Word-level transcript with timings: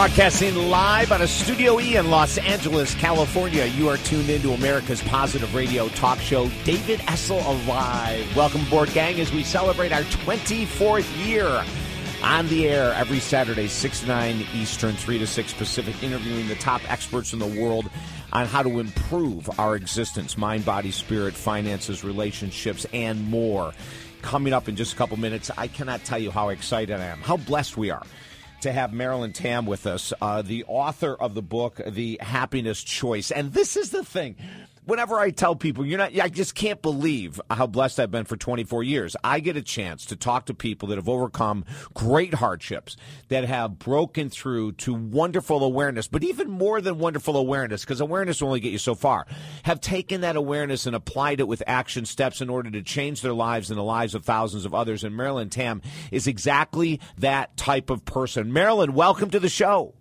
Broadcasting 0.00 0.56
live 0.56 1.12
out 1.12 1.20
of 1.20 1.28
Studio 1.28 1.78
E 1.78 1.96
in 1.96 2.08
Los 2.08 2.38
Angeles, 2.38 2.94
California. 2.94 3.66
You 3.66 3.90
are 3.90 3.98
tuned 3.98 4.30
into 4.30 4.52
America's 4.52 5.02
Positive 5.02 5.54
Radio 5.54 5.88
talk 5.90 6.18
show, 6.20 6.48
David 6.64 7.00
Essel 7.00 7.44
Alive. 7.44 8.34
Welcome 8.34 8.62
aboard, 8.62 8.90
gang, 8.94 9.20
as 9.20 9.30
we 9.30 9.42
celebrate 9.42 9.92
our 9.92 10.00
24th 10.04 11.26
year 11.26 11.62
on 12.22 12.48
the 12.48 12.66
air 12.66 12.94
every 12.94 13.18
Saturday, 13.18 13.68
6 13.68 14.00
to 14.00 14.06
9 14.06 14.46
Eastern, 14.54 14.96
3 14.96 15.18
to 15.18 15.26
6 15.26 15.52
Pacific, 15.52 16.02
interviewing 16.02 16.48
the 16.48 16.54
top 16.54 16.80
experts 16.90 17.34
in 17.34 17.38
the 17.38 17.60
world 17.62 17.90
on 18.32 18.46
how 18.46 18.62
to 18.62 18.80
improve 18.80 19.50
our 19.60 19.76
existence 19.76 20.38
mind, 20.38 20.64
body, 20.64 20.92
spirit, 20.92 21.34
finances, 21.34 22.02
relationships, 22.02 22.86
and 22.94 23.22
more. 23.28 23.74
Coming 24.22 24.54
up 24.54 24.66
in 24.66 24.76
just 24.76 24.94
a 24.94 24.96
couple 24.96 25.18
minutes, 25.18 25.50
I 25.58 25.68
cannot 25.68 26.04
tell 26.04 26.18
you 26.18 26.30
how 26.30 26.48
excited 26.48 26.98
I 26.98 27.04
am, 27.04 27.18
how 27.18 27.36
blessed 27.36 27.76
we 27.76 27.90
are 27.90 28.06
to 28.60 28.72
have 28.72 28.92
Marilyn 28.92 29.32
Tam 29.32 29.66
with 29.66 29.86
us, 29.86 30.12
uh, 30.20 30.42
the 30.42 30.64
author 30.66 31.14
of 31.14 31.34
the 31.34 31.42
book, 31.42 31.80
The 31.86 32.18
Happiness 32.20 32.82
Choice. 32.82 33.30
And 33.30 33.52
this 33.52 33.76
is 33.76 33.90
the 33.90 34.04
thing 34.04 34.36
whenever 34.84 35.18
I 35.18 35.30
tell 35.30 35.54
people, 35.54 35.84
you're 35.84 35.98
not, 35.98 36.18
I 36.18 36.28
just 36.28 36.54
can't 36.54 36.80
believe 36.82 37.40
how 37.50 37.66
blessed 37.66 38.00
I've 38.00 38.10
been 38.10 38.24
for 38.24 38.36
24 38.36 38.82
years. 38.82 39.16
I 39.22 39.40
get 39.40 39.56
a 39.56 39.62
chance 39.62 40.06
to 40.06 40.16
talk 40.16 40.46
to 40.46 40.54
people 40.54 40.88
that 40.88 40.96
have 40.96 41.08
overcome 41.08 41.64
great 41.94 42.34
hardships, 42.34 42.96
that 43.28 43.44
have 43.44 43.78
broken 43.78 44.30
through 44.30 44.72
to 44.72 44.94
wonderful 44.94 45.62
awareness, 45.62 46.08
but 46.08 46.24
even 46.24 46.50
more 46.50 46.80
than 46.80 46.98
wonderful 46.98 47.36
awareness, 47.36 47.84
because 47.84 48.00
awareness 48.00 48.40
will 48.40 48.48
only 48.48 48.60
get 48.60 48.72
you 48.72 48.78
so 48.78 48.94
far, 48.94 49.26
have 49.64 49.80
taken 49.80 50.22
that 50.22 50.36
awareness 50.36 50.86
and 50.86 50.96
applied 50.96 51.40
it 51.40 51.48
with 51.48 51.62
action 51.66 52.04
steps 52.04 52.40
in 52.40 52.50
order 52.50 52.70
to 52.70 52.82
change 52.82 53.22
their 53.22 53.34
lives 53.34 53.70
and 53.70 53.78
the 53.78 53.84
lives 53.84 54.14
of 54.14 54.24
thousands 54.24 54.64
of 54.64 54.74
others. 54.74 55.04
And 55.04 55.16
Marilyn 55.16 55.50
Tam 55.50 55.82
is 56.10 56.26
exactly 56.26 57.00
that 57.18 57.56
type 57.56 57.90
of 57.90 58.04
person. 58.04 58.52
Marilyn, 58.52 58.94
welcome 58.94 59.30
to 59.30 59.40
the 59.40 59.48
show. 59.48 59.94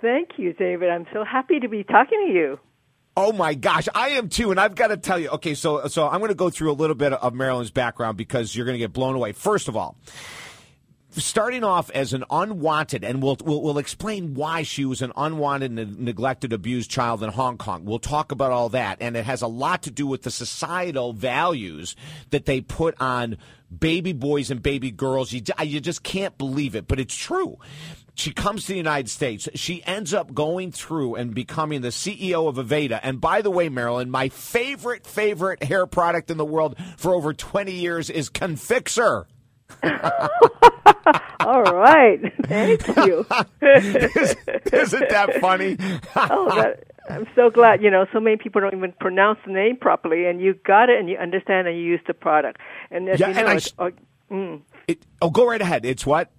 Thank 0.00 0.30
you, 0.36 0.52
David. 0.52 0.90
I'm 0.90 1.06
so 1.14 1.24
happy 1.24 1.60
to 1.60 1.68
be 1.68 1.82
talking 1.82 2.26
to 2.26 2.32
you. 2.32 2.58
Oh 3.16 3.32
my 3.32 3.54
gosh, 3.54 3.88
I 3.94 4.10
am 4.10 4.28
too, 4.28 4.50
and 4.50 4.58
I've 4.58 4.74
got 4.74 4.88
to 4.88 4.96
tell 4.96 5.18
you. 5.18 5.28
Okay, 5.30 5.54
so 5.54 5.86
so 5.86 6.08
I'm 6.08 6.18
going 6.18 6.30
to 6.30 6.34
go 6.34 6.50
through 6.50 6.72
a 6.72 6.74
little 6.74 6.96
bit 6.96 7.12
of 7.12 7.32
Marilyn's 7.32 7.70
background 7.70 8.16
because 8.16 8.56
you're 8.56 8.66
going 8.66 8.74
to 8.74 8.80
get 8.80 8.92
blown 8.92 9.14
away. 9.14 9.30
First 9.32 9.68
of 9.68 9.76
all, 9.76 9.96
starting 11.10 11.64
off 11.64 11.90
as 11.90 12.12
an 12.12 12.24
unwanted, 12.30 13.04
and 13.04 13.22
we'll, 13.22 13.36
we'll, 13.44 13.62
we'll 13.62 13.78
explain 13.78 14.34
why 14.34 14.62
she 14.62 14.84
was 14.84 15.02
an 15.02 15.12
unwanted, 15.16 15.72
neglected, 15.72 16.52
abused 16.52 16.90
child 16.90 17.22
in 17.22 17.30
Hong 17.30 17.56
Kong. 17.56 17.84
We'll 17.84 17.98
talk 17.98 18.32
about 18.32 18.52
all 18.52 18.68
that, 18.70 18.98
and 19.00 19.16
it 19.16 19.24
has 19.24 19.42
a 19.42 19.46
lot 19.46 19.82
to 19.82 19.90
do 19.90 20.06
with 20.06 20.22
the 20.22 20.30
societal 20.30 21.12
values 21.12 21.94
that 22.30 22.46
they 22.46 22.60
put 22.60 23.00
on 23.00 23.36
baby 23.76 24.12
boys 24.12 24.50
and 24.50 24.62
baby 24.62 24.90
girls. 24.90 25.32
You, 25.32 25.42
you 25.62 25.80
just 25.80 26.02
can't 26.02 26.36
believe 26.36 26.74
it, 26.74 26.88
but 26.88 26.98
it's 26.98 27.14
true. 27.14 27.58
She 28.14 28.32
comes 28.32 28.62
to 28.62 28.72
the 28.72 28.76
United 28.76 29.10
States. 29.10 29.48
She 29.54 29.82
ends 29.84 30.14
up 30.14 30.32
going 30.32 30.70
through 30.70 31.16
and 31.16 31.34
becoming 31.34 31.80
the 31.80 31.88
CEO 31.88 32.48
of 32.48 32.56
Aveda. 32.56 33.00
And 33.02 33.20
by 33.20 33.42
the 33.42 33.50
way, 33.50 33.68
Marilyn, 33.68 34.10
my 34.10 34.28
favorite, 34.28 35.04
favorite 35.06 35.62
hair 35.64 35.86
product 35.86 36.30
in 36.30 36.36
the 36.36 36.44
world 36.44 36.76
for 36.96 37.14
over 37.14 37.34
20 37.34 37.72
years 37.72 38.10
is 38.10 38.28
Confixor. 38.28 39.26
All 41.40 41.62
right. 41.62 42.20
Thank 42.44 42.86
you. 42.98 43.26
Isn't 43.62 45.08
that 45.08 45.38
funny? 45.40 45.76
oh, 46.16 46.54
that, 46.54 46.84
I'm 47.10 47.26
so 47.34 47.50
glad. 47.50 47.82
You 47.82 47.90
know, 47.90 48.06
so 48.12 48.20
many 48.20 48.36
people 48.36 48.60
don't 48.60 48.74
even 48.74 48.92
pronounce 48.92 49.38
the 49.44 49.52
name 49.52 49.76
properly, 49.76 50.26
and 50.26 50.40
you 50.40 50.54
got 50.66 50.88
it, 50.88 50.98
and 50.98 51.08
you 51.08 51.16
understand, 51.16 51.68
and 51.68 51.76
you 51.76 51.82
use 51.82 52.00
the 52.06 52.14
product. 52.14 52.60
And 52.90 53.08
as 53.08 53.20
yeah, 53.20 53.28
you 53.28 53.34
know, 53.34 53.40
and 53.40 53.48
I, 53.78 53.92
mm, 54.32 54.62
it, 54.88 55.02
oh, 55.20 55.30
go 55.30 55.46
right 55.46 55.60
ahead. 55.60 55.84
It's 55.84 56.06
what? 56.06 56.30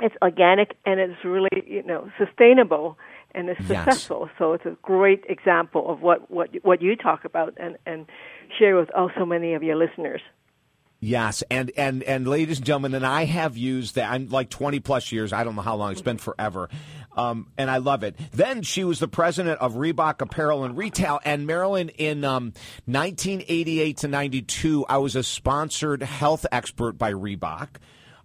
It's 0.00 0.14
organic 0.22 0.76
and 0.84 1.00
it's 1.00 1.24
really 1.24 1.50
you 1.66 1.82
know 1.82 2.10
sustainable 2.18 2.98
and 3.34 3.48
it's 3.48 3.66
successful. 3.66 4.26
Yes. 4.26 4.34
So 4.38 4.52
it's 4.52 4.66
a 4.66 4.76
great 4.82 5.24
example 5.28 5.90
of 5.90 6.02
what 6.02 6.30
what 6.30 6.50
what 6.62 6.82
you 6.82 6.96
talk 6.96 7.24
about 7.24 7.54
and 7.58 7.76
and 7.86 8.06
share 8.58 8.76
with 8.76 8.90
oh 8.96 9.10
so 9.16 9.24
many 9.24 9.54
of 9.54 9.62
your 9.62 9.76
listeners. 9.76 10.20
Yes, 11.02 11.42
and 11.50 11.70
and 11.78 12.02
and 12.02 12.28
ladies 12.28 12.58
and 12.58 12.66
gentlemen, 12.66 12.94
and 12.94 13.06
I 13.06 13.24
have 13.24 13.56
used 13.56 13.94
that. 13.94 14.10
I'm 14.10 14.28
like 14.28 14.50
20 14.50 14.80
plus 14.80 15.10
years. 15.10 15.32
I 15.32 15.44
don't 15.44 15.56
know 15.56 15.62
how 15.62 15.76
long. 15.76 15.92
It's 15.92 16.02
been 16.02 16.18
forever, 16.18 16.68
um, 17.16 17.46
and 17.56 17.70
I 17.70 17.78
love 17.78 18.02
it. 18.02 18.16
Then 18.32 18.60
she 18.60 18.84
was 18.84 18.98
the 18.98 19.08
president 19.08 19.60
of 19.60 19.76
Reebok 19.76 20.20
Apparel 20.20 20.62
and 20.64 20.76
Retail. 20.76 21.18
And 21.24 21.46
Marilyn, 21.46 21.88
in 21.88 22.22
um, 22.22 22.52
1988 22.84 23.96
to 23.96 24.08
92, 24.08 24.84
I 24.90 24.98
was 24.98 25.16
a 25.16 25.22
sponsored 25.22 26.02
health 26.02 26.44
expert 26.52 26.98
by 26.98 27.14
Reebok. 27.14 27.68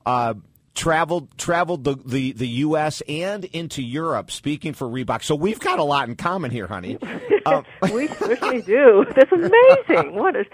Uh, 0.06 0.34
traveled 0.75 1.36
traveled 1.38 1.86
the, 1.86 1.96
the, 2.06 2.34
the 2.34 2.47
U.S. 2.47 3.02
and 3.08 3.46
into 3.46 3.81
Europe 3.81 4.30
speaking 4.30 4.74
for 4.74 4.88
Reebok. 4.88 5.24
So 5.24 5.34
we've 5.34 5.59
got 5.59 5.80
a 5.80 5.84
lot 5.84 6.08
in 6.08 6.16
common 6.16 6.52
here, 6.52 6.68
honey. 6.68 6.97
Um, 7.47 7.63
we 7.94 8.08
certainly 8.08 8.63
do. 8.63 9.06
That's 9.16 9.31
amazing. 9.31 10.16
What 10.16 10.36
a 10.36 10.46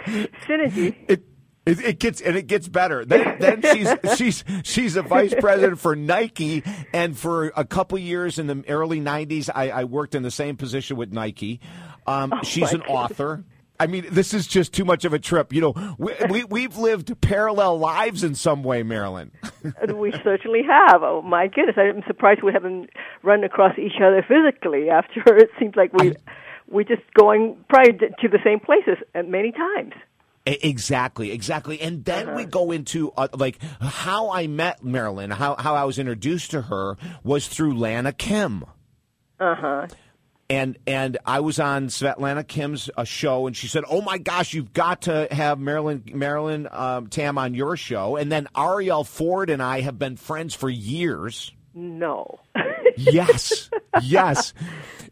synergy. 0.45 0.93
It, 1.07 1.23
it, 1.65 1.79
it, 1.79 1.99
gets 1.99 2.19
and 2.19 2.35
it 2.35 2.47
gets 2.47 2.67
better. 2.67 3.05
Then, 3.05 3.37
then 3.39 3.61
she's 3.61 3.95
she's 4.17 4.43
she's 4.63 4.95
a 4.97 5.01
vice 5.01 5.33
president 5.39 5.79
for 5.79 5.95
Nike, 5.95 6.63
and 6.91 7.17
for 7.17 7.53
a 7.55 7.63
couple 7.63 7.97
years 7.97 8.39
in 8.39 8.47
the 8.47 8.65
early 8.67 8.99
'90s, 8.99 9.49
I, 9.55 9.69
I 9.69 9.83
worked 9.85 10.15
in 10.15 10.23
the 10.23 10.31
same 10.31 10.57
position 10.57 10.97
with 10.97 11.13
Nike. 11.13 11.61
Um, 12.05 12.33
oh 12.33 12.43
she's 12.43 12.73
an 12.73 12.81
author. 12.81 13.45
I 13.81 13.87
mean, 13.87 14.05
this 14.11 14.35
is 14.35 14.45
just 14.45 14.73
too 14.73 14.85
much 14.85 15.05
of 15.05 15.13
a 15.13 15.17
trip. 15.17 15.51
You 15.51 15.61
know, 15.61 15.95
we, 15.97 16.13
we 16.29 16.43
we've 16.43 16.77
lived 16.77 17.19
parallel 17.19 17.79
lives 17.79 18.23
in 18.23 18.35
some 18.35 18.61
way, 18.61 18.83
Marilyn. 18.83 19.31
we 19.95 20.11
certainly 20.23 20.61
have. 20.61 21.01
Oh 21.01 21.23
my 21.23 21.47
goodness, 21.47 21.75
I'm 21.77 22.03
surprised 22.05 22.43
we 22.43 22.53
haven't 22.53 22.91
run 23.23 23.43
across 23.43 23.79
each 23.79 23.97
other 23.97 24.23
physically. 24.27 24.89
After 24.91 25.21
it 25.35 25.49
seems 25.59 25.75
like 25.75 25.93
we 25.93 26.13
we're 26.67 26.83
just 26.83 27.01
going 27.15 27.57
probably 27.69 27.93
to 27.93 28.27
the 28.27 28.37
same 28.43 28.59
places 28.59 28.97
many 29.25 29.51
times. 29.51 29.93
Exactly, 30.45 31.31
exactly. 31.31 31.81
And 31.81 32.05
then 32.05 32.29
uh-huh. 32.29 32.37
we 32.37 32.45
go 32.45 32.71
into 32.71 33.11
uh, 33.17 33.29
like 33.33 33.57
how 33.79 34.29
I 34.31 34.45
met 34.45 34.83
Marilyn, 34.83 35.31
how 35.31 35.55
how 35.55 35.73
I 35.73 35.85
was 35.85 35.97
introduced 35.97 36.51
to 36.51 36.61
her 36.63 36.97
was 37.23 37.47
through 37.47 37.79
Lana 37.79 38.13
Kim. 38.13 38.63
Uh 39.39 39.55
huh 39.55 39.87
and 40.51 40.77
and 40.85 41.17
I 41.25 41.39
was 41.39 41.59
on 41.59 41.87
Svetlana 41.87 42.45
Kim's 42.45 42.89
uh, 42.97 43.05
show, 43.05 43.47
and 43.47 43.55
she 43.55 43.67
said, 43.67 43.85
"Oh 43.89 44.01
my 44.01 44.17
gosh, 44.17 44.53
you've 44.53 44.73
got 44.73 45.03
to 45.03 45.29
have 45.31 45.59
Marilyn 45.59 46.03
Marilyn 46.13 46.67
um, 46.69 47.07
Tam 47.07 47.37
on 47.37 47.53
your 47.53 47.77
show." 47.77 48.17
And 48.17 48.29
then 48.29 48.49
Arielle 48.53 49.07
Ford 49.07 49.49
and 49.49 49.63
I 49.63 49.79
have 49.79 49.97
been 49.97 50.17
friends 50.17 50.53
for 50.53 50.69
years. 50.69 51.53
No. 51.73 52.41
yes, 52.97 53.69
yes. 54.01 54.53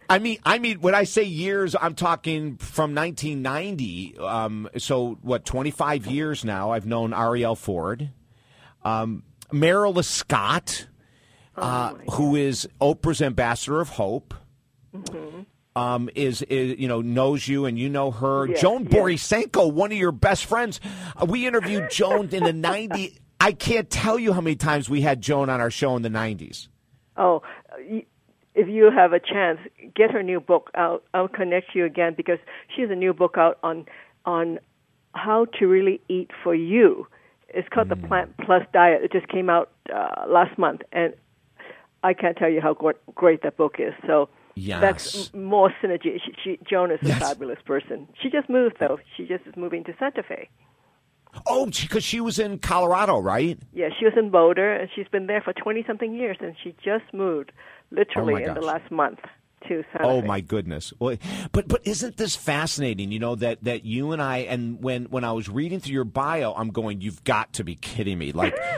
I 0.10 0.20
mean, 0.20 0.40
I 0.44 0.60
mean, 0.60 0.82
when 0.82 0.94
I 0.94 1.06
say 1.06 1.24
years, 1.24 1.74
I'm 1.80 1.96
talking 1.96 2.58
from 2.58 2.94
1990. 2.94 4.18
Um, 4.18 4.70
so 4.78 5.18
what? 5.22 5.46
25 5.46 6.06
years 6.08 6.44
now. 6.44 6.72
I've 6.72 6.86
known 6.86 7.12
Arielle 7.12 7.58
Ford, 7.58 8.10
um, 8.84 9.24
Marilyn 9.54 10.04
Scott, 10.04 10.88
oh 11.56 11.62
uh, 11.62 11.94
who 12.12 12.36
is 12.36 12.68
Oprah's 12.82 13.22
ambassador 13.22 13.80
of 13.80 13.88
hope. 13.88 14.34
Mm-hmm. 14.96 15.42
Um, 15.76 16.10
is, 16.16 16.42
is 16.42 16.80
you 16.80 16.88
know 16.88 17.02
knows 17.02 17.48
you 17.48 17.66
and 17.66 17.78
you 17.78 17.90
know 17.90 18.12
her. 18.12 18.48
Joan 18.48 18.84
yes. 18.84 18.94
Borysenko, 18.94 19.72
one 19.72 19.92
of 19.92 19.98
your 19.98 20.12
best 20.12 20.46
friends. 20.46 20.80
Uh, 21.16 21.26
we 21.26 21.48
interviewed 21.48 21.90
Joan 21.92 22.30
in 22.30 22.44
the 22.44 22.52
'90s. 22.52 23.18
I 23.40 23.54
can't 23.54 23.90
tell 23.90 24.20
you 24.20 24.34
how 24.34 24.42
many 24.42 24.56
times 24.56 24.90
we 24.90 25.02
had 25.02 25.22
Joan 25.22 25.50
on 25.50 25.62
our 25.62 25.72
show 25.72 25.96
in 25.96 26.02
the 26.02 26.10
'90s. 26.10 26.68
Oh, 27.16 27.44
if 28.60 28.68
you 28.68 28.92
have 28.92 29.14
a 29.14 29.20
chance, 29.20 29.60
get 29.96 30.12
her 30.12 30.24
new 30.24 30.40
book. 30.40 30.70
I'll 30.76 31.02
I'll 31.14 31.28
connect 31.28 31.76
you 31.76 31.86
again 31.86 32.14
because 32.18 32.40
she 32.76 32.82
has 32.82 32.92
a 32.92 32.96
new 32.96 33.14
book 33.14 33.36
out 33.38 33.60
on 33.64 33.86
on 34.26 34.60
how 35.14 35.46
to 35.60 35.68
really 35.68 36.02
eat 36.10 36.32
for 36.44 36.54
you. 36.54 37.08
It's 37.48 37.68
called 37.70 37.88
mm. 37.88 38.02
the 38.02 38.08
Plant 38.08 38.36
Plus 38.38 38.64
Diet. 38.74 39.04
It 39.04 39.12
just 39.12 39.28
came 39.28 39.50
out 39.50 39.72
uh, 39.94 40.26
last 40.28 40.58
month, 40.58 40.82
and 40.92 41.14
I 42.04 42.14
can't 42.14 42.38
tell 42.38 42.50
you 42.50 42.62
how 42.62 42.74
great 43.16 43.44
that 43.44 43.58
book 43.58 43.76
is. 43.80 43.94
So 44.06 44.30
Yes. 44.60 44.82
That's 44.82 45.34
more 45.34 45.74
synergy. 45.82 46.20
She, 46.24 46.34
she, 46.44 46.60
Joan 46.70 46.92
is 46.92 47.00
a 47.02 47.08
yes. 47.08 47.20
fabulous 47.20 47.60
person. 47.66 48.08
She 48.22 48.30
just 48.30 48.50
moved, 48.50 48.76
though. 48.80 49.00
She 49.16 49.26
just 49.26 49.46
is 49.48 49.56
moving 49.56 49.84
to 49.86 49.94
Santa 49.98 50.24
Fe. 50.24 50.50
Oh, 51.46 51.68
because 51.68 52.04
she 52.04 52.20
was 52.20 52.40
in 52.40 52.58
Colorado, 52.60 53.20
right? 53.20 53.58
Yeah, 53.72 53.90
she 53.98 54.06
was 54.06 54.16
in 54.18 54.32
Boulder, 54.32 54.74
and 54.74 54.90
she's 54.96 55.08
been 55.08 55.28
there 55.28 55.42
for 55.42 55.54
20 55.54 55.84
something 55.86 56.14
years, 56.14 56.38
and 56.42 56.56
she 56.64 56.76
just 56.84 57.06
moved 57.14 57.52
literally 57.92 58.46
oh 58.46 58.50
in 58.50 58.54
the 58.56 58.62
last 58.62 58.92
month. 58.92 59.20
To 59.68 59.84
Santa 59.92 59.98
Fe. 59.98 60.04
oh 60.04 60.22
Fe. 60.22 60.28
my 60.28 60.40
goodness! 60.40 60.94
But 61.00 61.20
but 61.68 61.82
isn't 61.84 62.16
this 62.16 62.34
fascinating? 62.34 63.12
You 63.12 63.20
know 63.20 63.36
that 63.36 63.62
that 63.66 63.84
you 63.84 64.14
and 64.14 64.22
I 64.22 64.38
and 64.38 64.82
when 64.82 65.04
when 65.06 65.26
I 65.26 65.34
was 65.34 65.50
reading 65.50 65.82
through 65.82 65.96
your 65.96 66.06
bio, 66.06 66.54
I'm 66.54 66.70
going, 66.70 67.02
you've 67.02 67.26
got 67.26 67.52
to 67.54 67.66
be 67.66 67.76
kidding 67.76 68.18
me! 68.18 68.32
Like, 68.32 68.58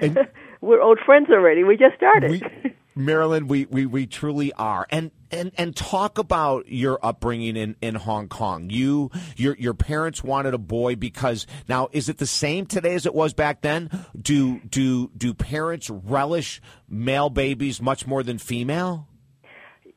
and, 0.00 0.28
we're 0.60 0.80
old 0.80 1.00
friends 1.04 1.28
already. 1.28 1.64
We 1.64 1.76
just 1.76 1.96
started. 1.96 2.30
We, 2.30 2.42
Marilyn, 2.96 3.48
we, 3.48 3.66
we, 3.66 3.86
we 3.86 4.06
truly 4.06 4.52
are. 4.54 4.86
And, 4.90 5.10
and, 5.30 5.52
and 5.56 5.74
talk 5.74 6.18
about 6.18 6.68
your 6.68 6.98
upbringing 7.02 7.56
in, 7.56 7.76
in 7.80 7.96
Hong 7.96 8.28
Kong. 8.28 8.70
You, 8.70 9.10
your, 9.36 9.56
your 9.56 9.74
parents 9.74 10.22
wanted 10.22 10.54
a 10.54 10.58
boy 10.58 10.96
because 10.96 11.46
now, 11.68 11.88
is 11.92 12.08
it 12.08 12.18
the 12.18 12.26
same 12.26 12.66
today 12.66 12.94
as 12.94 13.06
it 13.06 13.14
was 13.14 13.34
back 13.34 13.62
then? 13.62 13.90
Do, 14.20 14.60
do, 14.60 15.10
do 15.16 15.34
parents 15.34 15.90
relish 15.90 16.62
male 16.88 17.30
babies 17.30 17.82
much 17.82 18.06
more 18.06 18.22
than 18.22 18.38
female? 18.38 19.08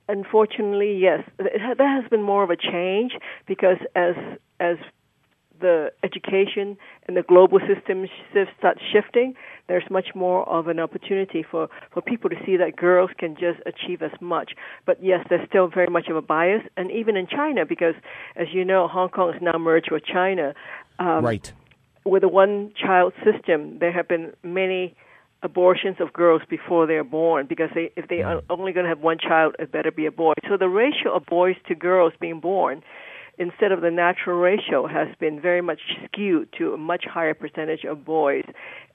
Unfortunately, 0.10 0.98
yes. 1.02 1.24
There 1.38 2.02
has 2.02 2.10
been 2.10 2.24
more 2.24 2.44
of 2.44 2.50
a 2.50 2.56
change 2.56 3.12
because 3.46 3.78
as, 3.96 4.16
as 4.60 4.78
the 5.60 5.92
education 6.04 6.78
and 7.08 7.18
the 7.18 7.24
global 7.24 7.60
system 7.60 8.08
starts 8.58 8.82
shifting, 8.92 9.36
there's 9.68 9.84
much 9.90 10.10
more 10.16 10.48
of 10.48 10.68
an 10.68 10.80
opportunity 10.80 11.44
for, 11.50 11.70
for 11.94 12.02
people 12.02 12.30
to 12.30 12.36
see 12.46 12.58
that 12.58 12.76
girls 12.76 13.10
can 13.18 13.36
just 13.36 13.60
achieve 13.66 14.02
as 14.02 14.12
much. 14.22 14.54
But 14.86 15.04
yes, 15.04 15.26
there's 15.30 15.48
still 15.48 15.68
very 15.68 15.88
much 15.88 16.08
of 16.08 16.16
a 16.16 16.22
bias, 16.22 16.64
and 16.76 16.92
even 16.92 17.16
in 17.16 17.28
China, 17.28 17.66
because 17.66 17.96
as 18.36 18.48
you 18.52 18.64
know, 18.64 18.88
Hong 18.88 19.10
Kong 19.10 19.34
is 19.34 19.42
now 19.42 19.58
merged 19.58 19.92
with 19.92 20.04
China. 20.06 20.54
Um, 21.00 21.24
right. 21.24 21.52
With 22.06 22.24
a 22.24 22.30
one-child 22.30 23.14
system, 23.24 23.80
there 23.80 23.92
have 23.92 24.08
been 24.08 24.34
many 24.42 24.96
abortions 25.44 25.98
of 26.00 26.14
girls 26.14 26.42
before 26.50 26.88
they're 26.88 27.04
born 27.04 27.46
because 27.48 27.70
they, 27.76 27.92
if 27.96 28.08
they 28.08 28.24
are 28.24 28.42
only 28.50 28.72
going 28.72 28.86
to 28.86 28.90
have 28.90 29.00
one 29.00 29.18
child, 29.20 29.56
it 29.60 29.72
better 29.72 29.92
be 29.92 30.06
a 30.06 30.12
boy. 30.12 30.34
So 30.50 30.58
the 30.58 30.70
ratio 30.70 31.16
of 31.16 31.26
boys 31.26 31.56
to 31.68 31.76
girls 31.76 32.14
being 32.20 32.40
born 32.40 32.82
instead 33.38 33.72
of 33.72 33.82
the 33.82 33.92
natural 33.92 34.40
ratio 34.40 34.88
has 34.88 35.08
been 35.20 35.40
very 35.40 35.62
much 35.62 35.80
skewed 36.06 36.50
to 36.58 36.74
a 36.74 36.78
much 36.78 37.06
higher 37.06 37.34
percentage 37.34 37.84
of 37.84 38.04
boys. 38.04 38.46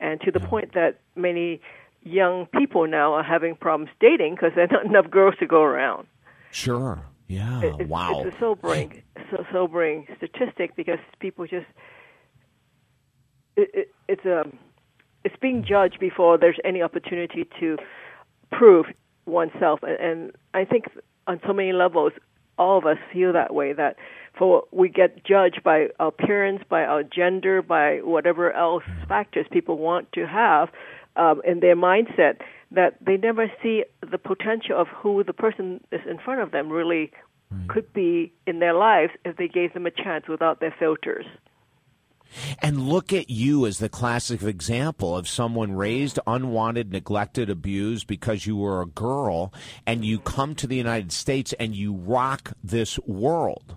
And 0.00 0.20
to 0.22 0.30
the 0.30 0.40
point 0.40 0.74
that 0.74 0.98
many 1.14 1.60
young 2.02 2.46
people 2.46 2.86
now 2.86 3.14
are 3.14 3.22
having 3.22 3.54
problems 3.54 3.90
dating 4.00 4.34
because 4.34 4.52
there's 4.56 4.70
not 4.70 4.84
enough 4.84 5.10
girls 5.10 5.34
to 5.38 5.46
go 5.46 5.62
around. 5.62 6.06
Sure. 6.50 7.04
Yeah. 7.28 7.62
It, 7.62 7.88
wow. 7.88 8.22
it's 8.24 8.36
a 8.36 8.38
sobering 8.38 9.02
so 9.30 9.44
sobering 9.52 10.06
statistic 10.16 10.76
because 10.76 10.98
people 11.20 11.46
just 11.46 11.66
it, 13.56 13.70
it, 13.72 13.94
it's 14.08 14.24
a 14.24 14.42
um, 14.42 14.58
it's 15.24 15.36
being 15.40 15.64
judged 15.66 15.98
before 16.00 16.36
there's 16.36 16.58
any 16.64 16.82
opportunity 16.82 17.46
to 17.60 17.78
prove 18.50 18.86
oneself. 19.24 19.80
And, 19.82 20.00
and 20.00 20.32
I 20.52 20.64
think 20.64 20.86
on 21.26 21.40
so 21.46 21.52
many 21.52 21.72
levels 21.72 22.12
all 22.62 22.78
of 22.78 22.86
us 22.86 22.98
feel 23.12 23.32
that 23.32 23.52
way 23.52 23.72
that 23.72 23.96
for 24.38 24.64
we 24.70 24.88
get 24.88 25.24
judged 25.24 25.62
by 25.62 25.88
our 25.98 26.08
appearance, 26.08 26.62
by 26.68 26.84
our 26.84 27.02
gender, 27.02 27.60
by 27.60 27.98
whatever 27.98 28.52
else 28.52 28.84
factors 29.08 29.46
people 29.50 29.76
want 29.78 30.10
to 30.12 30.26
have 30.26 30.68
um, 31.16 31.42
in 31.44 31.60
their 31.60 31.76
mindset 31.76 32.36
that 32.70 32.96
they 33.04 33.16
never 33.16 33.50
see 33.62 33.84
the 34.10 34.18
potential 34.18 34.80
of 34.80 34.86
who 34.88 35.22
the 35.24 35.32
person 35.34 35.80
is 35.90 36.00
in 36.08 36.18
front 36.18 36.40
of 36.40 36.52
them 36.52 36.70
really 36.70 37.12
right. 37.50 37.68
could 37.68 37.92
be 37.92 38.32
in 38.46 38.60
their 38.60 38.72
lives 38.72 39.12
if 39.24 39.36
they 39.36 39.48
gave 39.48 39.74
them 39.74 39.86
a 39.86 39.90
chance 39.90 40.26
without 40.28 40.60
their 40.60 40.74
filters. 40.78 41.26
And 42.60 42.88
look 42.88 43.12
at 43.12 43.30
you 43.30 43.66
as 43.66 43.78
the 43.78 43.88
classic 43.88 44.42
example 44.42 45.16
of 45.16 45.28
someone 45.28 45.72
raised 45.72 46.18
unwanted, 46.26 46.92
neglected, 46.92 47.50
abused 47.50 48.06
because 48.06 48.46
you 48.46 48.56
were 48.56 48.82
a 48.82 48.86
girl, 48.86 49.52
and 49.86 50.04
you 50.04 50.18
come 50.18 50.54
to 50.56 50.66
the 50.66 50.76
United 50.76 51.12
States 51.12 51.52
and 51.54 51.74
you 51.74 51.92
rock 51.92 52.52
this 52.62 52.98
world 53.00 53.76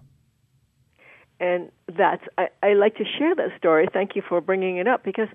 and 1.40 1.72
that's 1.98 2.24
I, 2.38 2.48
I 2.64 2.74
like 2.74 2.96
to 2.96 3.04
share 3.18 3.36
that 3.36 3.58
story. 3.58 3.88
Thank 3.92 4.16
you 4.16 4.22
for 4.28 4.42
bringing 4.42 4.78
it 4.78 4.88
up 4.88 5.04
because 5.04 5.28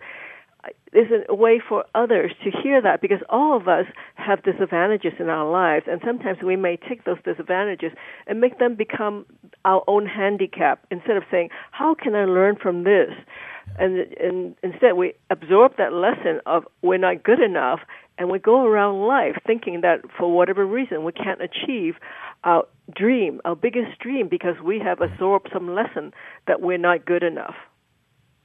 there's 0.93 1.25
a 1.29 1.35
way 1.35 1.61
for 1.67 1.85
others 1.95 2.33
to 2.45 2.51
hear 2.51 2.83
that 2.83 3.01
because 3.01 3.21
all 3.29 3.57
of 3.57 3.69
us 3.69 3.87
have 4.15 4.43
disadvantages 4.43 5.13
in 5.19 5.29
our 5.29 5.51
lives, 5.51 5.87
and 5.89 6.01
sometimes 6.05 6.39
we 6.43 6.57
may 6.57 6.77
take 6.77 7.05
those 7.05 7.19
disadvantages 7.25 7.93
and 8.27 8.41
make 8.41 8.59
them 8.59 8.75
become 8.75 9.25
our 9.65 9.83
own 9.87 10.07
handicap 10.07 10.85
instead 10.91 11.17
of 11.17 11.23
saying, 11.31 11.51
"How 11.71 11.95
can 11.95 12.15
I 12.15 12.25
learn 12.25 12.57
from 12.57 12.85
this?" 12.85 13.11
And, 13.79 13.99
and 14.21 14.57
instead, 14.63 14.95
we 14.95 15.15
absorb 15.31 15.77
that 15.77 15.93
lesson 15.93 16.41
of 16.47 16.67
we're 16.83 16.99
not 16.99 17.23
good 17.23 17.41
enough, 17.41 17.81
and 18.19 18.29
we 18.29 18.39
go 18.39 18.67
around 18.67 19.07
life 19.07 19.37
thinking 19.47 19.81
that 19.83 20.01
for 20.19 20.31
whatever 20.31 20.67
reason 20.67 21.05
we 21.05 21.13
can't 21.13 21.41
achieve 21.41 21.95
our 22.45 22.67
dream, 22.95 23.41
our 23.45 23.55
biggest 23.55 23.99
dream, 24.01 24.29
because 24.29 24.57
we 24.63 24.81
have 24.81 25.01
absorbed 25.01 25.49
some 25.53 25.75
lesson 25.75 26.13
that 26.47 26.61
we're 26.61 26.79
not 26.79 27.07
good 27.07 27.23
enough. 27.23 27.55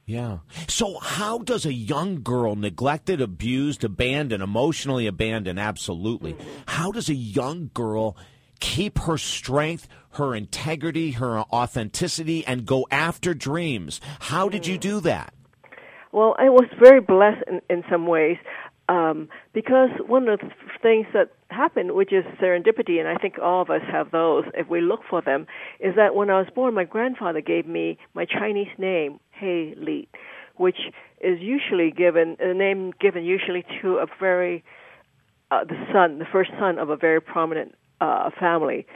Yeah. 0.06 0.38
So, 0.68 1.00
how 1.00 1.38
does 1.38 1.66
a 1.66 1.72
young 1.72 2.22
girl, 2.22 2.54
neglected, 2.54 3.20
abused, 3.20 3.82
abandoned, 3.82 4.40
emotionally 4.40 5.08
abandoned, 5.08 5.58
absolutely, 5.58 6.34
mm-hmm. 6.34 6.48
how 6.66 6.92
does 6.92 7.08
a 7.08 7.14
young 7.14 7.70
girl 7.74 8.16
keep 8.60 9.00
her 9.00 9.18
strength, 9.18 9.88
her 10.12 10.32
integrity, 10.32 11.10
her 11.12 11.40
authenticity, 11.40 12.46
and 12.46 12.66
go 12.66 12.86
after 12.88 13.34
dreams? 13.34 14.00
How 14.20 14.48
did 14.48 14.64
you 14.68 14.78
do 14.78 15.00
that? 15.00 15.34
Well, 16.12 16.36
I 16.38 16.50
was 16.50 16.66
very 16.80 17.00
blessed 17.00 17.42
in, 17.48 17.60
in 17.68 17.82
some 17.90 18.06
ways 18.06 18.36
um, 18.88 19.28
because 19.52 19.90
one 20.06 20.28
of 20.28 20.38
the 20.38 20.50
things 20.80 21.06
that 21.12 21.32
happened, 21.50 21.92
which 21.92 22.12
is 22.12 22.24
serendipity, 22.40 23.00
and 23.00 23.08
I 23.08 23.16
think 23.16 23.38
all 23.42 23.62
of 23.62 23.70
us 23.70 23.82
have 23.90 24.10
those 24.12 24.44
if 24.54 24.68
we 24.68 24.80
look 24.80 25.00
for 25.08 25.20
them, 25.20 25.46
is 25.80 25.96
that 25.96 26.14
when 26.14 26.30
I 26.30 26.38
was 26.38 26.48
born, 26.54 26.74
my 26.74 26.84
grandfather 26.84 27.40
gave 27.40 27.66
me 27.66 27.98
my 28.14 28.24
Chinese 28.24 28.68
name, 28.78 29.18
Li, 29.40 30.08
which 30.56 30.78
is 31.20 31.40
usually 31.40 31.90
given 31.90 32.36
a 32.40 32.54
name 32.54 32.92
given 33.00 33.24
usually 33.24 33.64
to 33.82 33.96
a 33.98 34.06
very 34.20 34.64
uh, 35.50 35.64
the 35.64 35.76
son, 35.92 36.18
the 36.18 36.24
first 36.30 36.50
son 36.58 36.78
of 36.78 36.90
a 36.90 36.96
very 36.96 37.20
prominent 37.20 37.74
uh, 38.00 38.30
family. 38.38 38.86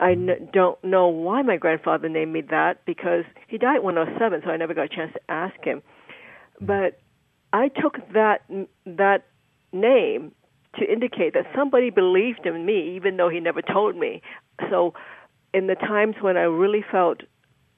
I 0.00 0.12
n- 0.12 0.48
don't 0.52 0.82
know 0.82 1.06
why 1.06 1.42
my 1.42 1.56
grandfather 1.56 2.08
named 2.08 2.32
me 2.32 2.42
that 2.50 2.84
because 2.84 3.24
he 3.46 3.58
died 3.58 3.82
when 3.82 3.96
I 3.96 4.04
was 4.04 4.12
seven, 4.18 4.40
so 4.44 4.50
I 4.50 4.56
never 4.56 4.74
got 4.74 4.86
a 4.86 4.88
chance 4.88 5.12
to 5.12 5.20
ask 5.28 5.54
him. 5.62 5.82
But 6.60 6.98
I 7.52 7.68
took 7.68 7.96
that 8.12 8.42
that 8.86 9.26
name 9.72 10.32
to 10.78 10.92
indicate 10.92 11.34
that 11.34 11.46
somebody 11.54 11.90
believed 11.90 12.44
in 12.44 12.66
me, 12.66 12.96
even 12.96 13.16
though 13.16 13.28
he 13.28 13.38
never 13.38 13.62
told 13.62 13.96
me. 13.96 14.22
So, 14.70 14.94
in 15.52 15.68
the 15.68 15.76
times 15.76 16.16
when 16.20 16.36
I 16.36 16.42
really 16.42 16.84
felt 16.90 17.20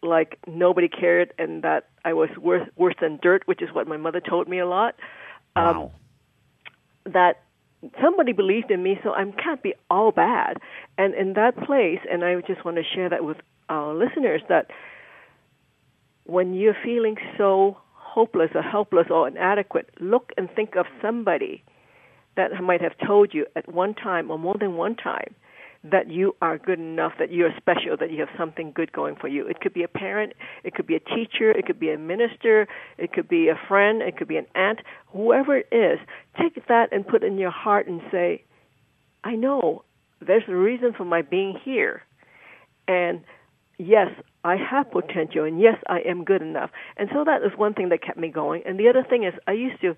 like 0.06 0.38
nobody 0.47 0.88
cared 0.88 1.32
and 1.38 1.62
that 1.62 1.88
I 2.05 2.12
was 2.12 2.31
worse 2.38 2.69
worse 2.76 2.95
than 3.00 3.19
dirt, 3.23 3.42
which 3.47 3.62
is 3.62 3.69
what 3.73 3.87
my 3.87 3.97
mother 3.97 4.21
told 4.21 4.49
me 4.49 4.59
a 4.59 4.66
lot, 4.66 4.95
um, 5.54 5.76
wow. 5.76 5.92
that 7.04 7.42
somebody 8.00 8.33
believed 8.33 8.71
in 8.71 8.83
me, 8.83 8.99
so 9.02 9.12
I 9.12 9.25
can't 9.42 9.62
be 9.62 9.75
all 9.90 10.12
bad. 10.12 10.59
And 10.99 11.14
in 11.14 11.35
that 11.35 11.57
place, 11.64 12.00
and 12.11 12.25
I 12.25 12.40
just 12.40 12.64
want 12.64 12.76
to 12.76 12.85
share 12.85 13.09
that 13.09 13.25
with 13.25 13.38
our 13.69 13.95
listeners 13.95 14.42
that 14.49 14.71
when 16.25 16.54
you're 16.54 16.76
feeling 16.85 17.16
so 17.37 17.76
hopeless 17.92 18.50
or 18.54 18.62
helpless 18.62 19.07
or 19.11 19.28
inadequate, 19.28 19.90
look 20.00 20.33
and 20.37 20.49
think 20.50 20.76
of 20.76 20.87
somebody 21.02 21.62
that 22.37 22.50
might 22.62 22.81
have 22.81 22.97
told 23.07 23.35
you 23.35 23.47
at 23.57 23.73
one 23.73 23.95
time 23.95 24.31
or 24.31 24.38
more 24.38 24.57
than 24.59 24.76
one 24.76 24.95
time 24.95 25.35
that 25.90 26.11
you 26.11 26.35
are 26.40 26.59
good 26.59 26.78
enough, 26.78 27.12
that 27.19 27.33
you're 27.33 27.50
special, 27.57 27.97
that 27.99 28.11
you 28.11 28.21
have 28.21 28.28
something 28.37 28.73
good 28.73 28.93
going 28.93 29.16
for 29.16 29.28
you. 29.28 29.47
It 29.47 29.61
could 29.61 29.75
be 29.75 29.83
a 29.83 29.88
parent, 29.88 30.33
it 30.64 30.75
could 30.75 30.87
be 30.87 30.97
a 30.97 31.00
teacher, 31.00 31.50
it 31.50 31.66
could 31.66 31.78
be 31.78 31.90
a 31.90 31.99
minister, 31.99 32.66
it 32.99 33.12
could 33.12 33.28
be 33.28 33.49
a 33.49 33.59
friend, 33.69 34.02
it 34.02 34.16
could 34.16 34.28
be 34.28 34.37
an 34.37 34.47
aunt, 34.55 34.81
whoever 35.09 35.59
it 35.59 35.69
is. 35.73 35.99
Take 36.40 36.66
that 36.66 36.93
and 36.93 37.07
put 37.07 37.23
it 37.23 37.26
in 37.26 37.38
your 37.38 37.50
heart 37.50 37.87
and 37.87 38.00
say, 38.11 38.43
I 39.25 39.35
know 39.35 39.85
there's 40.21 40.45
a 40.49 40.55
reason 40.55 40.93
for 40.97 41.05
my 41.05 41.23
being 41.23 41.59
here. 41.64 42.02
And 42.88 43.23
yes, 43.78 44.09
I 44.45 44.57
have 44.57 44.90
potential, 44.90 45.45
and 45.45 45.61
yes, 45.61 45.76
I 45.88 46.00
am 46.00 46.25
good 46.25 46.43
enough. 46.43 46.71
And 46.97 47.09
so 47.12 47.25
that 47.25 47.43
was 47.43 47.52
one 47.57 47.75
thing 47.75 47.88
that 47.90 48.02
kept 48.02 48.19
me 48.19 48.28
going. 48.28 48.62
And 48.64 48.78
the 48.78 48.88
other 48.88 49.05
thing 49.09 49.25
is, 49.25 49.35
I 49.47 49.52
used 49.52 49.81
to 49.83 49.97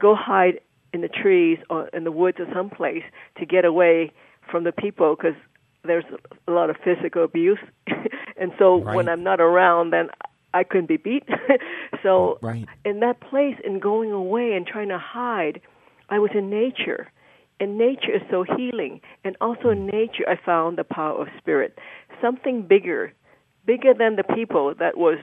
go 0.00 0.14
hide 0.14 0.60
in 0.92 1.02
the 1.02 1.08
trees 1.08 1.58
or 1.68 1.88
in 1.88 2.04
the 2.04 2.12
woods 2.12 2.38
or 2.40 2.46
someplace 2.54 3.02
to 3.38 3.44
get 3.44 3.64
away 3.64 4.12
from 4.50 4.64
the 4.64 4.72
people 4.72 5.16
because 5.16 5.36
there's 5.84 6.04
a 6.46 6.52
lot 6.52 6.70
of 6.70 6.76
physical 6.84 7.24
abuse. 7.24 7.58
and 8.36 8.52
so 8.58 8.82
right. 8.82 8.96
when 8.96 9.08
I'm 9.08 9.22
not 9.22 9.40
around, 9.40 9.90
then 9.90 10.08
I 10.54 10.64
couldn't 10.64 10.88
be 10.88 10.96
beat. 10.96 11.24
so 12.02 12.38
right. 12.42 12.66
in 12.84 13.00
that 13.00 13.20
place, 13.20 13.56
in 13.64 13.78
going 13.80 14.12
away 14.12 14.52
and 14.52 14.66
trying 14.66 14.88
to 14.88 14.98
hide, 14.98 15.60
I 16.08 16.18
was 16.18 16.30
in 16.34 16.50
nature. 16.50 17.08
And 17.60 17.76
nature 17.76 18.14
is 18.14 18.22
so 18.30 18.44
healing. 18.44 19.00
And 19.24 19.36
also 19.40 19.70
in 19.70 19.86
mm. 19.86 19.92
nature, 19.92 20.24
I 20.28 20.36
found 20.36 20.78
the 20.78 20.84
power 20.84 21.20
of 21.20 21.28
spirit. 21.38 21.76
Something 22.20 22.62
bigger 22.62 23.12
bigger 23.68 23.92
than 23.92 24.16
the 24.16 24.24
people 24.24 24.74
that 24.78 24.96
was 24.96 25.18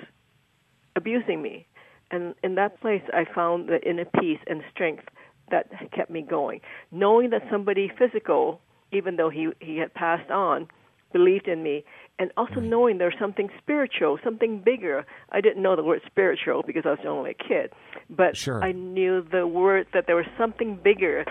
abusing 0.96 1.42
me. 1.42 1.68
And 2.12 2.36
in 2.44 2.56
that 2.56 2.80
place, 2.80 3.02
I 3.12 3.26
found 3.26 3.68
the 3.68 3.82
inner 3.82 4.06
peace 4.06 4.40
and 4.48 4.62
strength 4.72 5.04
that 5.50 5.68
kept 5.92 6.12
me 6.12 6.22
going. 6.22 6.62
Knowing 6.92 7.32
that 7.32 7.42
somebody 7.52 7.92
physical, 7.98 8.62
even 8.92 9.16
though 9.16 9.30
he, 9.30 9.50
he 9.60 9.78
had 9.78 9.94
passed 9.94 10.30
on, 10.32 10.68
believed 11.12 11.48
in 11.48 11.64
me, 11.64 11.84
and 12.20 12.32
also 12.38 12.60
knowing 12.60 12.98
there's 12.98 13.16
something 13.20 13.50
spiritual, 13.62 14.18
something 14.24 14.60
bigger. 14.60 15.06
I 15.32 15.42
didn't 15.42 15.62
know 15.62 15.76
the 15.76 15.84
word 15.84 16.02
spiritual 16.06 16.64
because 16.66 16.84
I 16.86 16.92
was 16.92 17.00
only 17.06 17.32
a 17.32 17.34
kid, 17.34 17.72
but 18.10 18.38
sure. 18.38 18.64
I 18.64 18.72
knew 18.72 19.22
the 19.22 19.48
word 19.48 19.88
that 19.94 20.08
there 20.08 20.16
was 20.16 20.26
something 20.38 20.80
bigger 20.82 21.26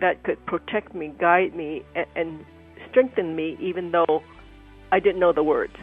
that 0.00 0.22
could 0.22 0.44
protect 0.46 0.94
me, 0.94 1.12
guide 1.18 1.54
me, 1.54 1.82
and, 1.94 2.06
and 2.16 2.44
strengthen 2.90 3.36
me, 3.36 3.56
even 3.60 3.90
though 3.90 4.22
I 4.90 5.00
didn't 5.00 5.20
know 5.20 5.32
the 5.32 5.42
words. 5.42 5.74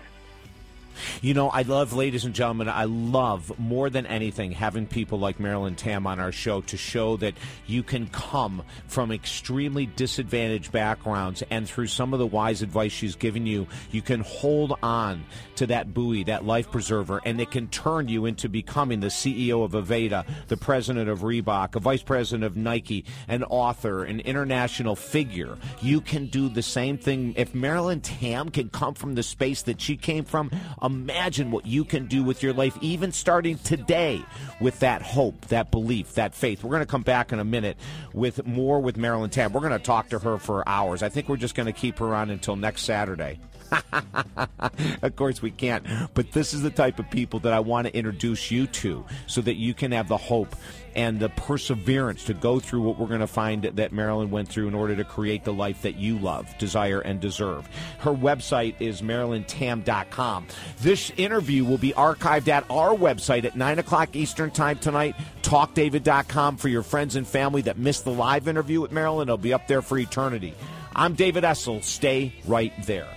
You 1.21 1.33
know, 1.33 1.49
I 1.49 1.63
love, 1.63 1.93
ladies 1.93 2.25
and 2.25 2.33
gentlemen, 2.33 2.69
I 2.69 2.85
love 2.85 3.57
more 3.59 3.89
than 3.89 4.05
anything 4.05 4.51
having 4.51 4.87
people 4.87 5.19
like 5.19 5.39
Marilyn 5.39 5.75
Tam 5.75 6.07
on 6.07 6.19
our 6.19 6.31
show 6.31 6.61
to 6.61 6.77
show 6.77 7.17
that 7.17 7.35
you 7.67 7.83
can 7.83 8.07
come 8.07 8.63
from 8.87 9.11
extremely 9.11 9.85
disadvantaged 9.85 10.71
backgrounds 10.71 11.43
and 11.49 11.67
through 11.67 11.87
some 11.87 12.13
of 12.13 12.19
the 12.19 12.27
wise 12.27 12.61
advice 12.61 12.91
she's 12.91 13.15
given 13.15 13.45
you, 13.45 13.67
you 13.91 14.01
can 14.01 14.21
hold 14.21 14.77
on 14.81 15.23
to 15.55 15.67
that 15.67 15.93
buoy, 15.93 16.23
that 16.23 16.45
life 16.45 16.71
preserver, 16.71 17.21
and 17.25 17.41
it 17.41 17.51
can 17.51 17.67
turn 17.67 18.07
you 18.07 18.25
into 18.25 18.47
becoming 18.49 18.99
the 18.99 19.07
CEO 19.07 19.63
of 19.63 19.71
Aveda, 19.71 20.25
the 20.47 20.57
president 20.57 21.09
of 21.09 21.19
Reebok, 21.19 21.75
a 21.75 21.79
vice 21.79 22.03
president 22.03 22.43
of 22.43 22.55
Nike, 22.55 23.05
an 23.27 23.43
author, 23.43 24.03
an 24.03 24.19
international 24.21 24.95
figure. 24.95 25.57
You 25.81 26.01
can 26.01 26.27
do 26.27 26.49
the 26.49 26.61
same 26.61 26.97
thing. 26.97 27.33
If 27.35 27.53
Marilyn 27.53 28.01
Tam 28.01 28.49
can 28.49 28.69
come 28.69 28.93
from 28.93 29.15
the 29.15 29.23
space 29.23 29.63
that 29.63 29.81
she 29.81 29.97
came 29.97 30.23
from, 30.23 30.51
Imagine 30.89 31.51
what 31.51 31.67
you 31.67 31.85
can 31.85 32.07
do 32.07 32.23
with 32.23 32.41
your 32.41 32.51
life, 32.51 32.75
even 32.81 33.11
starting 33.11 33.59
today, 33.59 34.25
with 34.59 34.79
that 34.79 35.03
hope, 35.03 35.45
that 35.47 35.69
belief, 35.69 36.15
that 36.15 36.33
faith. 36.33 36.63
We're 36.63 36.71
going 36.71 36.81
to 36.81 36.87
come 36.87 37.03
back 37.03 37.31
in 37.31 37.39
a 37.39 37.43
minute 37.43 37.77
with 38.11 38.43
more 38.47 38.79
with 38.79 38.97
Marilyn 38.97 39.29
Tam. 39.29 39.53
We're 39.53 39.59
going 39.61 39.71
to 39.71 39.77
talk 39.77 40.09
to 40.09 40.19
her 40.19 40.39
for 40.39 40.67
hours. 40.67 41.03
I 41.03 41.09
think 41.09 41.29
we're 41.29 41.37
just 41.37 41.53
going 41.53 41.67
to 41.67 41.73
keep 41.73 41.99
her 41.99 42.15
on 42.15 42.31
until 42.31 42.55
next 42.55 42.85
Saturday. 42.85 43.39
of 45.01 45.15
course, 45.15 45.41
we 45.41 45.51
can't. 45.51 45.85
But 46.13 46.31
this 46.31 46.53
is 46.53 46.61
the 46.61 46.69
type 46.69 46.99
of 46.99 47.09
people 47.09 47.39
that 47.41 47.53
I 47.53 47.59
want 47.59 47.87
to 47.87 47.95
introduce 47.95 48.51
you 48.51 48.67
to 48.67 49.05
so 49.27 49.41
that 49.41 49.55
you 49.55 49.73
can 49.73 49.91
have 49.91 50.07
the 50.07 50.17
hope 50.17 50.55
and 50.95 51.19
the 51.19 51.29
perseverance 51.29 52.23
to 52.25 52.33
go 52.33 52.59
through 52.59 52.81
what 52.81 52.97
we're 52.97 53.07
going 53.07 53.19
to 53.19 53.27
find 53.27 53.63
that 53.63 53.91
Marilyn 53.91 54.31
went 54.31 54.49
through 54.49 54.67
in 54.67 54.73
order 54.73 54.95
to 54.95 55.03
create 55.03 55.43
the 55.43 55.53
life 55.53 55.83
that 55.83 55.95
you 55.95 56.17
love, 56.17 56.57
desire, 56.57 56.99
and 56.99 57.19
deserve. 57.19 57.69
Her 57.99 58.11
website 58.11 58.75
is 58.79 59.01
marilyntam.com. 59.01 60.47
This 60.81 61.11
interview 61.15 61.63
will 61.63 61.77
be 61.77 61.93
archived 61.93 62.47
at 62.47 62.65
our 62.69 62.95
website 62.95 63.45
at 63.45 63.55
9 63.55 63.79
o'clock 63.79 64.15
Eastern 64.15 64.51
Time 64.51 64.79
tonight, 64.79 65.15
talkdavid.com 65.41 66.57
for 66.57 66.69
your 66.69 66.83
friends 66.83 67.15
and 67.15 67.27
family 67.27 67.61
that 67.63 67.77
missed 67.77 68.03
the 68.03 68.11
live 68.11 68.47
interview 68.47 68.81
with 68.81 68.91
Marilyn. 68.91 69.29
It'll 69.29 69.37
be 69.37 69.53
up 69.53 69.67
there 69.67 69.81
for 69.81 69.97
eternity. 69.97 70.53
I'm 70.95 71.13
David 71.13 71.43
Essel. 71.43 71.83
Stay 71.83 72.33
right 72.45 72.73
there. 72.85 73.07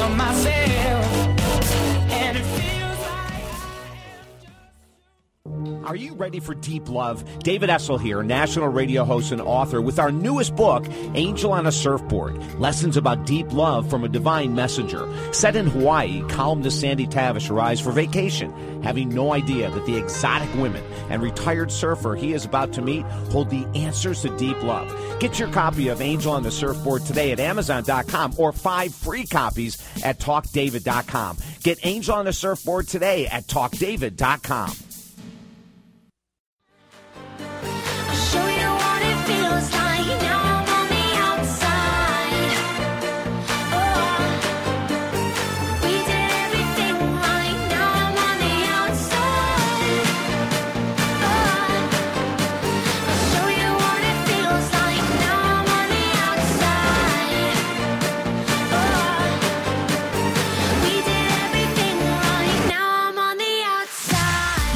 on 0.00 0.16
my 0.16 0.32
face 0.32 0.59
Are 5.84 5.96
you 5.96 6.14
ready 6.14 6.40
for 6.40 6.54
deep 6.54 6.90
love? 6.90 7.24
David 7.38 7.70
Essel 7.70 7.98
here, 7.98 8.22
national 8.22 8.68
radio 8.68 9.02
host 9.04 9.32
and 9.32 9.40
author, 9.40 9.80
with 9.80 9.98
our 9.98 10.12
newest 10.12 10.54
book, 10.54 10.84
Angel 11.14 11.52
on 11.52 11.66
a 11.66 11.72
Surfboard 11.72 12.36
Lessons 12.60 12.98
about 12.98 13.24
Deep 13.24 13.50
Love 13.52 13.88
from 13.88 14.04
a 14.04 14.08
Divine 14.08 14.54
Messenger. 14.54 15.08
Set 15.32 15.56
in 15.56 15.66
Hawaii, 15.66 16.22
columnist 16.28 16.80
Sandy 16.80 17.06
Tavish 17.06 17.48
arrives 17.48 17.80
for 17.80 17.92
vacation, 17.92 18.82
having 18.82 19.08
no 19.08 19.32
idea 19.32 19.70
that 19.70 19.86
the 19.86 19.96
exotic 19.96 20.52
women 20.54 20.84
and 21.08 21.22
retired 21.22 21.72
surfer 21.72 22.14
he 22.14 22.34
is 22.34 22.44
about 22.44 22.74
to 22.74 22.82
meet 22.82 23.04
hold 23.32 23.48
the 23.48 23.64
answers 23.74 24.20
to 24.22 24.36
deep 24.36 24.62
love. 24.62 24.94
Get 25.18 25.38
your 25.38 25.50
copy 25.50 25.88
of 25.88 26.02
Angel 26.02 26.32
on 26.32 26.42
the 26.42 26.50
Surfboard 26.50 27.06
today 27.06 27.32
at 27.32 27.40
Amazon.com 27.40 28.34
or 28.36 28.52
five 28.52 28.94
free 28.94 29.24
copies 29.24 29.78
at 30.04 30.18
TalkDavid.com. 30.18 31.38
Get 31.62 31.78
Angel 31.84 32.14
on 32.14 32.26
the 32.26 32.32
Surfboard 32.34 32.86
today 32.86 33.26
at 33.26 33.46
TalkDavid.com. 33.46 34.89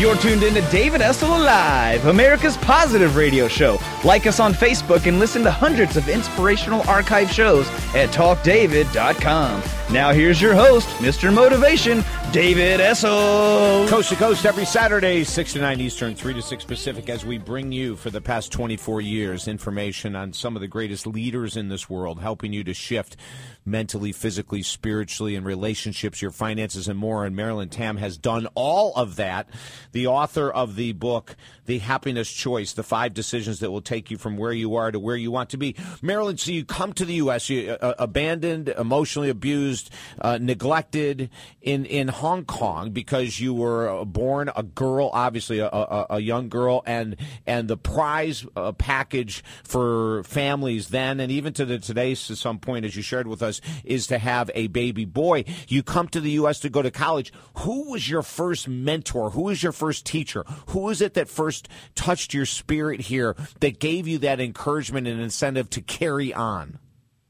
You're 0.04 0.16
tuned 0.16 0.42
in 0.42 0.52
to 0.52 0.60
David 0.70 1.00
Essel 1.00 1.34
Alive, 1.34 2.04
America's 2.04 2.58
positive 2.58 3.16
radio 3.16 3.48
show. 3.48 3.78
Like 4.04 4.26
us 4.26 4.38
on 4.38 4.52
Facebook 4.52 5.06
and 5.06 5.18
listen 5.18 5.42
to 5.44 5.50
hundreds 5.50 5.96
of 5.96 6.10
inspirational 6.10 6.82
archive 6.82 7.30
shows 7.30 7.66
at 7.94 8.10
talkdavid.com. 8.10 9.62
Now 9.94 10.12
here's 10.12 10.42
your 10.42 10.54
host, 10.54 10.88
Mr. 10.98 11.32
Motivation, 11.32 12.02
David 12.32 12.80
Essel. 12.80 13.88
Coast 13.88 14.08
to 14.08 14.16
coast 14.16 14.44
every 14.44 14.64
Saturday, 14.64 15.22
6 15.22 15.52
to 15.52 15.60
9 15.60 15.80
Eastern, 15.80 16.16
3 16.16 16.34
to 16.34 16.42
6 16.42 16.64
Pacific, 16.64 17.08
as 17.08 17.24
we 17.24 17.38
bring 17.38 17.70
you 17.70 17.94
for 17.94 18.10
the 18.10 18.20
past 18.20 18.50
24 18.50 19.00
years 19.02 19.46
information 19.46 20.16
on 20.16 20.32
some 20.32 20.56
of 20.56 20.60
the 20.60 20.66
greatest 20.66 21.06
leaders 21.06 21.56
in 21.56 21.68
this 21.68 21.88
world, 21.88 22.20
helping 22.20 22.52
you 22.52 22.64
to 22.64 22.74
shift 22.74 23.16
mentally, 23.64 24.10
physically, 24.10 24.62
spiritually, 24.62 25.36
and 25.36 25.46
relationships, 25.46 26.20
your 26.20 26.30
finances, 26.30 26.88
and 26.88 26.98
more. 26.98 27.24
And 27.24 27.36
Marilyn 27.36 27.68
Tam 27.68 27.96
has 27.96 28.18
done 28.18 28.48
all 28.54 28.94
of 28.94 29.16
that. 29.16 29.48
The 29.92 30.08
author 30.08 30.50
of 30.50 30.76
the 30.76 30.92
book, 30.92 31.36
The 31.66 31.78
Happiness 31.78 32.32
Choice, 32.32 32.72
the 32.72 32.82
five 32.82 33.14
decisions 33.14 33.60
that 33.60 33.70
will 33.70 33.80
take 33.80 34.10
you 34.10 34.18
from 34.18 34.36
where 34.36 34.52
you 34.52 34.74
are 34.74 34.90
to 34.90 34.98
where 34.98 35.16
you 35.16 35.30
want 35.30 35.50
to 35.50 35.56
be. 35.56 35.76
Marilyn, 36.02 36.36
so 36.36 36.50
you 36.50 36.64
come 36.64 36.92
to 36.94 37.04
the 37.04 37.14
U.S., 37.14 37.48
you 37.48 37.70
uh, 37.70 37.94
abandoned, 37.98 38.68
emotionally 38.70 39.30
abused, 39.30 39.83
uh, 40.20 40.38
neglected 40.40 41.30
in, 41.60 41.84
in 41.84 42.08
Hong 42.08 42.44
Kong 42.44 42.90
because 42.90 43.40
you 43.40 43.54
were 43.54 44.04
born 44.04 44.50
a 44.56 44.62
girl, 44.62 45.10
obviously 45.12 45.58
a, 45.58 45.68
a, 45.68 46.06
a 46.10 46.20
young 46.20 46.48
girl, 46.48 46.82
and, 46.86 47.16
and 47.46 47.68
the 47.68 47.76
prize 47.76 48.46
uh, 48.56 48.72
package 48.72 49.42
for 49.62 50.22
families 50.24 50.88
then 50.88 51.20
and 51.20 51.30
even 51.30 51.52
to 51.52 51.64
the 51.64 51.78
today 51.78 52.14
to 52.14 52.36
some 52.36 52.58
point, 52.58 52.84
as 52.84 52.96
you 52.96 53.02
shared 53.02 53.26
with 53.26 53.42
us, 53.42 53.60
is 53.84 54.06
to 54.08 54.18
have 54.18 54.50
a 54.54 54.68
baby 54.68 55.04
boy. 55.04 55.44
You 55.68 55.82
come 55.82 56.08
to 56.08 56.20
the 56.20 56.32
U.S. 56.32 56.60
to 56.60 56.68
go 56.68 56.82
to 56.82 56.90
college. 56.90 57.32
Who 57.58 57.90
was 57.90 58.08
your 58.08 58.22
first 58.22 58.68
mentor? 58.68 59.30
Who 59.30 59.42
was 59.42 59.62
your 59.62 59.72
first 59.72 60.06
teacher? 60.06 60.44
Who 60.68 60.88
is 60.90 61.00
it 61.00 61.14
that 61.14 61.28
first 61.28 61.68
touched 61.94 62.34
your 62.34 62.46
spirit 62.46 63.00
here 63.02 63.36
that 63.60 63.78
gave 63.78 64.06
you 64.06 64.18
that 64.18 64.40
encouragement 64.40 65.06
and 65.06 65.20
incentive 65.20 65.70
to 65.70 65.80
carry 65.80 66.32
on? 66.32 66.78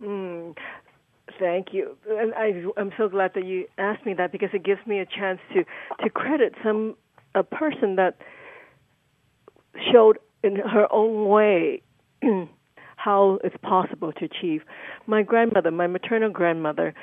Mm, 0.02 0.56
thank 1.38 1.68
you. 1.72 1.96
And 2.08 2.34
I, 2.34 2.64
I'm 2.76 2.92
so 2.96 3.08
glad 3.08 3.32
that 3.34 3.44
you 3.44 3.66
asked 3.78 4.04
me 4.06 4.14
that 4.14 4.32
because 4.32 4.50
it 4.52 4.64
gives 4.64 4.80
me 4.86 4.98
a 5.00 5.06
chance 5.06 5.40
to 5.54 5.64
to 6.02 6.10
credit 6.10 6.54
some 6.62 6.96
a 7.34 7.42
person 7.42 7.96
that 7.96 8.16
showed 9.92 10.18
in 10.42 10.56
her 10.56 10.86
own 10.92 11.28
way 11.28 11.82
how 12.96 13.38
it's 13.42 13.56
possible 13.62 14.12
to 14.12 14.24
achieve. 14.24 14.62
My 15.06 15.22
grandmother, 15.22 15.70
my 15.70 15.86
maternal 15.86 16.30
grandmother, 16.30 16.94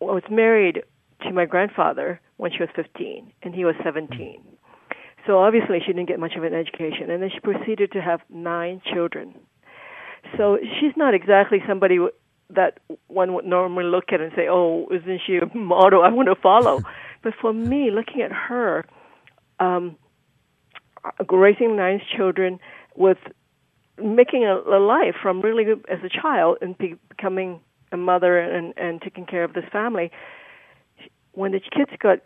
was 0.00 0.22
married 0.30 0.82
to 1.22 1.32
my 1.32 1.44
grandfather 1.44 2.20
when 2.36 2.50
she 2.50 2.58
was 2.60 2.68
15 2.74 3.32
and 3.42 3.54
he 3.54 3.64
was 3.64 3.74
17. 3.84 4.42
So 5.26 5.38
obviously 5.38 5.78
she 5.80 5.92
didn't 5.92 6.08
get 6.08 6.18
much 6.18 6.34
of 6.36 6.42
an 6.42 6.54
education 6.54 7.10
and 7.10 7.22
then 7.22 7.30
she 7.32 7.40
proceeded 7.40 7.92
to 7.92 8.00
have 8.00 8.20
nine 8.28 8.80
children. 8.92 9.34
So 10.36 10.58
she's 10.80 10.96
not 10.96 11.14
exactly 11.14 11.58
somebody 11.66 11.98
that 12.54 12.80
one 13.08 13.34
would 13.34 13.44
normally 13.44 13.84
look 13.84 14.12
at 14.12 14.20
and 14.20 14.32
say, 14.34 14.48
"Oh, 14.48 14.86
isn't 14.90 15.20
she 15.26 15.38
a 15.38 15.56
model 15.56 16.02
I 16.02 16.08
want 16.08 16.28
to 16.28 16.34
follow?" 16.34 16.82
but 17.22 17.34
for 17.40 17.52
me, 17.52 17.90
looking 17.90 18.22
at 18.22 18.32
her, 18.32 18.84
um, 19.60 19.96
raising 21.30 21.76
nine 21.76 22.00
children 22.16 22.58
with 22.96 23.18
making 24.02 24.44
a, 24.44 24.56
a 24.56 24.80
life 24.80 25.14
from 25.20 25.40
really 25.40 25.64
as 25.88 25.98
a 26.04 26.08
child 26.08 26.58
and 26.60 26.76
be, 26.78 26.94
becoming 27.08 27.60
a 27.92 27.96
mother 27.96 28.38
and 28.38 28.74
and 28.76 29.00
taking 29.02 29.26
care 29.26 29.44
of 29.44 29.52
this 29.52 29.64
family. 29.72 30.10
When 31.32 31.52
the 31.52 31.60
kids 31.60 31.90
got 31.98 32.18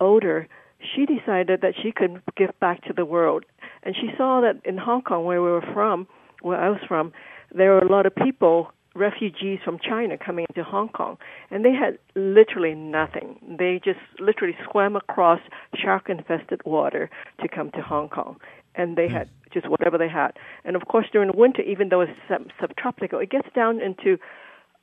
older, 0.00 0.48
she 0.80 1.06
decided 1.06 1.60
that 1.62 1.74
she 1.82 1.90
could 1.92 2.22
give 2.36 2.50
back 2.60 2.82
to 2.84 2.92
the 2.92 3.04
world, 3.04 3.44
and 3.82 3.96
she 3.96 4.10
saw 4.16 4.40
that 4.40 4.60
in 4.64 4.78
Hong 4.78 5.02
Kong, 5.02 5.24
where 5.24 5.42
we 5.42 5.50
were 5.50 5.64
from, 5.74 6.06
where 6.42 6.60
I 6.60 6.68
was 6.68 6.80
from, 6.86 7.12
there 7.52 7.72
were 7.72 7.80
a 7.80 7.90
lot 7.90 8.06
of 8.06 8.14
people 8.14 8.72
refugees 8.94 9.60
from 9.64 9.78
China 9.78 10.16
coming 10.18 10.46
into 10.48 10.64
Hong 10.64 10.88
Kong, 10.88 11.18
and 11.50 11.64
they 11.64 11.72
had 11.72 11.98
literally 12.14 12.74
nothing. 12.74 13.38
They 13.58 13.80
just 13.84 14.00
literally 14.18 14.56
swam 14.70 14.96
across 14.96 15.40
shark 15.74 16.08
infested 16.08 16.60
water 16.64 17.10
to 17.40 17.48
come 17.48 17.70
to 17.72 17.82
Hong 17.82 18.08
Kong 18.08 18.38
and 18.78 18.96
they 18.96 19.08
hmm. 19.08 19.14
had 19.14 19.28
just 19.52 19.68
whatever 19.68 19.98
they 19.98 20.08
had. 20.08 20.32
And 20.64 20.76
of 20.76 20.86
course, 20.86 21.06
during 21.12 21.30
the 21.32 21.36
winter, 21.36 21.62
even 21.62 21.88
though 21.88 22.00
it's 22.00 22.12
sub- 22.28 22.50
subtropical, 22.60 23.18
it 23.18 23.30
gets 23.30 23.48
down 23.54 23.80
into 23.80 24.18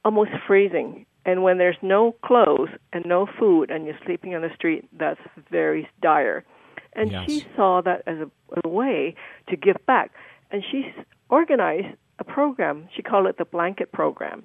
almost 0.03 0.31
freezing 0.45 1.05
And 1.25 1.41
when 1.41 1.57
there's 1.57 1.77
no 1.81 2.11
clothes 2.23 2.69
and 2.93 3.03
no 3.05 3.27
food 3.39 3.71
and 3.71 3.85
you're 3.85 3.97
sleeping 4.05 4.35
on 4.35 4.43
the 4.43 4.53
street, 4.53 4.87
that's 4.99 5.19
very 5.49 5.89
dire. 5.99 6.45
And 6.93 7.11
Yes. 7.11 7.25
she 7.25 7.47
saw 7.55 7.81
that 7.81 8.03
as 8.05 8.19
a, 8.19 8.29
a 8.63 8.69
way 8.69 9.15
to 9.49 9.55
give 9.55 9.77
back. 9.87 10.11
And 10.51 10.63
she 10.69 10.93
organized 11.29 11.97
a 12.19 12.23
program. 12.23 12.87
She 12.95 13.01
called 13.01 13.27
it 13.27 13.37
the 13.37 13.45
Blanket 13.45 13.91
Program. 13.91 14.43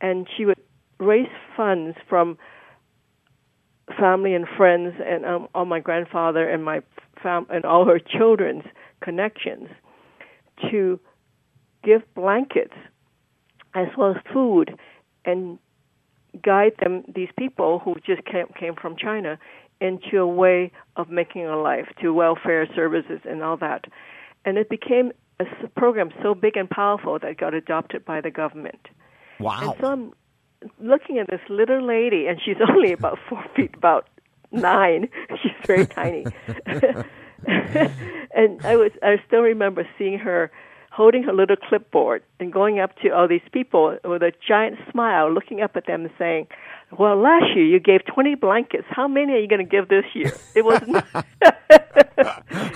And 0.00 0.26
she 0.36 0.44
would 0.44 0.58
raise 0.98 1.28
funds 1.56 1.96
from 2.08 2.38
family 3.98 4.34
and 4.34 4.46
friends 4.56 4.94
and 5.04 5.24
um, 5.24 5.48
all 5.54 5.64
my 5.64 5.80
grandfather 5.80 6.48
and 6.48 6.64
my 6.64 6.80
fam- 7.22 7.46
and 7.50 7.64
all 7.64 7.84
her 7.86 7.98
children's 7.98 8.64
connections 9.00 9.68
to 10.70 11.00
give 11.84 12.02
blankets 12.14 12.74
as 13.74 13.88
well 13.96 14.10
as 14.10 14.16
food 14.32 14.76
and 15.24 15.58
guide 16.42 16.72
them 16.80 17.04
these 17.14 17.28
people 17.38 17.78
who 17.78 17.94
just 18.04 18.24
came 18.24 18.46
came 18.58 18.74
from 18.74 18.96
China 18.96 19.38
into 19.80 20.18
a 20.18 20.26
way 20.26 20.70
of 20.96 21.08
making 21.08 21.46
a 21.46 21.56
life 21.56 21.86
to 22.00 22.12
welfare 22.12 22.68
services 22.74 23.20
and 23.24 23.42
all 23.42 23.56
that 23.56 23.84
and 24.44 24.58
it 24.58 24.68
became 24.68 25.12
a 25.40 25.68
program 25.68 26.10
so 26.22 26.34
big 26.34 26.56
and 26.56 26.68
powerful 26.68 27.18
that 27.18 27.36
got 27.38 27.54
adopted 27.54 28.04
by 28.04 28.20
the 28.20 28.30
government 28.30 28.88
Wow. 29.40 29.60
and 29.60 29.74
so 29.80 29.86
I'm 29.86 30.12
looking 30.80 31.18
at 31.18 31.28
this 31.28 31.40
little 31.48 31.84
lady, 31.84 32.26
and 32.26 32.40
she's 32.44 32.56
only 32.68 32.92
about 32.92 33.18
four 33.28 33.44
feet, 33.54 33.74
about 33.74 34.08
nine. 34.50 35.08
She's 35.42 35.52
very 35.66 35.86
tiny. 35.86 36.24
and 37.46 38.64
I 38.64 38.76
was, 38.76 38.92
I 39.02 39.16
still 39.26 39.40
remember 39.42 39.86
seeing 39.98 40.18
her 40.18 40.50
holding 40.90 41.22
her 41.22 41.32
little 41.32 41.54
clipboard 41.56 42.24
and 42.40 42.52
going 42.52 42.80
up 42.80 42.96
to 42.98 43.10
all 43.10 43.28
these 43.28 43.46
people 43.52 43.96
with 44.02 44.20
a 44.22 44.32
giant 44.46 44.76
smile, 44.90 45.32
looking 45.32 45.60
up 45.60 45.76
at 45.76 45.86
them 45.86 46.06
and 46.06 46.10
saying, 46.18 46.48
"Well, 46.98 47.16
last 47.16 47.54
year 47.54 47.64
you 47.64 47.78
gave 47.78 48.04
20 48.06 48.34
blankets. 48.34 48.86
How 48.90 49.06
many 49.06 49.34
are 49.34 49.38
you 49.38 49.46
going 49.46 49.64
to 49.64 49.70
give 49.70 49.88
this 49.88 50.06
year?" 50.14 50.32
It 50.56 50.64
wasn't. 50.64 50.96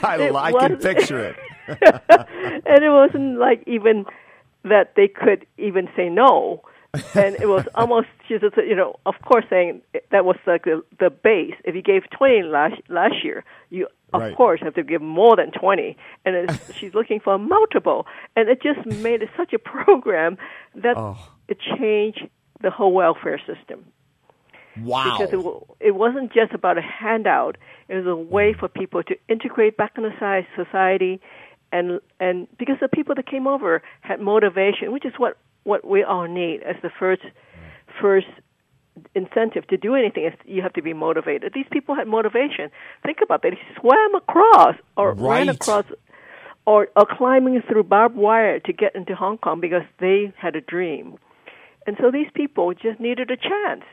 I, 0.04 0.16
it 0.20 0.34
I 0.34 0.52
can 0.52 0.76
picture 0.76 1.18
it. 1.18 1.36
and 1.68 2.84
it 2.84 2.90
wasn't 2.90 3.38
like 3.38 3.62
even 3.66 4.04
that 4.64 4.94
they 4.96 5.08
could 5.08 5.46
even 5.58 5.88
say 5.96 6.08
no. 6.08 6.62
and 7.14 7.34
it 7.36 7.48
was 7.48 7.66
almost 7.74 8.08
she's 8.28 8.40
just 8.40 8.56
you 8.58 8.76
know 8.76 8.96
of 9.06 9.14
course 9.22 9.44
saying 9.48 9.80
that 10.10 10.24
was 10.24 10.36
like 10.46 10.64
the 10.64 10.82
the 10.98 11.10
base. 11.10 11.54
If 11.64 11.74
you 11.74 11.82
gave 11.82 12.02
twenty 12.10 12.42
last 12.42 12.80
last 12.88 13.24
year, 13.24 13.44
you 13.70 13.86
of 14.12 14.20
Right. 14.20 14.36
course 14.36 14.60
have 14.60 14.74
to 14.74 14.82
give 14.82 15.00
more 15.00 15.36
than 15.36 15.50
twenty. 15.52 15.96
And 16.26 16.36
it's, 16.36 16.74
she's 16.78 16.92
looking 16.92 17.18
for 17.18 17.34
a 17.34 17.38
multiple, 17.38 18.06
and 18.36 18.48
it 18.50 18.60
just 18.62 18.84
made 19.02 19.22
it 19.22 19.30
such 19.36 19.54
a 19.54 19.58
program 19.58 20.36
that 20.74 20.96
Oh. 20.98 21.16
it 21.48 21.58
changed 21.78 22.28
the 22.60 22.70
whole 22.70 22.92
welfare 22.92 23.38
system 23.38 23.86
Wow. 24.76 25.16
because 25.18 25.32
it, 25.80 25.86
it 25.88 25.94
wasn't 25.94 26.32
just 26.32 26.52
about 26.52 26.76
a 26.78 26.82
handout. 26.82 27.56
It 27.88 27.96
was 27.96 28.06
a 28.06 28.14
way 28.16 28.52
mm. 28.52 28.58
for 28.58 28.68
people 28.68 29.02
to 29.04 29.16
integrate 29.28 29.76
back 29.76 29.92
in 29.96 30.02
the 30.04 30.44
society, 30.56 31.20
and 31.72 32.00
and 32.20 32.46
because 32.58 32.76
the 32.80 32.88
people 32.88 33.14
that 33.14 33.26
came 33.26 33.46
over 33.46 33.82
had 34.02 34.20
motivation, 34.20 34.92
which 34.92 35.04
is 35.04 35.12
what 35.16 35.36
what 35.64 35.86
we 35.86 36.02
all 36.02 36.28
need 36.28 36.62
as 36.62 36.76
the 36.82 36.90
first 36.98 37.22
first 38.00 38.26
incentive 39.14 39.66
to 39.68 39.76
do 39.76 39.94
anything 39.94 40.26
is 40.26 40.32
you 40.44 40.62
have 40.62 40.72
to 40.74 40.82
be 40.82 40.92
motivated. 40.92 41.52
These 41.54 41.66
people 41.72 41.94
had 41.94 42.06
motivation. 42.06 42.70
Think 43.04 43.18
about 43.22 43.42
that. 43.42 43.52
They 43.52 43.80
swam 43.80 44.14
across 44.14 44.76
or 44.96 45.14
ran 45.14 45.48
across 45.48 45.86
or, 46.66 46.88
or 46.94 47.06
climbing 47.06 47.60
through 47.68 47.84
barbed 47.84 48.16
wire 48.16 48.60
to 48.60 48.72
get 48.72 48.94
into 48.94 49.14
Hong 49.14 49.38
Kong 49.38 49.60
because 49.60 49.82
they 49.98 50.32
had 50.36 50.54
a 50.56 50.60
dream. 50.60 51.16
And 51.86 51.96
so 52.00 52.10
these 52.10 52.28
people 52.34 52.72
just 52.74 53.00
needed 53.00 53.30
a 53.30 53.36
chance. 53.36 53.84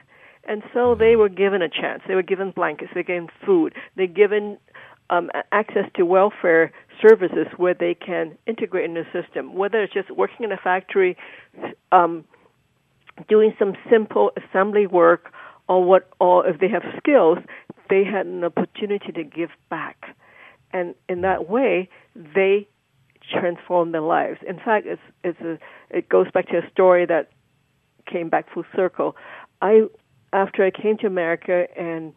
And 0.48 0.64
so 0.74 0.96
they 0.96 1.12
mm-hmm. 1.12 1.22
were 1.22 1.30
given 1.30 1.62
a 1.62 1.70
chance. 1.70 2.02
They 2.08 2.16
were 2.16 2.24
given 2.24 2.52
blankets, 2.52 2.92
they 2.94 3.00
were 3.00 3.04
given 3.04 3.30
food, 3.46 3.74
they 3.96 4.04
were 4.04 4.14
given 4.14 4.58
um, 5.10 5.30
access 5.52 5.86
to 5.96 6.04
welfare 6.06 6.72
services 7.02 7.48
where 7.58 7.74
they 7.74 7.94
can 7.94 8.38
integrate 8.46 8.86
in 8.86 8.94
the 8.94 9.06
system, 9.12 9.56
whether 9.56 9.82
it's 9.82 9.94
just 9.94 10.12
working 10.12 10.44
in 10.44 10.52
a 10.52 10.58
factory, 10.58 11.18
um, 11.92 12.26
doing 13.28 13.54
some 13.58 13.74
simple 13.90 14.32
assembly 14.38 14.88
work, 14.88 15.34
or 15.68 15.84
what, 15.84 16.10
or 16.20 16.48
if 16.48 16.60
they 16.60 16.68
have 16.68 16.84
skills, 16.98 17.38
they 17.90 18.04
had 18.04 18.26
an 18.26 18.44
opportunity 18.44 19.12
to 19.12 19.24
give 19.24 19.50
back, 19.70 20.16
and 20.72 20.96
in 21.08 21.22
that 21.22 21.50
way, 21.50 21.90
they 22.16 22.68
transform 23.32 23.92
their 23.92 24.02
lives. 24.02 24.40
In 24.48 24.58
fact, 24.58 24.88
it's 24.88 25.02
it's 25.24 25.40
a 25.42 25.58
it 25.90 26.10
goes 26.10 26.30
back 26.32 26.48
to 26.50 26.58
a 26.58 26.70
story 26.72 27.06
that 27.06 27.30
came 28.06 28.30
back 28.30 28.52
full 28.54 28.64
circle. 28.76 29.16
I 29.62 29.84
after 30.34 30.64
I 30.66 30.72
came 30.72 30.98
to 31.00 31.08
America 31.08 31.68
and 31.78 32.14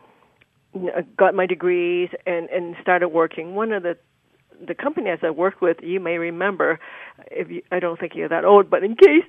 got 1.17 1.35
my 1.35 1.47
degrees 1.47 2.11
and 2.27 2.49
and 2.51 2.77
started 2.83 3.09
working. 3.09 3.55
One 3.55 3.73
of 3.73 3.83
the 3.83 3.97
the 4.67 4.75
companies 4.75 5.19
I 5.23 5.31
worked 5.31 5.61
with, 5.61 5.79
you 5.83 5.99
may 5.99 6.19
remember, 6.19 6.79
if 7.33 7.51
you, 7.51 7.63
I 7.73 7.81
don't 7.81 7.99
think 7.99 8.13
you're 8.15 8.29
that 8.29 8.45
old, 8.45 8.71
but 8.71 8.85
in 8.85 8.95
case, 8.95 9.25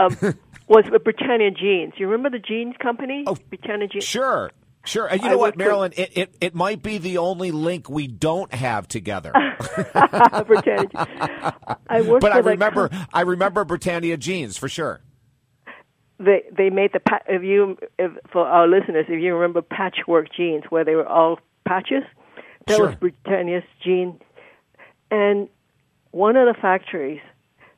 um, 0.00 0.16
was 0.68 0.84
Britannia 1.04 1.52
Jeans. 1.52 1.94
You 1.98 2.08
remember 2.08 2.36
the 2.36 2.44
jeans 2.44 2.74
company? 2.82 3.22
Oh, 3.26 3.36
Britannia 3.48 3.86
Jeans. 3.86 4.04
Sure. 4.04 4.50
Sure. 4.84 5.06
And 5.06 5.20
you 5.22 5.28
I 5.28 5.30
know 5.30 5.38
what, 5.38 5.44
worked 5.50 5.58
with- 5.58 5.66
Marilyn? 5.66 5.92
It, 5.96 6.10
it, 6.18 6.34
it 6.40 6.54
might 6.56 6.82
be 6.82 6.98
the 6.98 7.18
only 7.18 7.52
link 7.52 7.88
we 7.88 8.08
don't 8.08 8.52
have 8.52 8.88
together. 8.88 9.30
Britannia. 10.46 10.88
I 11.88 12.00
worked 12.02 12.22
but 12.22 12.32
I 12.32 12.38
remember 12.38 12.88
com- 12.88 13.06
I 13.12 13.20
remember 13.20 13.64
Britannia 13.64 14.16
jeans 14.16 14.56
for 14.56 14.68
sure. 14.68 15.00
They 16.18 16.42
they 16.56 16.70
made 16.70 16.92
the 16.92 17.00
if 17.28 17.42
you 17.42 17.76
if 17.98 18.12
for 18.32 18.46
our 18.46 18.66
listeners 18.68 19.06
if 19.08 19.20
you 19.20 19.34
remember 19.34 19.62
patchwork 19.62 20.32
jeans 20.34 20.64
where 20.70 20.84
they 20.84 20.94
were 20.94 21.06
all 21.08 21.38
patches 21.66 22.02
that 22.66 22.76
Sure. 22.76 22.86
was 22.86 22.94
Britannia's 22.96 23.64
jean 23.82 24.20
and 25.10 25.48
one 26.12 26.36
of 26.36 26.46
the 26.52 26.60
factories 26.60 27.20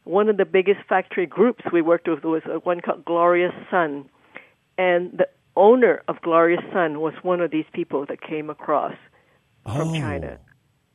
one 0.05 0.29
of 0.29 0.37
the 0.37 0.45
biggest 0.45 0.81
factory 0.89 1.25
groups 1.27 1.65
we 1.73 1.81
worked 1.81 2.07
with 2.09 2.23
was 2.25 2.43
one 2.65 2.81
called 2.81 3.05
Glorious 3.05 3.55
Sun 3.71 4.09
and 4.77 5.13
the 5.17 5.29
owner 5.57 6.03
of 6.09 6.21
Glorious 6.21 6.63
Sun 6.73 7.01
was 7.01 7.15
one 7.23 7.41
of 7.41 7.51
these 7.51 7.65
people 7.73 8.05
that 8.07 8.21
came 8.21 8.51
across 8.51 8.95
from 9.63 9.89
Oh. 9.89 9.95
China 9.95 10.39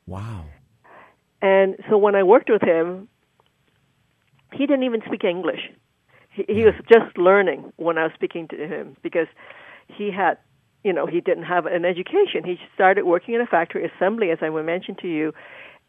Wow. 0.05 0.45
and 1.41 1.75
so 1.89 1.97
when 1.97 2.15
I 2.15 2.23
worked 2.23 2.49
with 2.49 2.61
him, 2.61 3.07
he 4.51 4.65
didn't 4.67 4.83
even 4.83 5.01
speak 5.05 5.23
English. 5.23 5.71
He, 6.29 6.45
he 6.47 6.63
was 6.65 6.73
just 6.87 7.17
learning 7.17 7.71
when 7.77 7.97
I 7.97 8.03
was 8.03 8.11
speaking 8.15 8.47
to 8.49 8.67
him 8.67 8.97
because 9.01 9.27
he 9.87 10.11
had, 10.11 10.37
you 10.83 10.93
know, 10.93 11.05
he 11.05 11.21
didn't 11.21 11.43
have 11.43 11.65
an 11.65 11.85
education. 11.85 12.43
He 12.45 12.57
started 12.73 13.05
working 13.05 13.35
in 13.35 13.41
a 13.41 13.47
factory 13.47 13.89
assembly, 13.89 14.31
as 14.31 14.39
I 14.41 14.49
mentioned 14.49 14.99
to 14.99 15.07
you, 15.07 15.33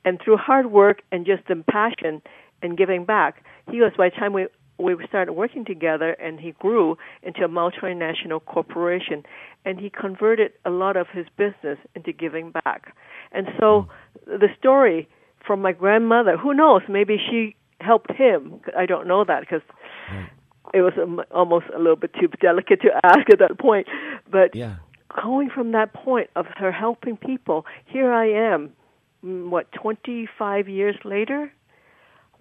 and 0.05 0.21
through 0.23 0.39
hard 0.39 0.71
work 0.71 1.03
and 1.13 1.27
just 1.27 1.47
the 1.49 1.63
passion 1.71 2.23
and 2.63 2.77
giving 2.77 3.05
back, 3.05 3.45
he 3.71 3.81
was 3.81 3.93
by 3.97 4.09
the 4.11 4.17
time 4.17 4.33
we 4.33 4.47
we 4.81 4.97
started 5.07 5.35
working 5.35 5.65
together 5.65 6.13
and 6.13 6.41
he 6.41 6.53
grew 6.53 6.97
into 7.23 7.45
a 7.45 7.49
multinational 7.49 8.43
corporation 8.43 9.23
and 9.65 9.79
he 9.79 9.91
converted 9.91 10.53
a 10.65 10.71
lot 10.71 10.97
of 10.97 11.07
his 11.13 11.27
business 11.37 11.79
into 11.95 12.13
giving 12.13 12.51
back. 12.51 12.95
And 13.33 13.49
so 13.59 13.89
hmm. 14.25 14.39
the 14.39 14.49
story 14.59 15.09
from 15.47 15.63
my 15.63 15.73
grandmother, 15.73 16.37
who 16.37 16.55
knows, 16.55 16.83
maybe 16.89 17.19
she 17.19 17.57
helped 17.81 18.13
him. 18.13 18.61
I 18.77 18.87
don't 18.87 19.07
know 19.07 19.25
that 19.25 19.41
because 19.41 19.63
it 20.73 20.83
was 20.83 20.93
almost 21.31 21.67
a 21.75 21.79
little 21.79 21.97
bit 21.97 22.13
too 22.15 22.29
delicate 22.41 22.81
to 22.83 22.91
ask 23.05 23.31
at 23.31 23.39
that 23.39 23.59
point. 23.59 23.87
But 24.31 24.55
Yeah. 24.55 24.77
going 25.23 25.51
from 25.51 25.73
that 25.73 25.93
point 25.93 26.31
of 26.37 26.47
her 26.57 26.71
helping 26.73 27.17
people, 27.17 27.67
here 27.87 28.13
I 28.13 28.27
am, 28.27 28.73
mm, 29.25 29.49
what, 29.51 29.73
25 29.73 30.69
years 30.69 30.97
later, 31.05 31.53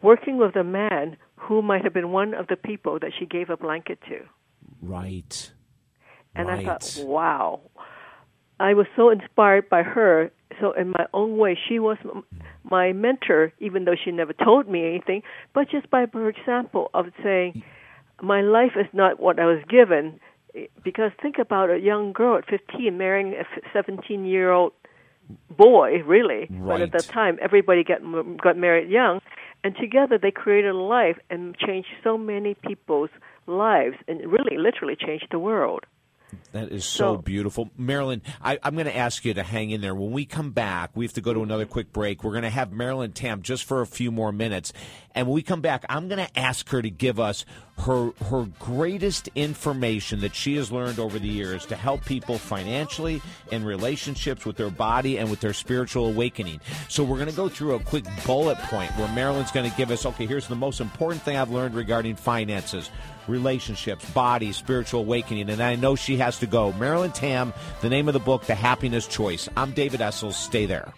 working 0.02 0.38
with 0.38 0.56
a 0.56 0.64
man 0.64 1.18
who 1.36 1.62
might 1.62 1.84
have 1.84 1.94
been 1.94 2.12
one 2.12 2.34
of 2.34 2.48
the 2.48 2.56
people 2.56 3.00
that 3.00 3.12
she 3.18 3.26
gave 3.26 3.50
a 3.50 3.58
blanket 3.58 4.00
to. 4.10 4.20
Right. 4.82 5.52
And 6.36 6.48
right. 6.48 6.60
I 6.60 6.64
thought, 6.66 6.98
wow. 7.00 7.62
I 8.60 8.74
was 8.74 8.88
so 8.96 9.10
inspired 9.10 9.70
by 9.70 9.84
her. 9.84 10.32
So, 10.60 10.74
in 10.74 10.90
my 10.90 11.06
own 11.14 11.38
way, 11.38 11.58
she 11.68 11.80
was 11.80 11.98
my 12.64 12.92
mentor, 12.92 13.54
even 13.60 13.86
though 13.86 13.96
she 13.96 14.12
never 14.12 14.34
told 14.34 14.68
me 14.68 14.86
anything, 14.86 15.24
but 15.54 15.70
just 15.70 15.90
by 15.90 16.06
her 16.12 16.30
example 16.30 16.90
of 16.94 17.06
saying, 17.24 17.64
my 18.22 18.42
life 18.42 18.74
is 18.76 18.88
not 18.94 19.20
what 19.20 19.40
I 19.40 19.46
was 19.46 19.64
given. 19.70 20.20
Because 20.84 21.12
think 21.22 21.38
about 21.38 21.70
a 21.70 21.78
young 21.78 22.12
girl 22.12 22.38
at 22.38 22.50
15 22.50 22.98
marrying 22.98 23.34
a 23.34 23.46
17 23.72 24.26
year 24.26 24.52
old 24.52 24.74
boy, 25.56 26.02
really. 26.06 26.48
Right. 26.50 26.80
But 26.80 26.82
at 26.82 26.92
that 26.94 27.04
time, 27.04 27.38
everybody 27.42 27.84
got 27.84 28.02
got 28.38 28.58
married 28.58 28.90
young, 28.90 29.22
and 29.64 29.76
together 29.76 30.18
they 30.18 30.32
created 30.32 30.72
a 30.72 30.78
life 30.78 31.18
and 31.30 31.56
changed 31.58 31.90
so 32.04 32.18
many 32.18 32.56
people's 32.56 33.12
lives, 33.46 33.96
and 34.08 34.20
really, 34.22 34.58
literally 34.58 34.96
changed 34.96 35.28
the 35.32 35.40
world. 35.40 35.86
That 36.52 36.72
is 36.72 36.86
so, 36.86 37.16
So- 37.16 37.22
beautiful. 37.22 37.70
Marilyn, 37.78 38.22
I, 38.42 38.58
I'm 38.64 38.74
going 38.74 38.86
to 38.86 38.96
ask 38.96 39.24
you 39.26 39.34
to 39.34 39.44
hang 39.44 39.70
in 39.72 39.82
there. 39.82 39.94
When 39.96 40.12
we 40.12 40.26
come 40.26 40.52
back, 40.52 40.92
we 40.96 41.06
have 41.06 41.14
to 41.14 41.22
go 41.22 41.34
to 41.34 41.42
another 41.44 41.66
quick 41.66 41.94
break. 41.94 42.24
We're 42.24 42.32
going 42.32 42.44
to 42.44 42.50
have 42.50 42.72
Marilyn 42.72 43.12
Tam 43.12 43.42
just 43.42 43.64
for 43.64 43.82
a 43.82 43.88
few 43.88 44.12
more 44.12 44.32
minutes. 44.32 44.74
And 45.16 45.28
when 45.28 45.36
we 45.36 45.42
come 45.42 45.62
back, 45.62 45.86
I'm 45.90 46.08
going 46.08 46.26
to 46.26 46.40
ask 46.40 46.70
her 46.70 46.82
to 46.82 46.90
give 46.90 47.20
us 47.20 47.46
her 47.80 48.12
her 48.26 48.46
greatest 48.60 49.30
information 49.36 50.20
that 50.20 50.36
she 50.36 50.56
has 50.58 50.72
learned 50.72 51.00
over 51.00 51.18
the 51.18 51.28
years 51.28 51.66
to 51.68 51.76
help 51.76 52.04
people 52.04 52.38
financially 52.38 53.22
in 53.52 53.64
relationships 53.64 54.46
with 54.46 54.58
their 54.58 54.70
body 54.70 55.18
and 55.18 55.30
with 55.30 55.40
their 55.40 55.54
spiritual 55.54 56.08
awakening. 56.08 56.60
So 56.90 57.04
we're 57.04 57.18
going 57.18 57.30
to 57.30 57.36
go 57.36 57.50
through 57.50 57.76
a 57.76 57.80
quick 57.80 58.06
bullet 58.26 58.58
point 58.58 58.92
where 58.92 59.08
Marilyn's 59.14 59.52
going 59.52 59.70
to 59.70 59.78
give 59.78 59.92
us 59.92 60.06
okay, 60.06 60.26
here's 60.26 60.48
the 60.48 60.56
most 60.56 60.82
important 60.82 61.22
thing 61.22 61.38
I've 61.38 61.52
learned 61.52 61.76
regarding 61.76 62.16
finances, 62.16 62.90
relationships, 63.28 64.10
body, 64.12 64.52
spiritual 64.52 65.02
awakening, 65.02 65.50
and 65.50 65.62
I 65.62 65.76
know 65.76 65.96
she 65.96 66.18
has 66.18 66.40
to 66.40 66.48
go. 66.48 66.74
Marilyn 66.74 67.12
Tam, 67.12 67.54
the 67.82 67.90
name 67.90 68.08
of 68.08 68.14
the 68.14 68.20
book, 68.20 68.46
The 68.46 68.56
Happiness 68.56 69.08
Choice. 69.08 69.48
I'm 69.56 69.72
David 69.72 70.02
Essel. 70.02 70.34
Stay 70.34 70.66
there. 70.66 70.94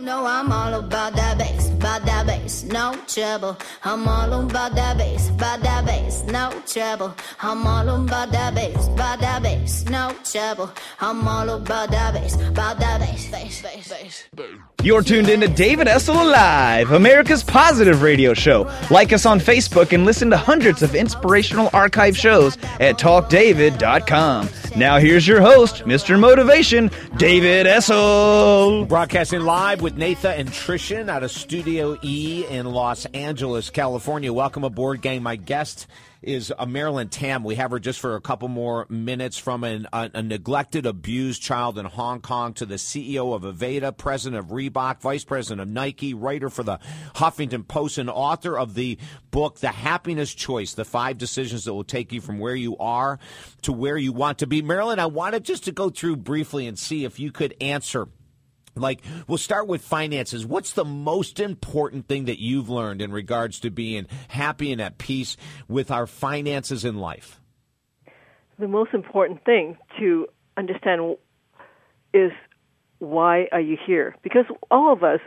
You 0.00 0.06
know 0.06 0.24
I'm 0.24 0.50
all 0.50 0.72
about 0.72 1.14
that 1.16 1.36
bass, 1.36 1.68
about 1.68 2.06
that 2.06 2.26
bass, 2.26 2.64
no 2.64 2.98
trouble. 3.06 3.58
I'm 3.84 4.08
all 4.08 4.32
about 4.46 4.74
that 4.74 4.96
bass, 4.96 5.28
about 5.28 5.60
that 5.60 5.84
bass, 5.84 6.22
no 6.22 6.50
trouble. 6.66 7.14
I'm 7.42 7.66
all 7.66 7.86
about 7.86 8.32
that 8.32 8.54
bass, 8.54 8.88
about 8.88 9.20
that 9.20 9.42
bass, 9.42 9.84
no 9.90 10.16
trouble. 10.24 10.72
I'm 11.02 11.28
all 11.28 11.50
about 11.50 11.90
that 11.90 12.14
bass, 12.14 12.34
about 12.48 12.80
that 12.80 13.00
bass, 13.00 13.30
bass, 13.30 13.60
bass, 13.60 13.88
bass. 14.34 14.54
You're 14.82 15.02
tuned 15.02 15.28
in 15.28 15.40
to 15.42 15.48
David 15.48 15.86
Essel 15.86 16.14
Live, 16.14 16.92
America's 16.92 17.44
positive 17.44 18.00
radio 18.00 18.32
show. 18.32 18.72
Like 18.90 19.12
us 19.12 19.26
on 19.26 19.38
Facebook 19.38 19.92
and 19.92 20.06
listen 20.06 20.30
to 20.30 20.38
hundreds 20.38 20.82
of 20.82 20.94
inspirational 20.94 21.68
archive 21.74 22.16
shows 22.16 22.56
at 22.80 22.96
talkdavid.com. 22.96 24.48
Now 24.76 24.98
here's 24.98 25.26
your 25.26 25.42
host, 25.42 25.84
Mr. 25.84 26.18
Motivation, 26.18 26.90
David 27.18 27.66
Essel. 27.66 28.88
Broadcasting 28.88 29.40
live 29.42 29.82
with 29.82 29.89
Natha 29.96 30.30
and 30.30 30.48
Trishan 30.48 31.08
out 31.08 31.22
of 31.22 31.30
Studio 31.30 31.98
E 32.02 32.46
in 32.48 32.66
Los 32.66 33.06
Angeles, 33.06 33.70
California. 33.70 34.32
Welcome 34.32 34.64
aboard, 34.64 35.02
gang. 35.02 35.22
My 35.22 35.36
guest 35.36 35.86
is 36.22 36.52
a 36.58 36.66
Marilyn 36.66 37.08
Tam. 37.08 37.44
We 37.44 37.56
have 37.56 37.70
her 37.70 37.78
just 37.78 37.98
for 37.98 38.14
a 38.14 38.20
couple 38.20 38.48
more 38.48 38.86
minutes 38.88 39.38
from 39.38 39.64
an, 39.64 39.88
a, 39.92 40.10
a 40.14 40.22
neglected, 40.22 40.86
abused 40.86 41.42
child 41.42 41.78
in 41.78 41.86
Hong 41.86 42.20
Kong 42.20 42.52
to 42.54 42.66
the 42.66 42.76
CEO 42.76 43.34
of 43.34 43.42
Aveda, 43.42 43.96
president 43.96 44.38
of 44.38 44.50
Reebok, 44.50 45.00
vice 45.00 45.24
president 45.24 45.60
of 45.60 45.68
Nike, 45.68 46.14
writer 46.14 46.50
for 46.50 46.62
the 46.62 46.78
Huffington 47.14 47.66
Post, 47.66 47.98
and 47.98 48.10
author 48.10 48.58
of 48.58 48.74
the 48.74 48.98
book, 49.30 49.58
The 49.58 49.68
Happiness 49.68 50.34
Choice 50.34 50.74
The 50.74 50.84
Five 50.84 51.18
Decisions 51.18 51.64
That 51.64 51.74
Will 51.74 51.84
Take 51.84 52.12
You 52.12 52.20
From 52.20 52.38
Where 52.38 52.56
You 52.56 52.76
Are 52.78 53.18
to 53.62 53.72
Where 53.72 53.96
You 53.96 54.12
Want 54.12 54.38
to 54.38 54.46
Be. 54.46 54.62
Marilyn, 54.62 54.98
I 54.98 55.06
wanted 55.06 55.44
just 55.44 55.64
to 55.64 55.72
go 55.72 55.90
through 55.90 56.16
briefly 56.16 56.66
and 56.66 56.78
see 56.78 57.04
if 57.04 57.18
you 57.18 57.32
could 57.32 57.54
answer 57.60 58.08
like 58.74 59.00
we'll 59.26 59.38
start 59.38 59.66
with 59.66 59.82
finances. 59.82 60.46
What's 60.46 60.72
the 60.72 60.84
most 60.84 61.40
important 61.40 62.06
thing 62.08 62.26
that 62.26 62.40
you've 62.40 62.68
learned 62.68 63.02
in 63.02 63.12
regards 63.12 63.60
to 63.60 63.70
being 63.70 64.06
happy 64.28 64.72
and 64.72 64.80
at 64.80 64.98
peace 64.98 65.36
with 65.68 65.90
our 65.90 66.06
finances 66.06 66.84
in 66.84 66.96
life? 66.98 67.40
The 68.58 68.68
most 68.68 68.92
important 68.92 69.44
thing 69.44 69.76
to 69.98 70.26
understand 70.56 71.16
is 72.12 72.32
why 72.98 73.48
are 73.52 73.60
you 73.60 73.78
here? 73.86 74.14
Because 74.22 74.44
all 74.70 74.92
of 74.92 75.02
us 75.02 75.20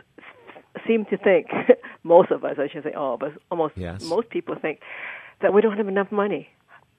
seem 0.86 1.04
to 1.06 1.16
think 1.16 1.46
most 2.02 2.30
of 2.30 2.44
us 2.44 2.56
i 2.58 2.68
should 2.68 2.82
say 2.82 2.92
all 2.92 3.14
of 3.14 3.22
us 3.22 3.32
almost 3.50 3.74
Yes. 3.76 4.04
most 4.04 4.28
people 4.28 4.56
think 4.60 4.80
that 5.40 5.54
we 5.54 5.60
don't 5.60 5.76
have 5.76 5.88
enough 5.88 6.10
money. 6.10 6.48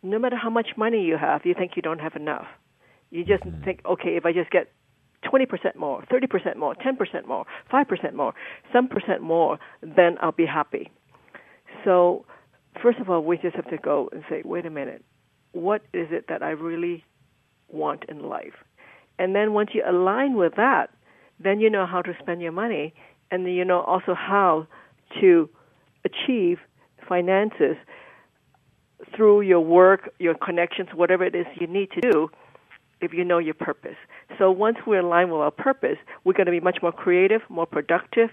No 0.04 0.20
matter 0.20 0.36
how 0.36 0.50
much 0.50 0.70
money 0.78 1.04
you 1.04 1.18
have 1.18 1.46
you 1.46 1.54
think 1.54 1.72
you 1.76 1.82
don't 1.82 2.00
have 2.00 2.16
enough. 2.16 2.48
You 3.12 3.24
just 3.24 3.44
mm. 3.44 3.64
think 3.64 3.82
okay 3.86 4.16
if 4.18 4.26
i 4.26 4.34
just 4.34 4.52
get 4.52 4.72
20% 5.26 5.76
more, 5.76 6.04
30% 6.12 6.56
more, 6.56 6.76
10% 6.76 7.28
more, 7.28 7.46
5% 7.72 8.14
more, 8.14 8.34
some 8.72 8.88
percent 8.88 9.22
more, 9.22 9.60
then 9.82 10.18
I'll 10.22 10.32
be 10.32 10.46
happy. 10.46 10.92
So, 11.84 12.26
first 12.82 13.00
of 13.00 13.10
all, 13.10 13.24
we 13.24 13.38
just 13.38 13.56
have 13.56 13.70
to 13.70 13.78
go 13.78 14.10
and 14.12 14.24
say, 14.30 14.42
wait 14.46 14.66
a 14.66 14.70
minute, 14.70 15.04
what 15.52 15.82
is 15.94 16.08
it 16.12 16.26
that 16.30 16.44
I 16.44 16.52
really 16.52 17.04
want 17.70 18.06
in 18.10 18.28
life? 18.28 18.54
And 19.18 19.36
then 19.36 19.54
once 19.54 19.72
you 19.74 19.84
align 19.88 20.36
with 20.36 20.56
that, 20.56 20.92
then 21.40 21.60
you 21.60 21.70
know 21.70 21.86
how 21.86 22.02
to 22.02 22.14
spend 22.20 22.42
your 22.42 22.52
money, 22.52 22.94
and 23.32 23.46
then 23.46 23.54
you 23.54 23.66
know 23.66 23.82
also 23.82 24.14
how 24.14 24.68
to 25.20 25.50
achieve 26.04 26.60
finances 27.08 27.76
through 29.16 29.42
your 29.42 29.60
work, 29.60 30.10
your 30.20 30.34
connections, 30.36 30.90
whatever 30.94 31.24
it 31.24 31.36
is 31.36 31.46
you 31.60 31.68
need 31.68 31.92
to 31.92 32.02
do 32.02 32.30
if 33.06 33.14
you 33.14 33.24
know 33.24 33.38
your 33.38 33.54
purpose. 33.54 33.96
So 34.38 34.52
once 34.52 34.78
we're 34.86 35.00
aligned 35.00 35.32
with 35.32 35.42
our 35.42 35.52
purpose, 35.52 35.98
we're 36.24 36.34
going 36.34 36.48
to 36.48 36.52
be 36.52 36.60
much 36.60 36.80
more 36.82 36.92
creative, 36.92 37.42
more 37.50 37.66
productive, 37.66 38.30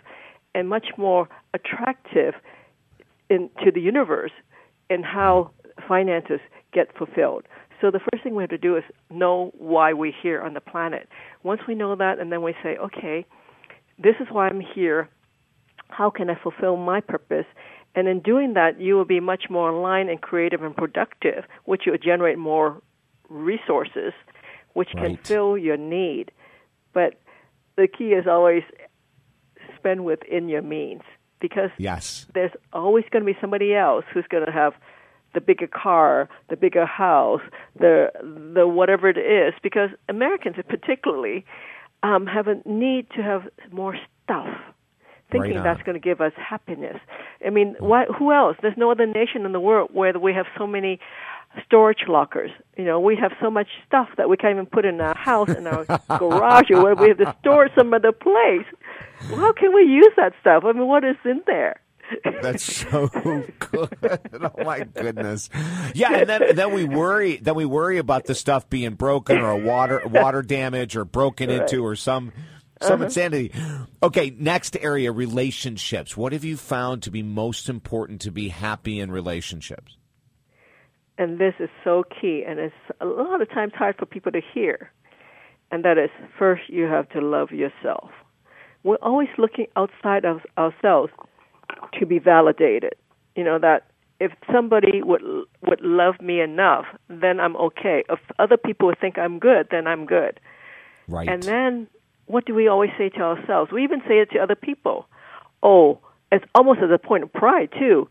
and 0.55 0.69
much 0.69 0.89
more 0.97 1.29
attractive 1.55 2.35
in, 3.31 3.51
to 3.65 3.71
the 3.71 3.81
universe 3.81 4.33
in 4.91 5.03
how 5.03 5.51
finances 5.89 6.41
get 6.73 6.97
fulfilled. 6.97 7.45
So 7.81 7.91
the 7.91 8.01
first 8.01 8.23
thing 8.23 8.35
we 8.35 8.43
have 8.43 8.51
to 8.51 8.59
do 8.59 8.77
is 8.77 8.85
know 9.11 9.53
why 9.59 9.93
we're 9.93 10.13
here 10.23 10.41
on 10.41 10.55
the 10.55 10.61
planet. 10.61 11.09
Once 11.43 11.63
we 11.67 11.75
know 11.75 11.97
that, 11.97 12.19
and 12.19 12.31
then 12.31 12.43
we 12.43 12.55
say, 12.63 12.77
okay, 12.77 13.27
this 13.99 14.15
is 14.21 14.29
why 14.31 14.49
I'm 14.49 14.61
here. 14.61 15.09
How 15.89 16.09
can 16.11 16.31
I 16.31 16.37
fulfill 16.41 16.77
my 16.77 17.01
purpose? 17.01 17.47
And 17.95 18.09
in 18.09 18.21
doing 18.21 18.55
that, 18.55 18.81
you 18.81 18.95
will 18.95 19.05
be 19.05 19.21
much 19.21 19.45
more 19.51 19.71
aligned 19.71 20.11
and 20.11 20.21
creative 20.21 20.63
and 20.63 20.75
productive, 20.75 21.45
which 21.65 21.83
will 21.87 21.99
generate 21.99 22.39
more 22.39 22.81
resources, 23.29 24.13
which 24.75 24.91
can 24.91 25.17
fill 25.19 25.57
your 25.57 25.77
need. 25.77 26.31
But 26.93 27.21
the 27.77 27.89
key 27.89 28.11
is 28.11 28.27
always 28.27 28.63
spend 29.77 30.05
within 30.05 30.49
your 30.49 30.63
means 30.63 31.03
because 31.41 31.71
yes 31.77 32.27
there's 32.35 32.53
always 32.73 33.05
going 33.11 33.25
to 33.25 33.33
be 33.33 33.37
somebody 33.41 33.75
else 33.75 34.05
who's 34.13 34.27
going 34.31 34.47
to 34.47 34.53
have 34.53 34.75
the 35.35 35.41
bigger 35.41 35.67
car, 35.67 36.29
the 36.51 36.57
bigger 36.57 36.87
house, 36.87 37.41
the 37.79 38.09
the 38.55 38.67
whatever 38.67 39.09
it 39.09 39.19
is. 39.19 39.55
Because 39.63 39.91
Americans, 40.09 40.57
particularly, 40.69 41.45
um, 42.03 42.27
have 42.27 42.49
a 42.49 42.57
need 42.69 43.09
to 43.17 43.23
have 43.23 43.49
more 43.71 43.97
stuff, 44.25 44.49
thinking 45.31 45.57
on. 45.59 45.65
that's 45.65 45.83
going 45.83 45.95
to 45.95 46.05
give 46.05 46.21
us 46.21 46.33
happiness. 46.37 46.99
I 47.45 47.51
mean, 47.51 47.77
why? 47.79 48.05
Who 48.19 48.33
else? 48.33 48.57
There's 48.63 48.77
no 48.77 48.91
other 48.91 49.07
nation 49.07 49.45
in 49.47 49.53
the 49.53 49.61
world 49.61 49.91
where 49.93 50.19
we 50.19 50.35
have 50.35 50.47
so 50.59 50.67
many 50.67 51.01
storage 51.65 52.05
lockers. 52.09 52.51
You 52.77 52.85
know, 52.85 53.01
we 53.01 53.17
have 53.17 53.33
so 53.41 53.51
much 53.51 53.69
stuff 53.87 54.09
that 54.17 54.29
we 54.29 54.37
can't 54.37 54.53
even 54.53 54.67
put 54.67 54.85
in 54.85 55.01
our 55.01 55.17
house, 55.17 55.51
in 55.51 55.67
our 55.67 55.85
garage, 56.19 56.71
or 56.71 56.83
where 56.83 56.95
we 56.95 57.09
have 57.09 57.19
to 57.19 57.37
store 57.41 57.69
some 57.77 57.93
other 57.93 58.13
place. 58.13 58.67
How 59.21 59.53
can 59.53 59.75
we 59.75 59.83
use 59.83 60.13
that 60.17 60.33
stuff? 60.41 60.65
I 60.65 60.73
mean, 60.73 60.87
what 60.87 61.05
is 61.05 61.17
in 61.25 61.43
there? 61.47 61.81
That's 62.43 62.65
so 62.65 63.09
good. 63.59 63.89
Oh 64.35 64.65
my 64.65 64.81
goodness. 64.81 65.49
Yeah, 65.95 66.15
and 66.15 66.29
then 66.29 66.57
then 66.57 66.73
we 66.73 66.85
worry 66.85 67.37
then 67.37 67.55
we 67.55 67.65
worry 67.65 67.99
about 67.99 68.25
the 68.25 68.35
stuff 68.35 68.69
being 68.69 68.95
broken 68.95 69.39
or 69.39 69.57
water 69.57 70.03
water 70.05 70.43
damage 70.43 70.97
or 70.97 71.05
broken 71.05 71.49
into 71.49 71.85
or 71.85 71.97
some 71.97 72.33
some 72.83 72.95
uh-huh. 72.95 73.05
insanity. 73.05 73.53
Okay, 74.03 74.35
next 74.37 74.77
area 74.81 75.13
relationships. 75.13 76.17
What 76.17 76.33
have 76.33 76.45
you 76.45 76.57
found 76.57 77.05
to 77.05 77.11
be 77.11 77.23
most 77.23 77.69
important 77.69 78.21
to 78.23 78.31
be 78.31 78.49
happy 78.49 78.99
in 78.99 79.11
relationships? 79.11 79.97
And 81.19 81.39
this 81.39 81.55
is 81.59 81.69
so 81.85 82.05
key 82.05 82.45
and 82.47 82.59
it's 82.59 82.75
a 83.01 83.07
lot 83.07 83.41
of 83.43 83.51
times 83.51 83.73
hard 83.75 83.97
for 83.99 84.07
people 84.07 84.33
to 84.33 84.41
hear. 84.41 84.91
And 85.71 85.85
that 85.85 85.99
is 85.99 86.11
first 86.39 86.63
you 86.69 86.85
have 86.85 87.09
to 87.11 87.21
love 87.21 87.51
yourself. 87.51 88.11
We're 88.83 88.97
always 88.97 89.29
looking 89.39 89.67
outside 89.77 90.25
of 90.25 90.41
ourselves 90.59 91.13
to 91.99 92.07
be 92.07 92.19
validated. 92.19 92.95
You 93.37 93.45
know 93.45 93.59
that 93.59 93.87
if 94.21 94.33
somebody 94.53 95.03
would 95.03 95.23
would 95.63 95.81
love 95.81 96.21
me 96.21 96.41
enough 96.41 96.85
then 97.09 97.41
i'm 97.41 97.57
okay. 97.57 98.05
If 98.09 98.21
other 98.39 98.57
people 98.57 98.87
would 98.89 99.01
think 99.01 99.19
i'm 99.19 99.39
good 99.39 99.69
then 99.71 99.87
i'm 99.87 100.07
good. 100.07 100.41
Right. 101.09 101.29
and 101.29 101.43
then 101.43 101.89
what 102.27 102.47
do 102.47 102.55
we 102.55 102.69
always 102.69 102.91
say 102.97 103.09
to 103.11 103.21
ourselves? 103.21 103.73
We 103.73 103.83
even 103.85 104.01
say 104.09 104.21
it 104.21 104.31
to 104.33 104.39
other 104.39 104.55
people. 104.55 105.07
Oh 105.63 105.99
it's 106.31 106.45
almost 106.55 106.81
at 106.81 106.89
the 106.89 106.99
point 106.99 107.25
of 107.25 107.33
pride 107.33 107.71
too. 107.79 108.09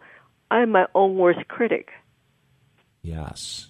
I'm 0.52 0.72
my 0.72 0.86
own 0.94 1.18
worst 1.18 1.48
critic 1.48 1.90
yes. 3.02 3.68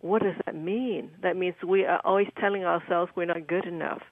what 0.00 0.22
does 0.22 0.34
that 0.44 0.54
mean? 0.54 1.10
That 1.22 1.36
means 1.36 1.54
we 1.66 1.84
are 1.84 2.00
always 2.04 2.28
telling 2.38 2.64
ourselves 2.64 3.10
we're 3.16 3.24
not 3.24 3.46
good 3.46 3.64
enough. 3.64 4.02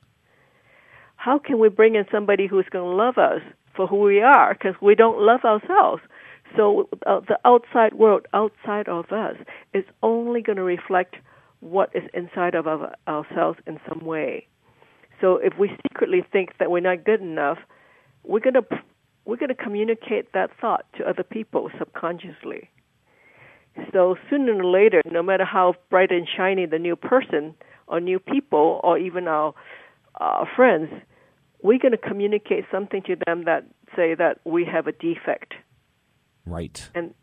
How 1.16 1.38
can 1.38 1.58
we 1.58 1.68
bring 1.68 1.94
in 1.94 2.04
somebody 2.10 2.46
who's 2.46 2.66
going 2.70 2.84
to 2.90 2.96
love 2.96 3.18
us 3.18 3.42
for 3.76 3.86
who 3.86 4.00
we 4.00 4.20
are? 4.22 4.54
Because 4.54 4.74
we 4.80 4.94
don't 4.94 5.20
love 5.20 5.44
ourselves. 5.44 6.02
So 6.56 6.88
uh, 7.06 7.20
the 7.20 7.38
outside 7.44 7.94
world, 7.94 8.26
outside 8.32 8.88
of 8.88 9.12
us, 9.12 9.36
is 9.72 9.84
only 10.02 10.42
going 10.42 10.56
to 10.56 10.62
reflect 10.62 11.16
what 11.60 11.90
is 11.94 12.02
inside 12.12 12.54
of 12.54 12.66
our, 12.66 12.94
ourselves 13.06 13.58
in 13.66 13.78
some 13.88 14.04
way. 14.04 14.46
So 15.20 15.36
if 15.36 15.56
we 15.58 15.70
secretly 15.82 16.24
think 16.32 16.58
that 16.58 16.70
we're 16.70 16.80
not 16.80 17.04
good 17.04 17.20
enough, 17.20 17.58
we're 18.24 18.40
going 18.40 18.54
to 18.54 18.64
we're 19.24 19.36
going 19.36 19.50
to 19.50 19.54
communicate 19.54 20.32
that 20.32 20.50
thought 20.60 20.84
to 20.96 21.08
other 21.08 21.22
people 21.22 21.70
subconsciously. 21.78 22.68
So 23.92 24.16
sooner 24.28 24.54
or 24.54 24.64
later, 24.64 25.02
no 25.10 25.22
matter 25.22 25.44
how 25.44 25.74
bright 25.90 26.10
and 26.10 26.26
shiny 26.28 26.66
the 26.66 26.78
new 26.78 26.96
person 26.96 27.54
or 27.86 28.00
new 28.00 28.18
people 28.18 28.80
or 28.82 28.98
even 28.98 29.28
our 29.28 29.54
uh, 30.20 30.44
friends, 30.56 30.90
we're 31.62 31.78
going 31.78 31.92
to 31.92 31.98
communicate 31.98 32.64
something 32.70 33.02
to 33.02 33.16
them 33.26 33.44
that 33.44 33.64
say 33.96 34.14
that 34.14 34.40
we 34.44 34.64
have 34.64 34.86
a 34.86 34.92
defect. 34.92 35.54
Right. 36.44 36.90
And 36.94 37.14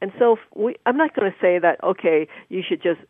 and 0.00 0.12
so 0.18 0.36
we 0.54 0.76
I'm 0.86 0.96
not 0.96 1.14
going 1.14 1.30
to 1.30 1.38
say 1.40 1.58
that 1.58 1.82
okay, 1.82 2.28
you 2.48 2.62
should 2.66 2.82
just 2.82 3.00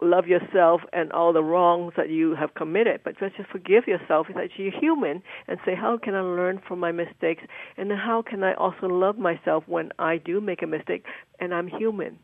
love 0.00 0.26
yourself 0.26 0.82
and 0.92 1.10
all 1.12 1.32
the 1.32 1.42
wrongs 1.42 1.94
that 1.96 2.10
you 2.10 2.34
have 2.34 2.54
committed, 2.54 3.00
but 3.02 3.18
just 3.18 3.36
forgive 3.50 3.86
yourself 3.86 4.26
that 4.34 4.50
you're 4.56 4.70
human 4.70 5.22
and 5.48 5.58
say, 5.64 5.74
how 5.74 5.96
can 5.96 6.14
I 6.14 6.20
learn 6.20 6.60
from 6.66 6.80
my 6.80 6.92
mistakes? 6.92 7.44
And 7.76 7.90
then 7.90 7.98
how 7.98 8.22
can 8.22 8.44
I 8.44 8.54
also 8.54 8.86
love 8.86 9.18
myself 9.18 9.64
when 9.66 9.92
I 9.98 10.18
do 10.18 10.40
make 10.40 10.62
a 10.62 10.66
mistake 10.66 11.04
and 11.40 11.54
I'm 11.54 11.68
human? 11.68 12.18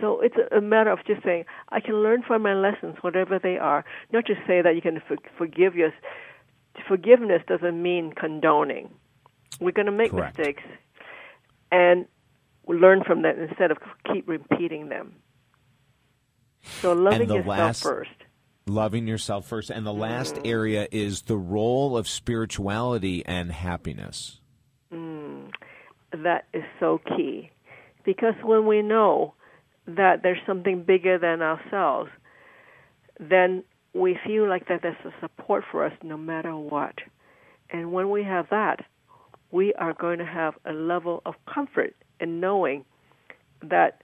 So 0.00 0.20
it's 0.20 0.36
a 0.50 0.60
matter 0.60 0.90
of 0.90 1.04
just 1.06 1.22
saying, 1.22 1.44
I 1.68 1.80
can 1.80 2.02
learn 2.02 2.22
from 2.26 2.42
my 2.42 2.54
lessons, 2.54 2.96
whatever 3.02 3.38
they 3.38 3.58
are. 3.58 3.84
Not 4.12 4.26
just 4.26 4.40
say 4.46 4.60
that 4.62 4.74
you 4.74 4.82
can 4.82 5.00
forgive 5.38 5.76
your. 5.76 5.92
Forgiveness 6.88 7.42
doesn't 7.46 7.80
mean 7.80 8.12
condoning. 8.12 8.90
We're 9.60 9.70
going 9.70 9.86
to 9.86 9.92
make 9.92 10.10
Correct. 10.10 10.36
mistakes 10.36 10.64
and 11.70 12.06
learn 12.66 13.04
from 13.04 13.22
that 13.22 13.38
instead 13.38 13.70
of 13.70 13.78
keep 14.12 14.26
repeating 14.28 14.88
them. 14.88 15.14
So 16.80 16.92
loving 16.92 17.28
yourself 17.28 17.46
last- 17.46 17.82
first. 17.82 18.10
Loving 18.66 19.06
yourself 19.06 19.46
first. 19.46 19.68
And 19.68 19.84
the 19.84 19.92
last 19.92 20.36
mm. 20.36 20.48
area 20.48 20.88
is 20.90 21.22
the 21.22 21.36
role 21.36 21.98
of 21.98 22.08
spirituality 22.08 23.22
and 23.26 23.52
happiness. 23.52 24.40
Mm. 24.90 25.50
That 26.12 26.46
is 26.54 26.64
so 26.80 26.98
key. 26.98 27.50
Because 28.06 28.34
when 28.42 28.66
we 28.66 28.80
know 28.80 29.34
that 29.86 30.22
there's 30.22 30.38
something 30.46 30.82
bigger 30.82 31.18
than 31.18 31.42
ourselves, 31.42 32.10
then 33.20 33.64
we 33.92 34.18
feel 34.26 34.48
like 34.48 34.68
that 34.68 34.80
there's 34.82 34.96
a 35.04 35.12
support 35.20 35.64
for 35.70 35.84
us 35.84 35.92
no 36.02 36.16
matter 36.16 36.56
what. 36.56 36.94
And 37.70 37.92
when 37.92 38.10
we 38.10 38.24
have 38.24 38.48
that, 38.50 38.84
we 39.50 39.72
are 39.74 39.92
going 39.92 40.18
to 40.18 40.26
have 40.26 40.54
a 40.64 40.72
level 40.72 41.22
of 41.26 41.34
comfort 41.52 41.94
in 42.18 42.40
knowing 42.40 42.84
that 43.62 44.02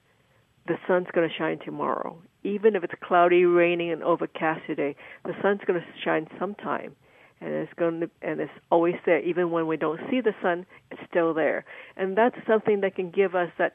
the 0.71 0.79
sun's 0.87 1.09
going 1.13 1.29
to 1.29 1.35
shine 1.35 1.59
tomorrow. 1.65 2.17
Even 2.45 2.77
if 2.77 2.85
it's 2.85 2.95
cloudy, 3.03 3.45
raining, 3.45 3.91
and 3.91 4.03
overcast 4.05 4.61
today, 4.67 4.95
the 5.25 5.35
sun's 5.43 5.61
going 5.67 5.81
to 5.81 5.87
shine 6.03 6.29
sometime, 6.39 6.95
and 7.41 7.51
it's 7.51 7.73
going 7.75 8.01
to 8.01 8.11
and 8.23 8.41
it's 8.41 8.53
always 8.71 8.95
there. 9.05 9.21
Even 9.21 9.51
when 9.51 9.67
we 9.67 9.77
don't 9.77 10.01
see 10.09 10.21
the 10.21 10.33
sun, 10.41 10.65
it's 10.91 11.01
still 11.11 11.35
there, 11.35 11.65
and 11.97 12.17
that's 12.17 12.37
something 12.47 12.81
that 12.83 12.95
can 12.95 13.11
give 13.11 13.35
us 13.35 13.51
that 13.59 13.73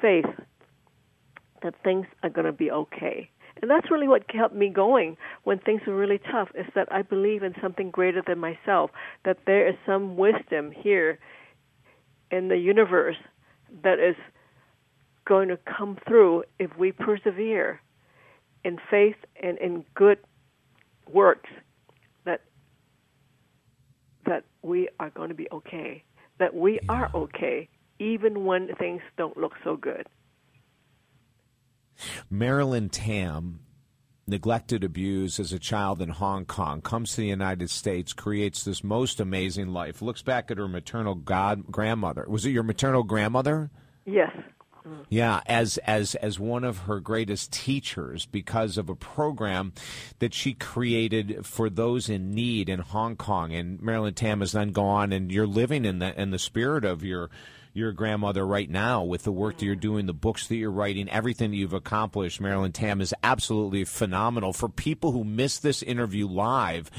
faith 0.00 0.26
that 1.62 1.74
things 1.82 2.06
are 2.22 2.30
going 2.30 2.46
to 2.46 2.52
be 2.52 2.70
okay. 2.70 3.28
And 3.60 3.70
that's 3.70 3.90
really 3.90 4.08
what 4.08 4.28
kept 4.28 4.54
me 4.54 4.68
going 4.68 5.16
when 5.42 5.58
things 5.58 5.82
were 5.86 5.96
really 5.96 6.20
tough 6.30 6.48
is 6.54 6.64
that 6.74 6.88
I 6.90 7.02
believe 7.02 7.42
in 7.42 7.54
something 7.60 7.90
greater 7.90 8.22
than 8.26 8.38
myself, 8.38 8.90
that 9.24 9.38
there 9.44 9.68
is 9.68 9.74
some 9.84 10.16
wisdom 10.16 10.70
here 10.70 11.18
in 12.30 12.48
the 12.48 12.56
universe 12.56 13.16
that 13.82 13.98
is 13.98 14.16
going 15.30 15.48
to 15.48 15.58
come 15.58 15.96
through 16.08 16.42
if 16.58 16.76
we 16.76 16.90
persevere 16.90 17.80
in 18.64 18.78
faith 18.90 19.14
and 19.40 19.56
in 19.58 19.84
good 19.94 20.18
works 21.08 21.48
that 22.24 22.40
that 24.26 24.42
we 24.62 24.88
are 24.98 25.10
going 25.10 25.28
to 25.28 25.34
be 25.36 25.46
okay 25.52 26.02
that 26.38 26.52
we 26.52 26.80
are 26.88 27.08
okay 27.14 27.68
even 28.00 28.44
when 28.44 28.74
things 28.74 29.02
don't 29.16 29.36
look 29.36 29.52
so 29.62 29.76
good 29.76 30.08
Marilyn 32.28 32.88
Tam, 32.88 33.60
neglected, 34.26 34.82
abused 34.82 35.38
as 35.38 35.52
a 35.52 35.58
child 35.58 36.00
in 36.00 36.08
Hong 36.08 36.46
Kong, 36.46 36.80
comes 36.80 37.10
to 37.10 37.16
the 37.18 37.26
United 37.26 37.68
States, 37.68 38.14
creates 38.14 38.64
this 38.64 38.82
most 38.82 39.20
amazing 39.20 39.68
life, 39.68 40.00
looks 40.00 40.22
back 40.22 40.50
at 40.50 40.56
her 40.56 40.66
maternal 40.66 41.14
god 41.14 41.66
grandmother. 41.70 42.24
Was 42.26 42.46
it 42.46 42.50
your 42.50 42.62
maternal 42.62 43.02
grandmother? 43.02 43.70
yes 44.06 44.32
Yeah, 45.08 45.40
as 45.46 45.78
as 45.78 46.14
as 46.16 46.38
one 46.38 46.64
of 46.64 46.78
her 46.80 47.00
greatest 47.00 47.52
teachers 47.52 48.26
because 48.26 48.78
of 48.78 48.88
a 48.88 48.94
program 48.94 49.72
that 50.18 50.34
she 50.34 50.54
created 50.54 51.44
for 51.44 51.68
those 51.68 52.08
in 52.08 52.30
need 52.32 52.68
in 52.68 52.80
Hong 52.80 53.16
Kong. 53.16 53.52
And 53.52 53.80
Marilyn 53.80 54.14
Tam 54.14 54.40
has 54.40 54.52
then 54.52 54.72
gone 54.72 55.12
and 55.12 55.30
you're 55.30 55.46
living 55.46 55.84
in 55.84 55.98
the 55.98 56.18
in 56.20 56.30
the 56.30 56.38
spirit 56.38 56.84
of 56.84 57.04
your 57.04 57.30
your 57.72 57.92
grandmother 57.92 58.44
right 58.44 58.68
now 58.68 59.04
with 59.04 59.22
the 59.22 59.32
work 59.32 59.58
that 59.58 59.64
you're 59.64 59.76
doing, 59.76 60.06
the 60.06 60.12
books 60.12 60.48
that 60.48 60.56
you're 60.56 60.70
writing, 60.70 61.08
everything 61.08 61.50
that 61.50 61.56
you've 61.56 61.72
accomplished. 61.72 62.40
Marilyn 62.40 62.72
Tam 62.72 63.00
is 63.00 63.14
absolutely 63.22 63.84
phenomenal. 63.84 64.52
For 64.52 64.68
people 64.68 65.12
who 65.12 65.22
missed 65.22 65.62
this 65.62 65.82
interview 65.82 66.26
live 66.26 66.90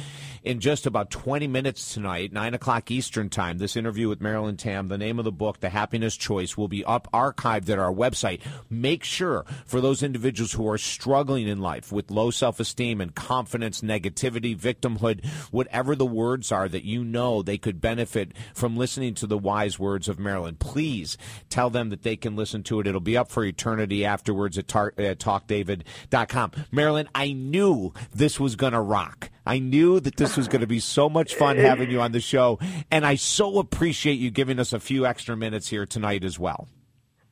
in 0.43 0.59
just 0.59 0.85
about 0.85 1.11
20 1.11 1.47
minutes 1.47 1.93
tonight, 1.93 2.31
9 2.31 2.53
o'clock 2.53 2.89
Eastern 2.89 3.29
Time, 3.29 3.57
this 3.57 3.75
interview 3.75 4.07
with 4.07 4.21
Marilyn 4.21 4.57
Tam, 4.57 4.87
the 4.87 4.97
name 4.97 5.19
of 5.19 5.25
the 5.25 5.31
book, 5.31 5.59
The 5.59 5.69
Happiness 5.69 6.15
Choice, 6.15 6.57
will 6.57 6.67
be 6.67 6.85
up 6.85 7.07
archived 7.13 7.69
at 7.69 7.77
our 7.77 7.93
website. 7.93 8.41
Make 8.69 9.03
sure 9.03 9.45
for 9.65 9.81
those 9.81 10.01
individuals 10.01 10.53
who 10.53 10.67
are 10.69 10.77
struggling 10.77 11.47
in 11.47 11.59
life 11.59 11.91
with 11.91 12.09
low 12.09 12.31
self 12.31 12.59
esteem 12.59 13.01
and 13.01 13.13
confidence, 13.13 13.81
negativity, 13.81 14.57
victimhood, 14.57 15.25
whatever 15.51 15.95
the 15.95 16.05
words 16.05 16.51
are 16.51 16.69
that 16.69 16.85
you 16.85 17.03
know 17.03 17.41
they 17.41 17.57
could 17.57 17.81
benefit 17.81 18.31
from 18.53 18.77
listening 18.77 19.13
to 19.15 19.27
the 19.27 19.37
wise 19.37 19.77
words 19.77 20.07
of 20.07 20.17
Marilyn, 20.17 20.55
please 20.61 21.17
tell 21.49 21.69
them 21.69 21.89
that 21.89 22.03
they 22.03 22.15
can 22.15 22.37
listen 22.37 22.63
to 22.63 22.79
it. 22.79 22.87
It'll 22.87 23.01
be 23.01 23.17
up 23.17 23.29
for 23.29 23.43
eternity 23.43 24.05
afterwards 24.05 24.57
at, 24.57 24.69
tar- 24.69 24.93
at 24.97 25.19
talkdavid.com. 25.19 26.51
Marilyn, 26.71 27.09
I 27.13 27.33
knew 27.33 27.91
this 28.13 28.39
was 28.39 28.55
going 28.55 28.71
to 28.71 28.79
rock. 28.79 29.29
I 29.45 29.59
knew 29.59 29.99
that 29.99 30.15
this 30.15 30.37
was 30.37 30.47
going 30.47 30.61
to 30.61 30.67
be 30.67 30.79
so 30.79 31.09
much 31.09 31.35
fun 31.35 31.57
having 31.57 31.91
you 31.91 31.99
on 31.99 32.13
the 32.13 32.21
show, 32.21 32.59
and 32.89 33.05
I 33.05 33.15
so 33.15 33.59
appreciate 33.59 34.19
you 34.19 34.31
giving 34.31 34.59
us 34.59 34.71
a 34.71 34.79
few 34.79 35.05
extra 35.05 35.35
minutes 35.35 35.67
here 35.67 35.85
tonight 35.85 36.23
as 36.23 36.39
well. 36.39 36.69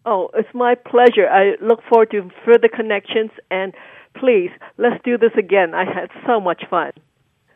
Oh, 0.06 0.30
it's 0.34 0.50
my 0.54 0.76
pleasure. 0.76 1.30
I 1.30 1.54
look 1.64 1.82
forward 1.88 2.12
to 2.12 2.30
further 2.44 2.68
connections 2.68 3.32
and 3.52 3.74
please, 4.16 4.50
let's 4.78 5.04
do 5.04 5.18
this 5.18 5.34
again. 5.38 5.74
I 5.76 5.86
had 5.86 6.10
so 6.26 6.40
much 6.40 6.64
fun. 6.70 6.92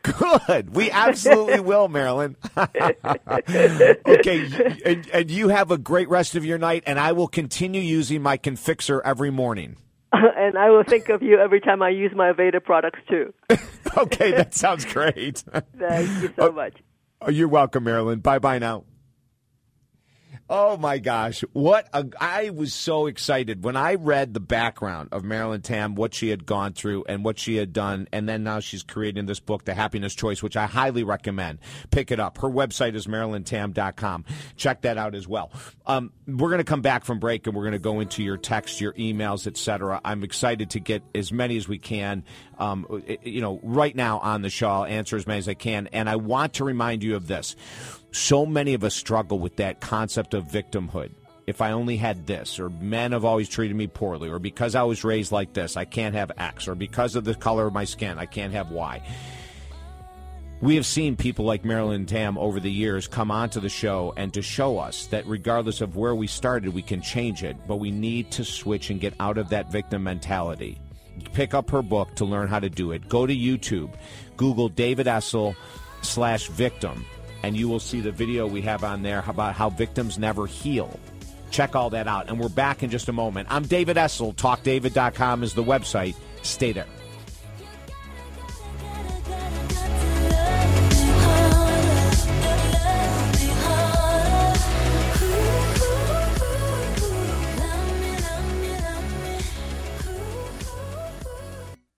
Good. 0.04 0.74
We 0.74 0.90
absolutely 0.90 1.60
will, 1.70 1.88
Marilyn. 1.88 2.36
okay. 2.56 4.48
And, 4.84 5.08
and 5.10 5.30
you 5.30 5.48
have 5.48 5.70
a 5.70 5.78
great 5.78 6.08
rest 6.10 6.36
of 6.36 6.44
your 6.44 6.58
night, 6.58 6.84
and 6.86 7.00
I 7.00 7.12
will 7.12 7.28
continue 7.28 7.80
using 7.80 8.22
my 8.22 8.36
Confixor 8.36 9.00
every 9.04 9.30
morning. 9.30 9.76
and 10.12 10.58
I 10.58 10.70
will 10.70 10.84
think 10.84 11.08
of 11.08 11.22
you 11.22 11.38
every 11.38 11.60
time 11.60 11.82
I 11.82 11.88
use 11.88 12.12
my 12.14 12.32
Veda 12.32 12.60
products 12.60 13.00
too. 13.08 13.32
Okay, 13.96 14.32
that 14.32 14.54
sounds 14.54 14.84
great. 14.84 15.42
Thank 15.78 16.22
you 16.22 16.28
so 16.36 16.48
oh, 16.48 16.52
much. 16.52 16.74
Oh, 17.20 17.30
you're 17.30 17.48
welcome, 17.48 17.84
Marilyn. 17.84 18.20
Bye 18.20 18.38
bye 18.38 18.58
now. 18.58 18.84
Oh 20.48 20.76
my 20.76 20.98
gosh, 20.98 21.42
what 21.54 21.88
a, 21.94 22.06
I 22.20 22.50
was 22.50 22.74
so 22.74 23.06
excited 23.06 23.64
when 23.64 23.76
I 23.76 23.94
read 23.94 24.34
the 24.34 24.40
background 24.40 25.08
of 25.10 25.24
Marilyn 25.24 25.62
Tam, 25.62 25.94
what 25.94 26.12
she 26.12 26.28
had 26.28 26.44
gone 26.44 26.74
through 26.74 27.04
and 27.08 27.24
what 27.24 27.38
she 27.38 27.56
had 27.56 27.72
done, 27.72 28.08
and 28.12 28.28
then 28.28 28.44
now 28.44 28.60
she's 28.60 28.82
creating 28.82 29.24
this 29.24 29.40
book, 29.40 29.64
The 29.64 29.72
Happiness 29.72 30.14
Choice, 30.14 30.42
which 30.42 30.54
I 30.54 30.66
highly 30.66 31.02
recommend. 31.02 31.60
Pick 31.90 32.10
it 32.10 32.20
up. 32.20 32.36
Her 32.38 32.50
website 32.50 32.94
is 32.94 33.06
marilyntam.com. 33.06 34.26
Check 34.54 34.82
that 34.82 34.98
out 34.98 35.14
as 35.14 35.26
well. 35.26 35.50
Um, 35.86 36.12
we're 36.26 36.50
going 36.50 36.58
to 36.58 36.64
come 36.64 36.82
back 36.82 37.06
from 37.06 37.20
break 37.20 37.46
and 37.46 37.56
we're 37.56 37.62
going 37.62 37.72
to 37.72 37.78
go 37.78 38.00
into 38.00 38.22
your 38.22 38.36
text, 38.36 38.82
your 38.82 38.92
emails, 38.94 39.46
etc. 39.46 39.98
I'm 40.04 40.22
excited 40.24 40.68
to 40.70 40.80
get 40.80 41.02
as 41.14 41.32
many 41.32 41.56
as 41.56 41.68
we 41.68 41.78
can. 41.78 42.22
Um, 42.58 43.02
you 43.22 43.40
know, 43.40 43.60
right 43.62 43.96
now 43.96 44.18
on 44.18 44.42
the 44.42 44.50
show, 44.50 44.68
I'll 44.68 44.84
answer 44.84 45.16
as 45.16 45.26
many 45.26 45.38
as 45.38 45.48
I 45.48 45.54
can, 45.54 45.88
and 45.88 46.08
I 46.08 46.16
want 46.16 46.54
to 46.54 46.64
remind 46.64 47.02
you 47.02 47.16
of 47.16 47.26
this 47.26 47.56
so 48.14 48.46
many 48.46 48.74
of 48.74 48.84
us 48.84 48.94
struggle 48.94 49.40
with 49.40 49.56
that 49.56 49.80
concept 49.80 50.34
of 50.34 50.44
victimhood. 50.44 51.10
If 51.48 51.60
I 51.60 51.72
only 51.72 51.96
had 51.96 52.26
this, 52.26 52.60
or 52.60 52.70
men 52.70 53.10
have 53.10 53.24
always 53.24 53.48
treated 53.48 53.76
me 53.76 53.88
poorly, 53.88 54.30
or 54.30 54.38
because 54.38 54.76
I 54.76 54.84
was 54.84 55.02
raised 55.02 55.32
like 55.32 55.52
this, 55.52 55.76
I 55.76 55.84
can't 55.84 56.14
have 56.14 56.30
X, 56.38 56.68
or 56.68 56.76
because 56.76 57.16
of 57.16 57.24
the 57.24 57.34
color 57.34 57.66
of 57.66 57.74
my 57.74 57.84
skin, 57.84 58.18
I 58.18 58.26
can't 58.26 58.52
have 58.52 58.70
Y. 58.70 59.02
We 60.60 60.76
have 60.76 60.86
seen 60.86 61.16
people 61.16 61.44
like 61.44 61.64
Marilyn 61.64 62.06
Tam 62.06 62.38
over 62.38 62.60
the 62.60 62.70
years 62.70 63.08
come 63.08 63.32
onto 63.32 63.58
the 63.58 63.68
show 63.68 64.14
and 64.16 64.32
to 64.32 64.42
show 64.42 64.78
us 64.78 65.06
that 65.08 65.26
regardless 65.26 65.80
of 65.80 65.96
where 65.96 66.14
we 66.14 66.28
started, 66.28 66.72
we 66.72 66.82
can 66.82 67.02
change 67.02 67.42
it, 67.42 67.56
but 67.66 67.76
we 67.76 67.90
need 67.90 68.30
to 68.30 68.44
switch 68.44 68.90
and 68.90 69.00
get 69.00 69.14
out 69.18 69.38
of 69.38 69.48
that 69.48 69.72
victim 69.72 70.04
mentality. 70.04 70.78
Pick 71.32 71.52
up 71.52 71.68
her 71.70 71.82
book 71.82 72.14
to 72.14 72.24
learn 72.24 72.46
how 72.46 72.60
to 72.60 72.70
do 72.70 72.92
it. 72.92 73.08
Go 73.08 73.26
to 73.26 73.36
YouTube, 73.36 73.92
Google 74.36 74.68
David 74.68 75.06
Essel 75.06 75.56
slash 76.00 76.46
victim 76.48 77.04
and 77.44 77.56
you 77.58 77.68
will 77.68 77.80
see 77.80 78.00
the 78.00 78.10
video 78.10 78.46
we 78.46 78.62
have 78.62 78.84
on 78.84 79.02
there 79.02 79.22
about 79.28 79.54
how 79.54 79.68
victims 79.68 80.18
never 80.18 80.46
heal. 80.46 80.98
Check 81.50 81.76
all 81.76 81.90
that 81.90 82.08
out. 82.08 82.28
And 82.28 82.40
we're 82.40 82.48
back 82.48 82.82
in 82.82 82.88
just 82.88 83.10
a 83.10 83.12
moment. 83.12 83.48
I'm 83.50 83.64
David 83.64 83.98
Essel. 83.98 84.34
TalkDavid.com 84.34 85.42
is 85.42 85.52
the 85.52 85.62
website. 85.62 86.16
Stay 86.42 86.72
there. 86.72 86.86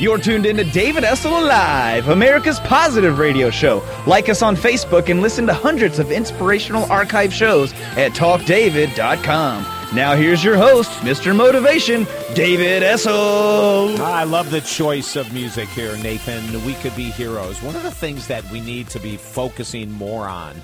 You're 0.00 0.16
tuned 0.16 0.46
in 0.46 0.56
to 0.56 0.64
David 0.64 1.04
Essel 1.04 1.46
Live, 1.46 2.08
America's 2.08 2.58
positive 2.60 3.18
radio 3.18 3.50
show. 3.50 3.84
Like 4.06 4.30
us 4.30 4.40
on 4.40 4.56
Facebook 4.56 5.10
and 5.10 5.20
listen 5.20 5.46
to 5.46 5.52
hundreds 5.52 5.98
of 5.98 6.10
inspirational 6.10 6.90
archive 6.90 7.34
shows 7.34 7.74
at 7.98 8.12
talkdavid.com. 8.12 9.66
Now 9.94 10.16
here's 10.16 10.42
your 10.42 10.56
host, 10.56 10.90
Mr. 11.00 11.36
Motivation, 11.36 12.06
David 12.32 12.82
Essel. 12.82 13.98
I 13.98 14.24
love 14.24 14.50
the 14.50 14.62
choice 14.62 15.16
of 15.16 15.34
music 15.34 15.68
here, 15.68 15.94
Nathan. 15.98 16.64
We 16.64 16.72
could 16.74 16.96
be 16.96 17.10
heroes. 17.10 17.62
One 17.62 17.76
of 17.76 17.82
the 17.82 17.90
things 17.90 18.26
that 18.28 18.50
we 18.50 18.62
need 18.62 18.88
to 18.90 19.00
be 19.00 19.18
focusing 19.18 19.92
more 19.92 20.26
on 20.26 20.62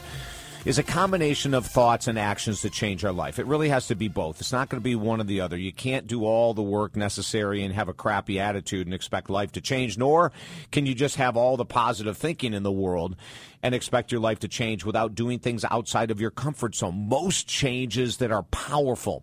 is 0.66 0.78
a 0.78 0.82
combination 0.82 1.54
of 1.54 1.64
thoughts 1.64 2.08
and 2.08 2.18
actions 2.18 2.62
to 2.62 2.68
change 2.68 3.04
our 3.04 3.12
life. 3.12 3.38
It 3.38 3.46
really 3.46 3.68
has 3.68 3.86
to 3.86 3.94
be 3.94 4.08
both. 4.08 4.40
It's 4.40 4.50
not 4.50 4.68
going 4.68 4.80
to 4.80 4.84
be 4.84 4.96
one 4.96 5.20
or 5.20 5.24
the 5.24 5.40
other. 5.40 5.56
You 5.56 5.72
can't 5.72 6.08
do 6.08 6.24
all 6.24 6.54
the 6.54 6.62
work 6.62 6.96
necessary 6.96 7.62
and 7.62 7.72
have 7.72 7.88
a 7.88 7.92
crappy 7.94 8.40
attitude 8.40 8.88
and 8.88 8.92
expect 8.92 9.30
life 9.30 9.52
to 9.52 9.60
change, 9.60 9.96
nor 9.96 10.32
can 10.72 10.84
you 10.84 10.92
just 10.92 11.16
have 11.16 11.36
all 11.36 11.56
the 11.56 11.64
positive 11.64 12.16
thinking 12.16 12.52
in 12.52 12.64
the 12.64 12.72
world 12.72 13.14
and 13.62 13.76
expect 13.76 14.10
your 14.10 14.20
life 14.20 14.40
to 14.40 14.48
change 14.48 14.84
without 14.84 15.14
doing 15.14 15.38
things 15.38 15.64
outside 15.70 16.10
of 16.10 16.20
your 16.20 16.32
comfort 16.32 16.74
zone. 16.74 17.08
Most 17.08 17.46
changes 17.46 18.16
that 18.16 18.32
are 18.32 18.42
powerful 18.42 19.22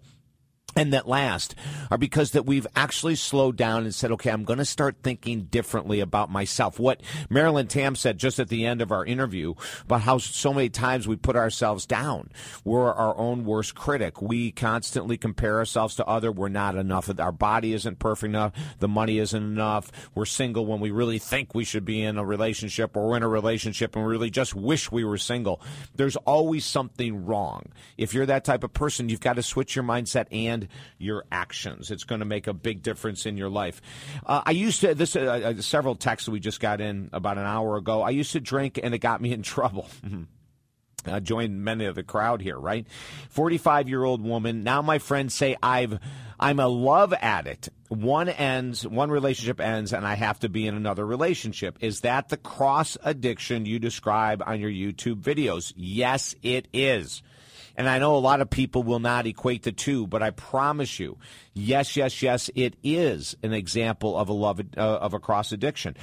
and 0.75 0.93
that 0.93 1.07
last 1.07 1.55
are 1.91 1.97
because 1.97 2.31
that 2.31 2.45
we've 2.45 2.67
actually 2.75 3.15
slowed 3.15 3.55
down 3.55 3.83
and 3.83 3.93
said, 3.93 4.11
okay, 4.11 4.31
I'm 4.31 4.43
going 4.43 4.59
to 4.59 4.65
start 4.65 4.97
thinking 5.03 5.43
differently 5.43 5.99
about 5.99 6.31
myself. 6.31 6.79
What 6.79 7.01
Marilyn 7.29 7.67
Tam 7.67 7.95
said 7.95 8.17
just 8.17 8.39
at 8.39 8.49
the 8.49 8.65
end 8.65 8.81
of 8.81 8.91
our 8.91 9.05
interview 9.05 9.53
about 9.83 10.01
how 10.01 10.17
so 10.17 10.53
many 10.53 10.69
times 10.69 11.07
we 11.07 11.15
put 11.15 11.35
ourselves 11.35 11.85
down. 11.85 12.29
We're 12.63 12.91
our 12.91 13.17
own 13.17 13.45
worst 13.45 13.75
critic. 13.75 14.21
We 14.21 14.51
constantly 14.51 15.17
compare 15.17 15.57
ourselves 15.57 15.95
to 15.95 16.05
other. 16.05 16.31
We're 16.31 16.49
not 16.49 16.75
enough. 16.75 17.09
Our 17.19 17.31
body 17.31 17.73
isn't 17.73 17.99
perfect 17.99 18.29
enough. 18.29 18.53
The 18.79 18.87
money 18.87 19.19
isn't 19.19 19.43
enough. 19.43 19.91
We're 20.15 20.25
single 20.25 20.65
when 20.65 20.79
we 20.79 20.91
really 20.91 21.19
think 21.19 21.53
we 21.53 21.63
should 21.63 21.85
be 21.85 22.01
in 22.01 22.17
a 22.17 22.25
relationship 22.25 22.95
or 22.95 23.09
we're 23.09 23.17
in 23.17 23.23
a 23.23 23.27
relationship 23.27 23.95
and 23.95 24.05
we 24.05 24.11
really 24.11 24.29
just 24.29 24.55
wish 24.55 24.91
we 24.91 25.03
were 25.03 25.17
single. 25.17 25.61
There's 25.95 26.15
always 26.17 26.65
something 26.65 27.25
wrong. 27.25 27.71
If 27.97 28.13
you're 28.13 28.25
that 28.25 28.45
type 28.45 28.63
of 28.63 28.73
person, 28.73 29.09
you've 29.09 29.19
got 29.19 29.35
to 29.35 29.43
switch 29.43 29.75
your 29.75 29.83
mindset 29.83 30.25
and 30.31 30.62
your 30.97 31.25
actions. 31.31 31.91
It's 31.91 32.03
going 32.03 32.19
to 32.19 32.25
make 32.25 32.47
a 32.47 32.53
big 32.53 32.81
difference 32.81 33.25
in 33.25 33.37
your 33.37 33.49
life. 33.49 33.81
Uh, 34.25 34.41
I 34.45 34.51
used 34.51 34.81
to 34.81 34.95
this 34.95 35.15
uh, 35.15 35.53
uh, 35.57 35.61
several 35.61 35.95
texts 35.95 36.29
we 36.29 36.39
just 36.39 36.59
got 36.59 36.81
in 36.81 37.09
about 37.13 37.37
an 37.37 37.45
hour 37.45 37.77
ago. 37.77 38.01
I 38.01 38.11
used 38.11 38.33
to 38.33 38.39
drink 38.39 38.79
and 38.81 38.93
it 38.93 38.99
got 38.99 39.21
me 39.21 39.31
in 39.31 39.41
trouble. 39.43 39.87
I 41.05 41.19
joined 41.19 41.63
many 41.63 41.85
of 41.85 41.95
the 41.95 42.03
crowd 42.03 42.41
here, 42.41 42.57
right? 42.57 42.87
45 43.29 43.89
year 43.89 44.03
old 44.03 44.21
woman. 44.21 44.63
Now 44.63 44.81
my 44.81 44.99
friends 44.99 45.33
say 45.33 45.55
I've, 45.61 45.99
I'm 46.39 46.59
a 46.59 46.67
love 46.67 47.13
addict. 47.13 47.69
One 47.89 48.29
ends, 48.29 48.87
one 48.87 49.11
relationship 49.11 49.59
ends, 49.59 49.93
and 49.93 50.05
I 50.05 50.15
have 50.15 50.39
to 50.39 50.49
be 50.49 50.67
in 50.67 50.75
another 50.75 51.05
relationship. 51.05 51.77
Is 51.81 52.01
that 52.01 52.29
the 52.29 52.37
cross 52.37 52.97
addiction 53.03 53.65
you 53.65 53.79
describe 53.79 54.41
on 54.45 54.59
your 54.59 54.71
YouTube 54.71 55.21
videos? 55.21 55.73
Yes, 55.75 56.35
it 56.41 56.67
is. 56.73 57.21
And 57.75 57.89
I 57.89 57.99
know 57.99 58.15
a 58.15 58.17
lot 58.17 58.41
of 58.41 58.49
people 58.49 58.83
will 58.83 58.99
not 58.99 59.25
equate 59.25 59.63
the 59.63 59.71
two, 59.71 60.05
but 60.05 60.21
I 60.21 60.29
promise 60.29 60.99
you, 60.99 61.17
yes, 61.53 61.95
yes, 61.95 62.21
yes, 62.21 62.49
it 62.53 62.75
is 62.83 63.35
an 63.41 63.53
example 63.53 64.17
of 64.17 64.29
a 64.29 64.33
love 64.33 64.61
uh, 64.77 64.79
of 64.79 65.13
a 65.13 65.19
cross 65.19 65.51
addiction. 65.51 65.95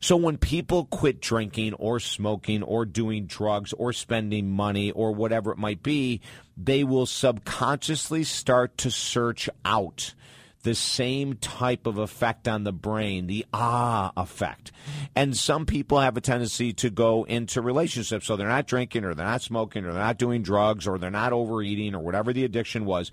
So 0.00 0.16
when 0.16 0.36
people 0.36 0.86
quit 0.86 1.20
drinking 1.20 1.74
or 1.74 2.00
smoking 2.00 2.64
or 2.64 2.84
doing 2.84 3.26
drugs 3.26 3.72
or 3.72 3.92
spending 3.92 4.50
money 4.50 4.90
or 4.90 5.12
whatever 5.12 5.52
it 5.52 5.58
might 5.58 5.82
be, 5.82 6.22
they 6.56 6.82
will 6.82 7.06
subconsciously 7.06 8.24
start 8.24 8.76
to 8.78 8.90
search 8.90 9.48
out 9.64 10.14
the 10.62 10.74
same 10.74 11.34
type 11.34 11.86
of 11.86 11.98
effect 11.98 12.46
on 12.46 12.64
the 12.64 12.72
brain, 12.72 13.26
the 13.26 13.44
ah 13.52 14.12
effect. 14.16 14.72
And 15.14 15.36
some 15.36 15.66
people 15.66 16.00
have 16.00 16.16
a 16.16 16.20
tendency 16.20 16.72
to 16.74 16.90
go 16.90 17.24
into 17.24 17.60
relationships. 17.60 18.26
So 18.26 18.36
they're 18.36 18.48
not 18.48 18.66
drinking 18.66 19.04
or 19.04 19.14
they're 19.14 19.26
not 19.26 19.42
smoking 19.42 19.84
or 19.84 19.92
they're 19.92 20.02
not 20.02 20.18
doing 20.18 20.42
drugs 20.42 20.86
or 20.86 20.98
they're 20.98 21.10
not 21.10 21.32
overeating 21.32 21.94
or 21.94 22.00
whatever 22.00 22.32
the 22.32 22.44
addiction 22.44 22.84
was, 22.84 23.10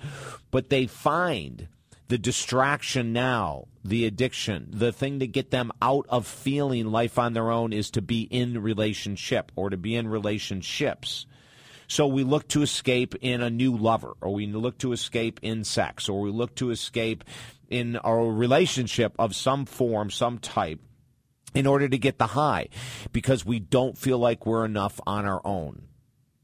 but 0.52 0.70
they 0.70 0.86
find 0.86 1.68
the 2.10 2.18
distraction 2.18 3.14
now, 3.14 3.66
the 3.86 4.06
addiction, 4.06 4.68
the 4.72 4.92
thing 4.92 5.20
to 5.20 5.28
get 5.28 5.52
them 5.52 5.72
out 5.82 6.06
of 6.10 6.26
feeling 6.26 6.92
life 6.92 7.20
on 7.20 7.34
their 7.34 7.52
own 7.52 7.72
is 7.72 7.92
to 7.92 8.02
be 8.02 8.24
in 8.24 8.62
relationship 8.62 9.52
or 9.56 9.70
to 9.70 9.78
be 9.78 9.96
in 9.96 10.08
relationships. 10.08 11.28
So 11.90 12.06
we 12.06 12.24
look 12.24 12.48
to 12.50 12.62
escape 12.62 13.16
in 13.20 13.42
a 13.42 13.50
new 13.50 13.76
lover, 13.76 14.14
or 14.22 14.32
we 14.32 14.46
look 14.46 14.78
to 14.80 14.94
escape 14.94 15.40
in 15.42 15.64
sex, 15.64 16.08
or 16.08 16.22
we 16.22 16.30
look 16.30 16.56
to 16.56 16.70
escape 16.70 17.24
in 17.68 18.00
a 18.04 18.16
relationship 18.16 19.16
of 19.18 19.36
some 19.36 19.66
form, 19.66 20.12
some 20.12 20.38
type, 20.38 20.80
in 21.56 21.66
order 21.66 21.90
to 21.90 21.98
get 21.98 22.20
the 22.20 22.28
high, 22.28 22.70
because 23.12 23.44
we 23.44 23.60
don't 23.60 23.98
feel 23.98 24.20
like 24.20 24.46
we're 24.46 24.66
enough 24.66 25.02
on 25.08 25.26
our 25.26 25.42
own. 25.44 25.88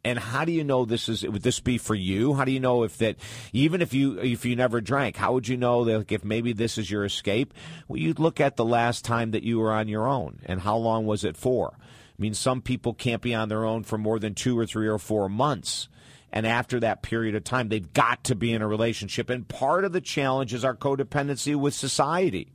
And 0.04 0.18
how 0.18 0.46
do 0.46 0.52
you 0.52 0.64
know 0.64 0.84
this 0.84 1.10
is? 1.10 1.24
Would 1.24 1.44
this 1.44 1.60
be 1.60 1.78
for 1.78 1.96
you? 1.96 2.34
How 2.34 2.46
do 2.46 2.52
you 2.52 2.60
know 2.60 2.84
if 2.84 2.98
that? 2.98 3.18
Even 3.54 3.82
if 3.82 3.94
you 3.94 4.20
if 4.20 4.46
you 4.46 4.56
never 4.56 4.82
drank, 4.82 5.16
how 5.16 5.34
would 5.34 5.48
you 5.48 5.58
know 5.58 5.84
that 5.86 6.12
if 6.12 6.24
maybe 6.24 6.54
this 6.54 6.78
is 6.78 6.90
your 6.90 7.06
escape? 7.06 7.54
Well, 7.88 8.00
you'd 8.00 8.20
look 8.20 8.40
at 8.40 8.56
the 8.56 8.66
last 8.66 9.04
time 9.04 9.32
that 9.32 9.44
you 9.44 9.60
were 9.60 9.72
on 9.72 9.88
your 9.88 10.08
own, 10.08 10.42
and 10.46 10.62
how 10.62 10.78
long 10.78 11.06
was 11.06 11.24
it 11.24 11.38
for? 11.38 11.78
I 12.18 12.22
mean, 12.22 12.34
some 12.34 12.62
people 12.62 12.94
can't 12.94 13.22
be 13.22 13.34
on 13.34 13.50
their 13.50 13.66
own 13.66 13.84
for 13.84 13.98
more 13.98 14.20
than 14.20 14.36
two 14.36 14.58
or 14.58 14.66
three 14.66 14.88
or 14.88 14.98
four 14.98 15.28
months. 15.28 15.90
And 16.32 16.48
after 16.48 16.80
that 16.80 17.02
period 17.02 17.36
of 17.36 17.44
time, 17.44 17.70
they've 17.70 17.94
got 17.94 18.26
to 18.26 18.36
be 18.36 18.54
in 18.54 18.62
a 18.62 18.68
relationship. 18.68 19.30
And 19.30 19.48
part 19.48 19.86
of 19.86 19.94
the 19.94 20.02
challenge 20.02 20.54
is 20.54 20.66
our 20.66 20.76
codependency 20.76 21.56
with 21.56 21.74
society. 21.74 22.52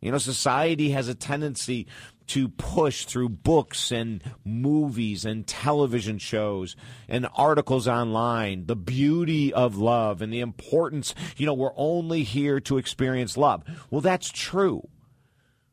You 0.00 0.12
know, 0.12 0.18
society 0.18 0.90
has 0.90 1.08
a 1.08 1.14
tendency 1.14 1.86
to 2.28 2.48
push 2.48 3.04
through 3.06 3.30
books 3.30 3.90
and 3.90 4.22
movies 4.44 5.24
and 5.24 5.46
television 5.46 6.18
shows 6.18 6.76
and 7.08 7.26
articles 7.34 7.88
online 7.88 8.66
the 8.66 8.76
beauty 8.76 9.52
of 9.52 9.76
love 9.76 10.22
and 10.22 10.32
the 10.32 10.40
importance. 10.40 11.14
You 11.36 11.46
know, 11.46 11.54
we're 11.54 11.72
only 11.76 12.22
here 12.22 12.60
to 12.60 12.78
experience 12.78 13.36
love. 13.36 13.64
Well, 13.90 14.02
that's 14.02 14.30
true. 14.30 14.86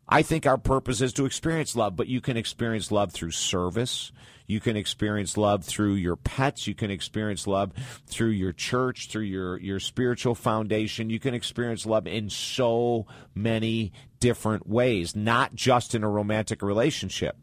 I 0.07 0.21
think 0.21 0.45
our 0.45 0.57
purpose 0.57 1.01
is 1.01 1.13
to 1.13 1.25
experience 1.25 1.75
love, 1.75 1.95
but 1.95 2.07
you 2.07 2.21
can 2.21 2.37
experience 2.37 2.91
love 2.91 3.11
through 3.11 3.31
service. 3.31 4.11
You 4.45 4.59
can 4.59 4.77
experience 4.77 5.35
love 5.35 5.65
through 5.65 5.95
your 5.95 6.15
pets. 6.15 6.67
You 6.67 6.75
can 6.75 6.91
experience 6.91 7.47
love 7.47 7.71
through 8.05 8.29
your 8.29 8.53
church, 8.53 9.09
through 9.09 9.23
your, 9.23 9.59
your 9.59 9.79
spiritual 9.79 10.35
foundation. 10.35 11.09
You 11.09 11.19
can 11.19 11.33
experience 11.33 11.87
love 11.87 12.05
in 12.05 12.29
so 12.29 13.07
many 13.33 13.93
different 14.19 14.67
ways, 14.67 15.15
not 15.15 15.55
just 15.55 15.95
in 15.95 16.03
a 16.03 16.09
romantic 16.09 16.61
relationship. 16.61 17.37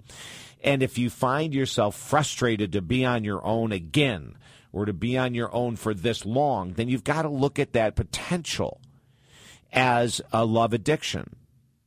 And 0.62 0.84
if 0.84 0.96
you 0.96 1.10
find 1.10 1.52
yourself 1.52 1.96
frustrated 1.96 2.70
to 2.72 2.80
be 2.80 3.04
on 3.04 3.24
your 3.24 3.44
own 3.44 3.72
again, 3.72 4.36
or 4.72 4.86
to 4.86 4.92
be 4.92 5.18
on 5.18 5.34
your 5.34 5.54
own 5.54 5.76
for 5.76 5.92
this 5.92 6.24
long, 6.24 6.72
then 6.74 6.88
you've 6.88 7.04
got 7.04 7.22
to 7.22 7.28
look 7.28 7.58
at 7.58 7.74
that 7.74 7.94
potential 7.94 8.80
as 9.72 10.20
a 10.32 10.44
love 10.44 10.72
addiction. 10.72 11.36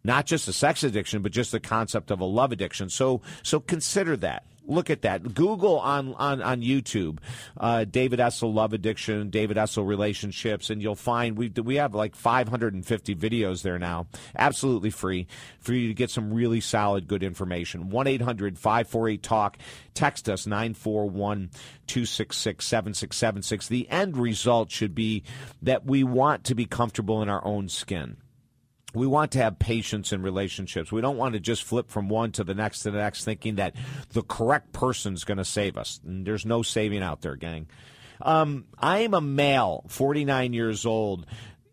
Not 0.05 0.25
just 0.25 0.47
a 0.47 0.53
sex 0.53 0.83
addiction, 0.83 1.21
but 1.21 1.31
just 1.31 1.51
the 1.51 1.59
concept 1.59 2.11
of 2.11 2.19
a 2.19 2.25
love 2.25 2.51
addiction. 2.51 2.89
So, 2.89 3.21
so 3.43 3.59
consider 3.59 4.15
that 4.17 4.45
look 4.67 4.89
at 4.89 5.01
that. 5.03 5.33
Google 5.33 5.79
on 5.79 6.13
on 6.15 6.41
on 6.41 6.61
YouTube, 6.61 7.19
uh, 7.57 7.85
David 7.85 8.19
Essel 8.19 8.53
love 8.53 8.73
addiction, 8.73 9.29
David 9.29 9.57
Essel 9.57 9.87
relationships, 9.87 10.69
and 10.69 10.81
you'll 10.81 10.95
find 10.95 11.37
we 11.37 11.49
we 11.49 11.75
have 11.75 11.93
like 11.93 12.15
550 12.15 13.15
videos 13.15 13.61
there 13.61 13.79
now, 13.79 14.07
absolutely 14.37 14.89
free 14.89 15.27
for 15.59 15.73
you 15.73 15.87
to 15.87 15.93
get 15.93 16.09
some 16.09 16.33
really 16.33 16.61
solid, 16.61 17.07
good 17.07 17.23
information. 17.23 17.89
One 17.89 18.05
548 18.05 19.23
talk. 19.23 19.57
Text 19.93 20.29
us 20.29 20.45
941 20.45 21.49
266 21.87 22.65
7676. 22.65 23.67
The 23.67 23.89
end 23.89 24.17
result 24.17 24.71
should 24.71 24.93
be 24.93 25.23
that 25.61 25.85
we 25.85 26.03
want 26.03 26.43
to 26.45 26.55
be 26.55 26.65
comfortable 26.65 27.21
in 27.21 27.29
our 27.29 27.43
own 27.45 27.69
skin 27.69 28.17
we 28.95 29.07
want 29.07 29.31
to 29.33 29.39
have 29.39 29.59
patience 29.59 30.11
in 30.13 30.21
relationships. 30.21 30.91
We 30.91 31.01
don't 31.01 31.17
want 31.17 31.33
to 31.33 31.39
just 31.39 31.63
flip 31.63 31.89
from 31.89 32.09
one 32.09 32.31
to 32.33 32.43
the 32.43 32.53
next 32.53 32.83
to 32.83 32.91
the 32.91 32.97
next 32.97 33.25
thinking 33.25 33.55
that 33.55 33.75
the 34.13 34.23
correct 34.23 34.71
person's 34.73 35.23
going 35.23 35.37
to 35.37 35.45
save 35.45 35.77
us. 35.77 35.99
And 36.05 36.25
there's 36.25 36.45
no 36.45 36.61
saving 36.61 37.03
out 37.03 37.21
there, 37.21 37.35
gang. 37.35 37.67
Um, 38.21 38.65
I 38.79 38.99
am 38.99 39.13
a 39.13 39.21
male, 39.21 39.83
49 39.89 40.53
years 40.53 40.85
old. 40.85 41.25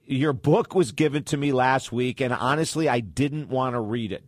Your 0.05 0.33
book 0.33 0.75
was 0.75 0.93
given 0.93 1.23
to 1.25 1.37
me 1.37 1.53
last 1.53 1.93
week, 1.93 2.21
and 2.21 2.33
honestly, 2.33 2.89
I 2.89 3.01
didn't 3.01 3.49
want 3.49 3.75
to 3.75 3.81
read 3.81 4.13
it. 4.13 4.25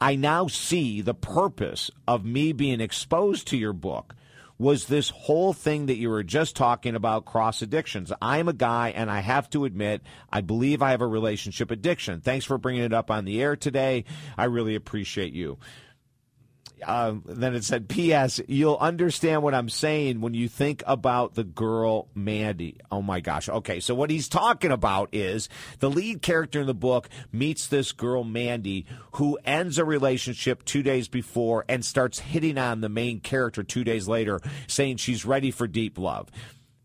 I 0.00 0.14
now 0.14 0.46
see 0.46 1.00
the 1.00 1.14
purpose 1.14 1.90
of 2.06 2.24
me 2.24 2.52
being 2.52 2.80
exposed 2.80 3.48
to 3.48 3.56
your 3.56 3.72
book 3.72 4.14
was 4.58 4.86
this 4.86 5.10
whole 5.10 5.52
thing 5.52 5.86
that 5.86 5.96
you 5.96 6.08
were 6.08 6.22
just 6.22 6.56
talking 6.56 6.94
about 6.94 7.26
cross 7.26 7.62
addictions. 7.62 8.12
I'm 8.22 8.48
a 8.48 8.52
guy, 8.52 8.90
and 8.90 9.10
I 9.10 9.20
have 9.20 9.50
to 9.50 9.64
admit, 9.64 10.02
I 10.32 10.40
believe 10.40 10.82
I 10.82 10.92
have 10.92 11.02
a 11.02 11.06
relationship 11.06 11.70
addiction. 11.70 12.20
Thanks 12.20 12.44
for 12.44 12.56
bringing 12.56 12.82
it 12.82 12.94
up 12.94 13.10
on 13.10 13.24
the 13.24 13.42
air 13.42 13.56
today. 13.56 14.04
I 14.36 14.44
really 14.44 14.74
appreciate 14.74 15.32
you 15.32 15.58
uh, 16.84 17.14
then 17.24 17.54
it 17.54 17.64
said, 17.64 17.88
P.S. 17.88 18.40
You'll 18.48 18.76
understand 18.76 19.42
what 19.42 19.54
I'm 19.54 19.68
saying 19.68 20.20
when 20.20 20.34
you 20.34 20.48
think 20.48 20.82
about 20.86 21.34
the 21.34 21.44
girl 21.44 22.08
Mandy. 22.14 22.78
Oh 22.90 23.02
my 23.02 23.20
gosh. 23.20 23.48
Okay, 23.48 23.80
so 23.80 23.94
what 23.94 24.10
he's 24.10 24.28
talking 24.28 24.70
about 24.70 25.08
is 25.12 25.48
the 25.78 25.90
lead 25.90 26.22
character 26.22 26.60
in 26.60 26.66
the 26.66 26.74
book 26.74 27.08
meets 27.32 27.66
this 27.66 27.92
girl 27.92 28.24
Mandy 28.24 28.86
who 29.12 29.38
ends 29.44 29.78
a 29.78 29.84
relationship 29.84 30.64
two 30.64 30.82
days 30.82 31.08
before 31.08 31.64
and 31.68 31.84
starts 31.84 32.18
hitting 32.18 32.58
on 32.58 32.80
the 32.80 32.88
main 32.88 33.20
character 33.20 33.62
two 33.62 33.84
days 33.84 34.06
later, 34.06 34.40
saying 34.66 34.98
she's 34.98 35.24
ready 35.24 35.50
for 35.50 35.66
deep 35.66 35.98
love. 35.98 36.30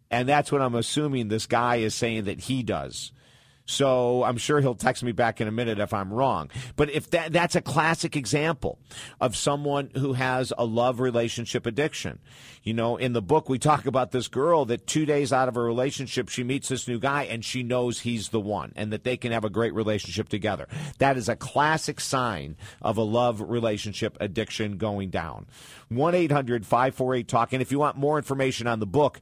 And 0.10 0.28
that's 0.28 0.52
what 0.52 0.62
I'm 0.62 0.76
assuming 0.76 1.28
this 1.28 1.48
guy 1.48 1.78
is 1.78 1.96
saying 1.96 2.26
that 2.26 2.42
he 2.42 2.64
does. 2.64 3.12
So 3.66 4.24
I'm 4.24 4.38
sure 4.38 4.60
he'll 4.60 4.76
text 4.76 5.04
me 5.04 5.12
back 5.12 5.40
in 5.40 5.48
a 5.48 5.52
minute 5.52 5.80
if 5.80 5.94
I'm 5.94 6.12
wrong. 6.12 6.50
But 6.76 6.90
if 6.90 7.10
that 7.12 7.32
that's 7.32 7.56
a 7.56 7.62
classic 7.62 8.16
example 8.16 8.80
of 9.20 9.36
someone 9.36 9.92
who 9.96 10.14
has 10.14 10.52
a 10.58 10.66
love 10.66 11.00
relationship 11.00 11.66
addiction. 11.66 12.20
You 12.64 12.74
know, 12.74 12.98
in 12.98 13.14
the 13.14 13.22
book 13.22 13.50
we 13.50 13.60
talk 13.60 13.86
about 13.86 14.12
this 14.12 14.28
girl 14.28 14.66
that 14.66 14.86
2 14.88 15.06
days 15.06 15.32
out 15.32 15.48
of 15.48 15.58
a 15.58 15.62
relationship 15.62 16.30
she 16.30 16.44
meets 16.44 16.70
this 16.70 16.88
new 16.88 17.00
guy 17.00 17.24
and 17.24 17.44
she 17.44 17.64
knows 17.64 18.02
he's 18.02 18.30
the 18.30 18.40
one 18.40 18.74
and 18.76 18.92
that 18.92 19.04
they 19.04 19.18
can 19.18 19.32
have 19.32 19.46
a 19.46 19.50
great 19.50 19.74
relationship 19.74 20.30
together. 20.30 20.68
That 20.98 21.18
is 21.18 21.30
a 21.30 21.36
classic 21.36 22.00
sign 22.00 22.58
of 22.82 22.98
a 22.98 23.04
love 23.04 23.42
relationship 23.42 24.18
addiction 24.20 24.78
going 24.78 25.10
down. 25.10 25.48
1-800-548-TALK 25.92 27.54
and 27.54 27.62
if 27.62 27.72
you 27.72 27.80
want 27.80 27.98
more 27.98 28.18
information 28.18 28.68
on 28.68 28.80
the 28.80 28.86
book 28.86 29.20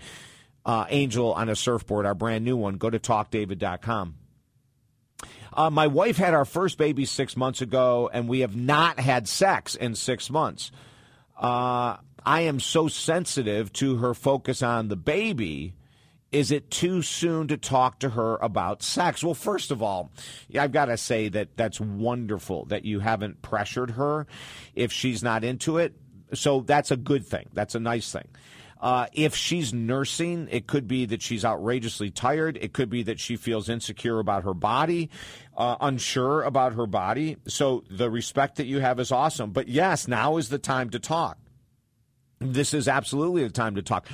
uh, 0.66 0.86
Angel 0.90 1.34
on 1.34 1.50
a 1.50 1.56
Surfboard, 1.56 2.06
our 2.06 2.14
brand 2.14 2.46
new 2.46 2.58
one, 2.58 2.76
go 2.76 2.90
to 2.90 3.00
talkdavid.com. 3.00 4.16
Uh, 5.54 5.70
my 5.70 5.88
wife 5.88 6.18
had 6.18 6.34
our 6.34 6.46
first 6.46 6.78
baby 6.78 7.06
six 7.06 7.36
months 7.36 7.62
ago, 7.62 8.10
and 8.12 8.28
we 8.28 8.42
have 8.42 8.56
not 8.56 9.00
had 9.00 9.28
sex 9.28 9.76
in 9.76 9.96
six 9.96 10.30
months. 10.30 10.72
Uh, 11.38 11.98
I 12.26 12.42
am 12.42 12.60
so 12.60 12.88
sensitive 12.88 13.72
to 13.74 13.98
her 13.98 14.14
focus 14.14 14.62
on 14.62 14.88
the 14.88 14.96
baby. 14.96 15.74
Is 16.32 16.52
it 16.52 16.70
too 16.70 17.02
soon 17.02 17.48
to 17.48 17.58
talk 17.58 18.00
to 18.00 18.10
her 18.10 18.38
about 18.38 18.84
sex? 18.84 19.24
Well, 19.24 19.34
first 19.34 19.72
of 19.72 19.82
all, 19.82 20.12
I've 20.56 20.72
got 20.72 20.86
to 20.86 20.98
say 20.98 21.30
that 21.30 21.58
that's 21.58 21.80
wonderful 21.80 22.66
that 22.66 22.86
you 22.86 23.00
haven't 23.00 23.42
pressured 23.42 23.92
her 23.92 24.28
if 24.76 24.92
she's 24.92 25.24
not 25.24 25.44
into 25.44 25.78
it. 25.78 25.96
So 26.34 26.62
that's 26.62 26.92
a 26.92 26.98
good 26.98 27.26
thing. 27.26 27.48
That's 27.54 27.74
a 27.74 27.80
nice 27.80 28.12
thing. 28.12 28.28
Uh, 28.80 29.08
if 29.12 29.36
she's 29.36 29.74
nursing, 29.74 30.48
it 30.52 30.66
could 30.66 30.88
be 30.88 31.06
that 31.06 31.22
she's 31.22 31.44
outrageously 31.44 32.10
tired. 32.10 32.58
It 32.62 32.72
could 32.72 32.90
be 32.90 33.04
that 33.04 33.20
she 33.20 33.36
feels 33.36 33.68
insecure 33.68 34.20
about 34.20 34.44
her 34.44 34.54
body, 34.54 35.10
uh, 35.58 35.76
unsure 35.82 36.44
about 36.44 36.74
her 36.74 36.88
body. 36.88 37.38
So 37.48 37.84
the 37.90 38.10
respect 38.10 38.56
that 38.56 38.68
you 38.68 38.80
have 38.80 39.00
is 39.00 39.12
awesome. 39.12 39.52
But 39.52 39.68
yes, 39.68 40.08
now 40.08 40.38
is 40.38 40.48
the 40.48 40.60
time 40.60 40.90
to 40.92 41.00
talk. 41.00 41.38
This 42.40 42.74
is 42.74 42.88
absolutely 42.88 43.44
the 43.44 43.50
time 43.50 43.76
to 43.76 43.82
talk. 43.82 44.08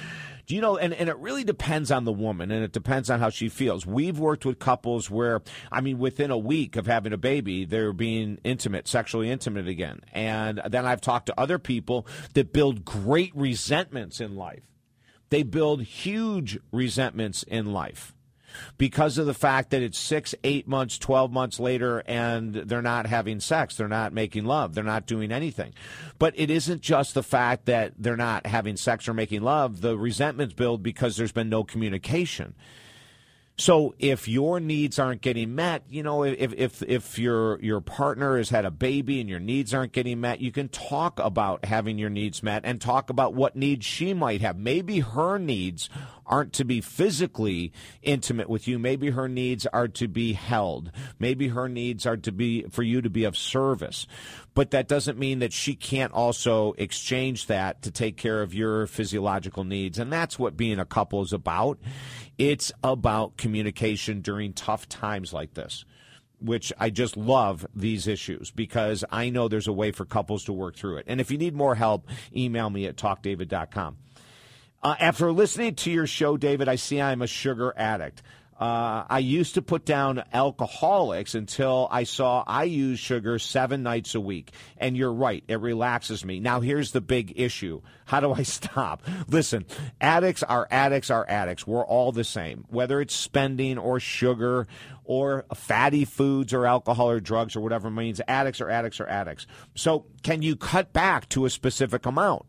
Do 0.45 0.55
you 0.55 0.61
know, 0.61 0.77
and, 0.77 0.93
and 0.93 1.09
it 1.09 1.17
really 1.17 1.43
depends 1.43 1.91
on 1.91 2.05
the 2.05 2.11
woman 2.11 2.51
and 2.51 2.63
it 2.63 2.71
depends 2.71 3.09
on 3.09 3.19
how 3.19 3.29
she 3.29 3.49
feels. 3.49 3.85
We've 3.85 4.19
worked 4.19 4.45
with 4.45 4.59
couples 4.59 5.09
where, 5.09 5.41
I 5.71 5.81
mean, 5.81 5.97
within 5.97 6.31
a 6.31 6.37
week 6.37 6.75
of 6.75 6.85
having 6.85 7.13
a 7.13 7.17
baby, 7.17 7.65
they're 7.65 7.93
being 7.93 8.39
intimate, 8.43 8.87
sexually 8.87 9.29
intimate 9.31 9.67
again. 9.67 10.01
And 10.13 10.61
then 10.69 10.85
I've 10.85 11.01
talked 11.01 11.27
to 11.27 11.39
other 11.39 11.57
people 11.59 12.07
that 12.33 12.53
build 12.53 12.85
great 12.85 13.35
resentments 13.35 14.21
in 14.21 14.35
life. 14.35 14.63
They 15.29 15.43
build 15.43 15.81
huge 15.81 16.59
resentments 16.71 17.43
in 17.43 17.73
life 17.73 18.14
because 18.77 19.17
of 19.17 19.25
the 19.25 19.33
fact 19.33 19.71
that 19.71 19.81
it's 19.81 19.97
six, 19.97 20.35
eight 20.43 20.67
months, 20.67 20.97
12 20.97 21.31
months 21.31 21.59
later, 21.59 22.03
and 22.05 22.53
they're 22.53 22.81
not 22.81 23.05
having 23.07 23.39
sex. 23.39 23.75
They're 23.75 23.87
not 23.87 24.13
making 24.13 24.45
love. 24.45 24.73
They're 24.73 24.83
not 24.83 25.05
doing 25.05 25.31
anything. 25.31 25.73
But 26.19 26.33
it 26.37 26.49
isn't 26.49 26.81
just 26.81 27.13
the 27.13 27.23
fact 27.23 27.65
that 27.65 27.93
they're 27.97 28.17
not 28.17 28.45
having 28.45 28.77
sex 28.77 29.07
or 29.07 29.13
making 29.13 29.41
love. 29.41 29.81
The 29.81 29.97
resentments 29.97 30.53
build 30.53 30.83
because 30.83 31.17
there's 31.17 31.31
been 31.31 31.49
no 31.49 31.63
communication. 31.63 32.55
So 33.57 33.95
if 33.99 34.27
your 34.27 34.59
needs 34.59 34.99
aren't 34.99 35.21
getting 35.21 35.55
met, 35.55 35.83
you 35.89 36.03
know, 36.03 36.23
if 36.23 36.53
if 36.53 36.83
if 36.83 37.17
your 37.17 37.57
your 37.61 37.79
partner 37.79 38.37
has 38.37 38.49
had 38.49 38.65
a 38.65 38.71
baby 38.71 39.21
and 39.21 39.29
your 39.29 39.39
needs 39.39 39.73
aren't 39.73 39.93
getting 39.93 40.19
met, 40.19 40.41
you 40.41 40.51
can 40.51 40.67
talk 40.67 41.19
about 41.19 41.63
having 41.63 41.97
your 41.97 42.09
needs 42.09 42.43
met 42.43 42.63
and 42.65 42.81
talk 42.81 43.09
about 43.09 43.33
what 43.33 43.55
needs 43.55 43.85
she 43.85 44.13
might 44.13 44.41
have. 44.41 44.57
Maybe 44.57 44.99
her 44.99 45.37
needs 45.37 45.89
aren't 46.25 46.53
to 46.53 46.65
be 46.65 46.81
physically 46.81 47.71
intimate 48.01 48.49
with 48.49 48.67
you. 48.67 48.79
Maybe 48.79 49.11
her 49.11 49.27
needs 49.27 49.65
are 49.67 49.87
to 49.89 50.07
be 50.07 50.33
held. 50.33 50.91
Maybe 51.19 51.49
her 51.49 51.69
needs 51.69 52.05
are 52.05 52.17
to 52.17 52.31
be 52.31 52.63
for 52.69 52.83
you 52.83 53.01
to 53.01 53.09
be 53.09 53.23
of 53.23 53.37
service. 53.37 54.07
But 54.53 54.71
that 54.71 54.87
doesn't 54.87 55.19
mean 55.19 55.39
that 55.39 55.53
she 55.53 55.75
can't 55.75 56.13
also 56.13 56.73
exchange 56.77 57.47
that 57.47 57.81
to 57.83 57.91
take 57.91 58.17
care 58.17 58.41
of 58.41 58.53
your 58.53 58.87
physiological 58.87 59.63
needs. 59.63 59.99
And 59.99 60.11
that's 60.11 60.39
what 60.39 60.57
being 60.57 60.79
a 60.79 60.85
couple 60.85 61.21
is 61.21 61.33
about. 61.33 61.79
It's 62.37 62.71
about 62.83 63.37
communication 63.37 64.21
during 64.21 64.53
tough 64.53 64.87
times 64.89 65.33
like 65.33 65.53
this 65.53 65.85
which 66.39 66.71
I 66.77 66.89
just 66.89 67.17
love 67.17 67.65
these 67.75 68.07
issues 68.07 68.51
because 68.51 69.03
I 69.11 69.29
know 69.29 69.47
there's 69.47 69.67
a 69.67 69.73
way 69.73 69.91
for 69.91 70.05
couples 70.05 70.43
to 70.45 70.53
work 70.53 70.75
through 70.75 70.97
it. 70.97 71.05
And 71.07 71.19
if 71.21 71.31
you 71.31 71.37
need 71.37 71.55
more 71.55 71.75
help, 71.75 72.07
email 72.35 72.69
me 72.69 72.85
at 72.85 72.97
talkdavid.com. 72.97 73.97
Uh, 74.85 74.95
after 74.99 75.31
listening 75.31 75.73
to 75.73 75.89
your 75.89 76.05
show, 76.05 76.37
David, 76.37 76.69
I 76.69 76.75
see 76.75 77.01
I'm 77.01 77.23
a 77.23 77.27
sugar 77.27 77.73
addict. 77.75 78.21
Uh, 78.59 79.03
I 79.09 79.17
used 79.17 79.55
to 79.55 79.63
put 79.63 79.83
down 79.83 80.23
alcoholics 80.31 81.33
until 81.33 81.87
I 81.89 82.03
saw 82.03 82.43
I 82.45 82.65
use 82.65 82.99
sugar 82.99 83.39
seven 83.39 83.81
nights 83.81 84.13
a 84.13 84.21
week. 84.21 84.51
And 84.77 84.95
you're 84.95 85.11
right, 85.11 85.43
it 85.47 85.59
relaxes 85.59 86.23
me. 86.23 86.39
Now, 86.39 86.59
here's 86.59 86.91
the 86.91 87.01
big 87.01 87.33
issue 87.35 87.81
how 88.05 88.19
do 88.19 88.31
I 88.31 88.43
stop? 88.43 89.01
Listen, 89.27 89.65
addicts 89.99 90.43
are 90.43 90.67
addicts 90.69 91.09
are 91.09 91.25
addicts. 91.27 91.65
We're 91.65 91.83
all 91.83 92.11
the 92.11 92.23
same, 92.23 92.65
whether 92.69 93.01
it's 93.01 93.15
spending 93.15 93.79
or 93.79 93.99
sugar 93.99 94.67
or 95.03 95.45
fatty 95.55 96.05
foods 96.05 96.53
or 96.53 96.67
alcohol 96.67 97.09
or 97.09 97.19
drugs 97.19 97.55
or 97.55 97.61
whatever 97.61 97.87
it 97.87 97.91
means. 97.91 98.21
Addicts 98.27 98.61
are 98.61 98.69
addicts 98.69 98.99
are 98.99 99.07
addicts. 99.07 99.47
So, 99.73 100.05
can 100.21 100.43
you 100.43 100.55
cut 100.55 100.93
back 100.93 101.27
to 101.29 101.45
a 101.45 101.49
specific 101.49 102.05
amount? 102.05 102.45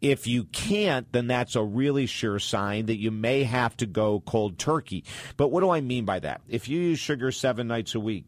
If 0.00 0.26
you 0.26 0.44
can't, 0.44 1.10
then 1.12 1.26
that's 1.26 1.56
a 1.56 1.62
really 1.62 2.06
sure 2.06 2.38
sign 2.38 2.86
that 2.86 2.98
you 2.98 3.10
may 3.10 3.44
have 3.44 3.76
to 3.78 3.86
go 3.86 4.20
cold 4.20 4.58
turkey. 4.58 5.04
But 5.36 5.48
what 5.48 5.60
do 5.60 5.70
I 5.70 5.80
mean 5.80 6.04
by 6.04 6.20
that? 6.20 6.40
If 6.48 6.68
you 6.68 6.80
use 6.80 6.98
sugar 6.98 7.30
seven 7.32 7.68
nights 7.68 7.94
a 7.94 8.00
week, 8.00 8.24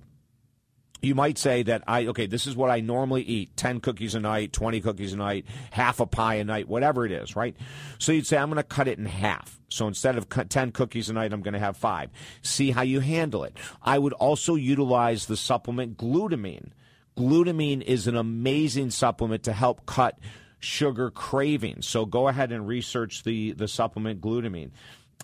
you 1.01 1.16
might 1.16 1.37
say 1.37 1.64
that 1.64 1.83
I 1.89 2.07
okay, 2.07 2.27
this 2.27 2.47
is 2.47 2.55
what 2.55 2.70
I 2.70 2.81
normally 2.81 3.23
eat: 3.23 3.57
ten 3.57 3.81
cookies 3.81 4.14
a 4.14 4.20
night, 4.20 4.53
twenty 4.53 4.81
cookies 4.81 5.12
a 5.12 5.16
night, 5.16 5.47
half 5.70 5.99
a 5.99 6.07
pie 6.07 6.37
a 6.37 6.45
night, 6.45 6.68
whatever 6.68 7.05
it 7.05 7.11
is, 7.11 7.35
right? 7.35 7.57
So 7.99 8.12
you'd 8.12 8.27
say 8.27 8.37
I'm 8.37 8.49
going 8.49 8.59
to 8.59 8.62
cut 8.62 8.87
it 8.87 8.99
in 8.99 9.07
half. 9.07 9.59
So 9.68 9.89
instead 9.89 10.16
of 10.16 10.29
ten 10.49 10.70
cookies 10.70 11.11
a 11.11 11.12
night, 11.12 11.33
I'm 11.33 11.43
going 11.43 11.55
to 11.55 11.61
have 11.61 11.77
five. 11.77 12.11
See 12.43 12.70
how 12.70 12.83
you 12.83 13.01
handle 13.01 13.43
it. 13.43 13.57
I 13.83 13.99
would 13.99 14.12
also 14.12 14.55
utilize 14.55 15.27
the 15.27 15.37
supplement 15.37 15.97
glutamine. 15.97 16.70
Glutamine 17.16 17.83
is 17.83 18.07
an 18.07 18.16
amazing 18.16 18.91
supplement 18.91 19.43
to 19.43 19.53
help 19.53 19.85
cut 19.87 20.18
sugar 20.63 21.11
cravings. 21.11 21.87
So 21.87 22.07
go 22.07 22.29
ahead 22.29 22.53
and 22.53 22.67
research 22.67 23.25
the, 23.25 23.53
the 23.53 23.69
supplement 23.69 24.21
glutamine. 24.21 24.71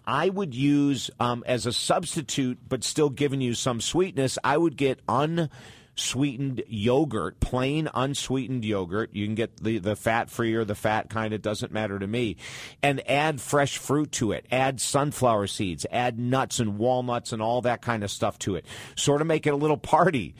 I 0.07 0.29
would 0.29 0.55
use 0.55 1.11
um, 1.21 1.45
as 1.47 1.67
a 1.67 1.73
substitute, 1.73 2.59
but 2.67 2.83
still 2.85 3.11
giving 3.11 3.41
you 3.41 3.55
some 3.55 3.81
sweetness, 3.81 4.39
I 4.43 4.57
would 4.57 4.77
get 4.77 5.01
unsweetened 5.09 6.63
yogurt, 6.67 7.41
plain 7.41 7.89
unsweetened 7.93 8.65
yogurt. 8.65 9.11
You 9.13 9.27
can 9.27 9.35
get 9.35 9.63
the, 9.63 9.79
the 9.79 9.97
fat 9.97 10.31
free 10.31 10.55
or 10.55 10.65
the 10.65 10.75
fat 10.75 11.11
kind, 11.11 11.35
it 11.35 11.43
doesn't 11.43 11.73
matter 11.73 11.99
to 11.99 12.07
me. 12.07 12.37
And 12.83 13.07
add 13.09 13.41
fresh 13.41 13.77
fruit 13.77 14.13
to 14.13 14.33
it. 14.33 14.47
Add 14.51 14.81
sunflower 14.81 15.49
seeds, 15.49 15.85
add 15.91 16.19
nuts 16.19 16.59
and 16.59 16.79
walnuts 16.79 17.33
and 17.33 17.43
all 17.43 17.63
that 17.63 17.83
kind 17.83 18.03
of 18.03 18.11
stuff 18.11 18.39
to 18.41 18.57
it. 18.57 18.65
Sort 18.97 19.21
of 19.21 19.27
make 19.27 19.47
it 19.47 19.53
a 19.53 19.57
little 19.57 19.77
party. 19.77 20.35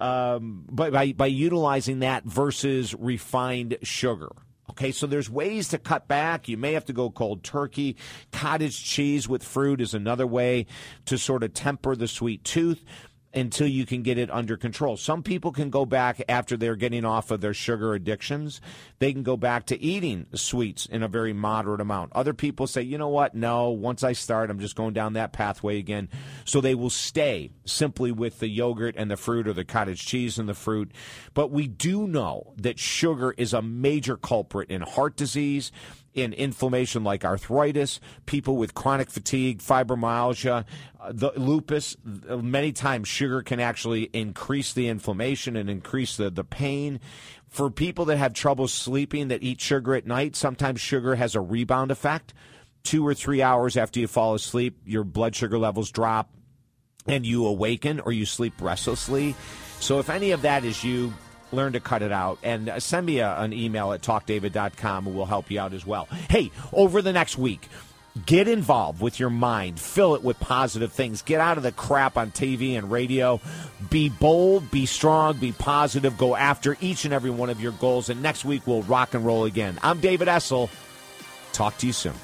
Um, 0.00 0.64
but 0.70 0.92
by, 0.92 1.12
by 1.12 1.26
utilizing 1.26 2.00
that 2.00 2.24
versus 2.24 2.94
refined 2.94 3.76
sugar. 3.82 4.30
Okay, 4.70 4.92
so 4.92 5.06
there's 5.06 5.28
ways 5.28 5.68
to 5.68 5.78
cut 5.78 6.06
back. 6.06 6.48
You 6.48 6.56
may 6.56 6.74
have 6.74 6.84
to 6.86 6.92
go 6.92 7.10
cold 7.10 7.42
turkey. 7.42 7.96
Cottage 8.30 8.82
cheese 8.82 9.28
with 9.28 9.42
fruit 9.42 9.80
is 9.80 9.94
another 9.94 10.26
way 10.26 10.66
to 11.06 11.18
sort 11.18 11.42
of 11.42 11.52
temper 11.52 11.96
the 11.96 12.06
sweet 12.06 12.44
tooth 12.44 12.84
until 13.32 13.66
you 13.66 13.86
can 13.86 14.02
get 14.02 14.18
it 14.18 14.30
under 14.30 14.56
control. 14.56 14.96
Some 14.96 15.22
people 15.22 15.52
can 15.52 15.70
go 15.70 15.86
back 15.86 16.22
after 16.28 16.56
they're 16.56 16.76
getting 16.76 17.04
off 17.04 17.30
of 17.30 17.40
their 17.40 17.54
sugar 17.54 17.94
addictions. 17.94 18.60
They 18.98 19.12
can 19.12 19.22
go 19.22 19.36
back 19.36 19.66
to 19.66 19.80
eating 19.80 20.26
sweets 20.34 20.86
in 20.86 21.02
a 21.02 21.08
very 21.08 21.32
moderate 21.32 21.80
amount. 21.80 22.12
Other 22.14 22.34
people 22.34 22.66
say, 22.66 22.82
you 22.82 22.98
know 22.98 23.08
what? 23.08 23.34
No, 23.34 23.70
once 23.70 24.02
I 24.02 24.12
start, 24.14 24.50
I'm 24.50 24.58
just 24.58 24.74
going 24.74 24.94
down 24.94 25.12
that 25.12 25.32
pathway 25.32 25.78
again. 25.78 26.08
So 26.44 26.60
they 26.60 26.74
will 26.74 26.90
stay 26.90 27.52
simply 27.64 28.10
with 28.10 28.40
the 28.40 28.48
yogurt 28.48 28.96
and 28.96 29.10
the 29.10 29.16
fruit 29.16 29.46
or 29.46 29.52
the 29.52 29.64
cottage 29.64 30.04
cheese 30.04 30.38
and 30.38 30.48
the 30.48 30.54
fruit. 30.54 30.90
But 31.32 31.50
we 31.50 31.68
do 31.68 32.08
know 32.08 32.54
that 32.56 32.78
sugar 32.78 33.32
is 33.36 33.52
a 33.52 33.62
major 33.62 34.16
culprit 34.16 34.70
in 34.70 34.82
heart 34.82 35.16
disease 35.16 35.70
in 36.14 36.32
inflammation 36.32 37.04
like 37.04 37.24
arthritis, 37.24 38.00
people 38.26 38.56
with 38.56 38.74
chronic 38.74 39.10
fatigue, 39.10 39.60
fibromyalgia, 39.60 40.64
uh, 41.00 41.12
the 41.12 41.32
lupus. 41.36 41.96
Many 42.04 42.72
times, 42.72 43.08
sugar 43.08 43.42
can 43.42 43.60
actually 43.60 44.04
increase 44.12 44.72
the 44.72 44.88
inflammation 44.88 45.56
and 45.56 45.70
increase 45.70 46.16
the, 46.16 46.30
the 46.30 46.44
pain. 46.44 47.00
For 47.48 47.70
people 47.70 48.04
that 48.06 48.16
have 48.16 48.32
trouble 48.32 48.68
sleeping 48.68 49.28
that 49.28 49.42
eat 49.42 49.60
sugar 49.60 49.94
at 49.94 50.06
night, 50.06 50.36
sometimes 50.36 50.80
sugar 50.80 51.14
has 51.16 51.34
a 51.34 51.40
rebound 51.40 51.90
effect. 51.90 52.34
Two 52.82 53.06
or 53.06 53.14
three 53.14 53.42
hours 53.42 53.76
after 53.76 54.00
you 54.00 54.06
fall 54.06 54.34
asleep, 54.34 54.78
your 54.86 55.04
blood 55.04 55.36
sugar 55.36 55.58
levels 55.58 55.90
drop 55.90 56.30
and 57.06 57.26
you 57.26 57.46
awaken 57.46 58.00
or 58.00 58.12
you 58.12 58.26
sleep 58.26 58.54
restlessly. 58.60 59.34
So, 59.80 59.98
if 59.98 60.10
any 60.10 60.30
of 60.30 60.42
that 60.42 60.64
is 60.64 60.84
you, 60.84 61.12
learn 61.52 61.72
to 61.72 61.80
cut 61.80 62.02
it 62.02 62.12
out. 62.12 62.38
And 62.42 62.68
uh, 62.68 62.80
send 62.80 63.06
me 63.06 63.18
a, 63.20 63.38
an 63.38 63.52
email 63.52 63.92
at 63.92 64.02
talkdavid.com 64.02 65.06
and 65.06 65.16
we'll 65.16 65.26
help 65.26 65.50
you 65.50 65.60
out 65.60 65.72
as 65.72 65.86
well. 65.86 66.06
Hey, 66.28 66.50
over 66.72 67.02
the 67.02 67.12
next 67.12 67.38
week, 67.38 67.68
get 68.26 68.48
involved 68.48 69.00
with 69.00 69.20
your 69.20 69.30
mind. 69.30 69.78
Fill 69.78 70.14
it 70.14 70.22
with 70.22 70.38
positive 70.40 70.92
things. 70.92 71.22
Get 71.22 71.40
out 71.40 71.56
of 71.56 71.62
the 71.62 71.72
crap 71.72 72.16
on 72.16 72.30
TV 72.30 72.76
and 72.76 72.90
radio. 72.90 73.40
Be 73.88 74.08
bold, 74.08 74.70
be 74.70 74.86
strong, 74.86 75.36
be 75.38 75.52
positive. 75.52 76.16
Go 76.18 76.36
after 76.36 76.76
each 76.80 77.04
and 77.04 77.14
every 77.14 77.30
one 77.30 77.50
of 77.50 77.60
your 77.60 77.72
goals. 77.72 78.08
And 78.08 78.22
next 78.22 78.44
week, 78.44 78.66
we'll 78.66 78.82
rock 78.82 79.14
and 79.14 79.24
roll 79.24 79.44
again. 79.44 79.78
I'm 79.82 80.00
David 80.00 80.28
Essel. 80.28 80.70
Talk 81.52 81.78
to 81.78 81.86
you 81.86 81.92
soon. 81.92 82.14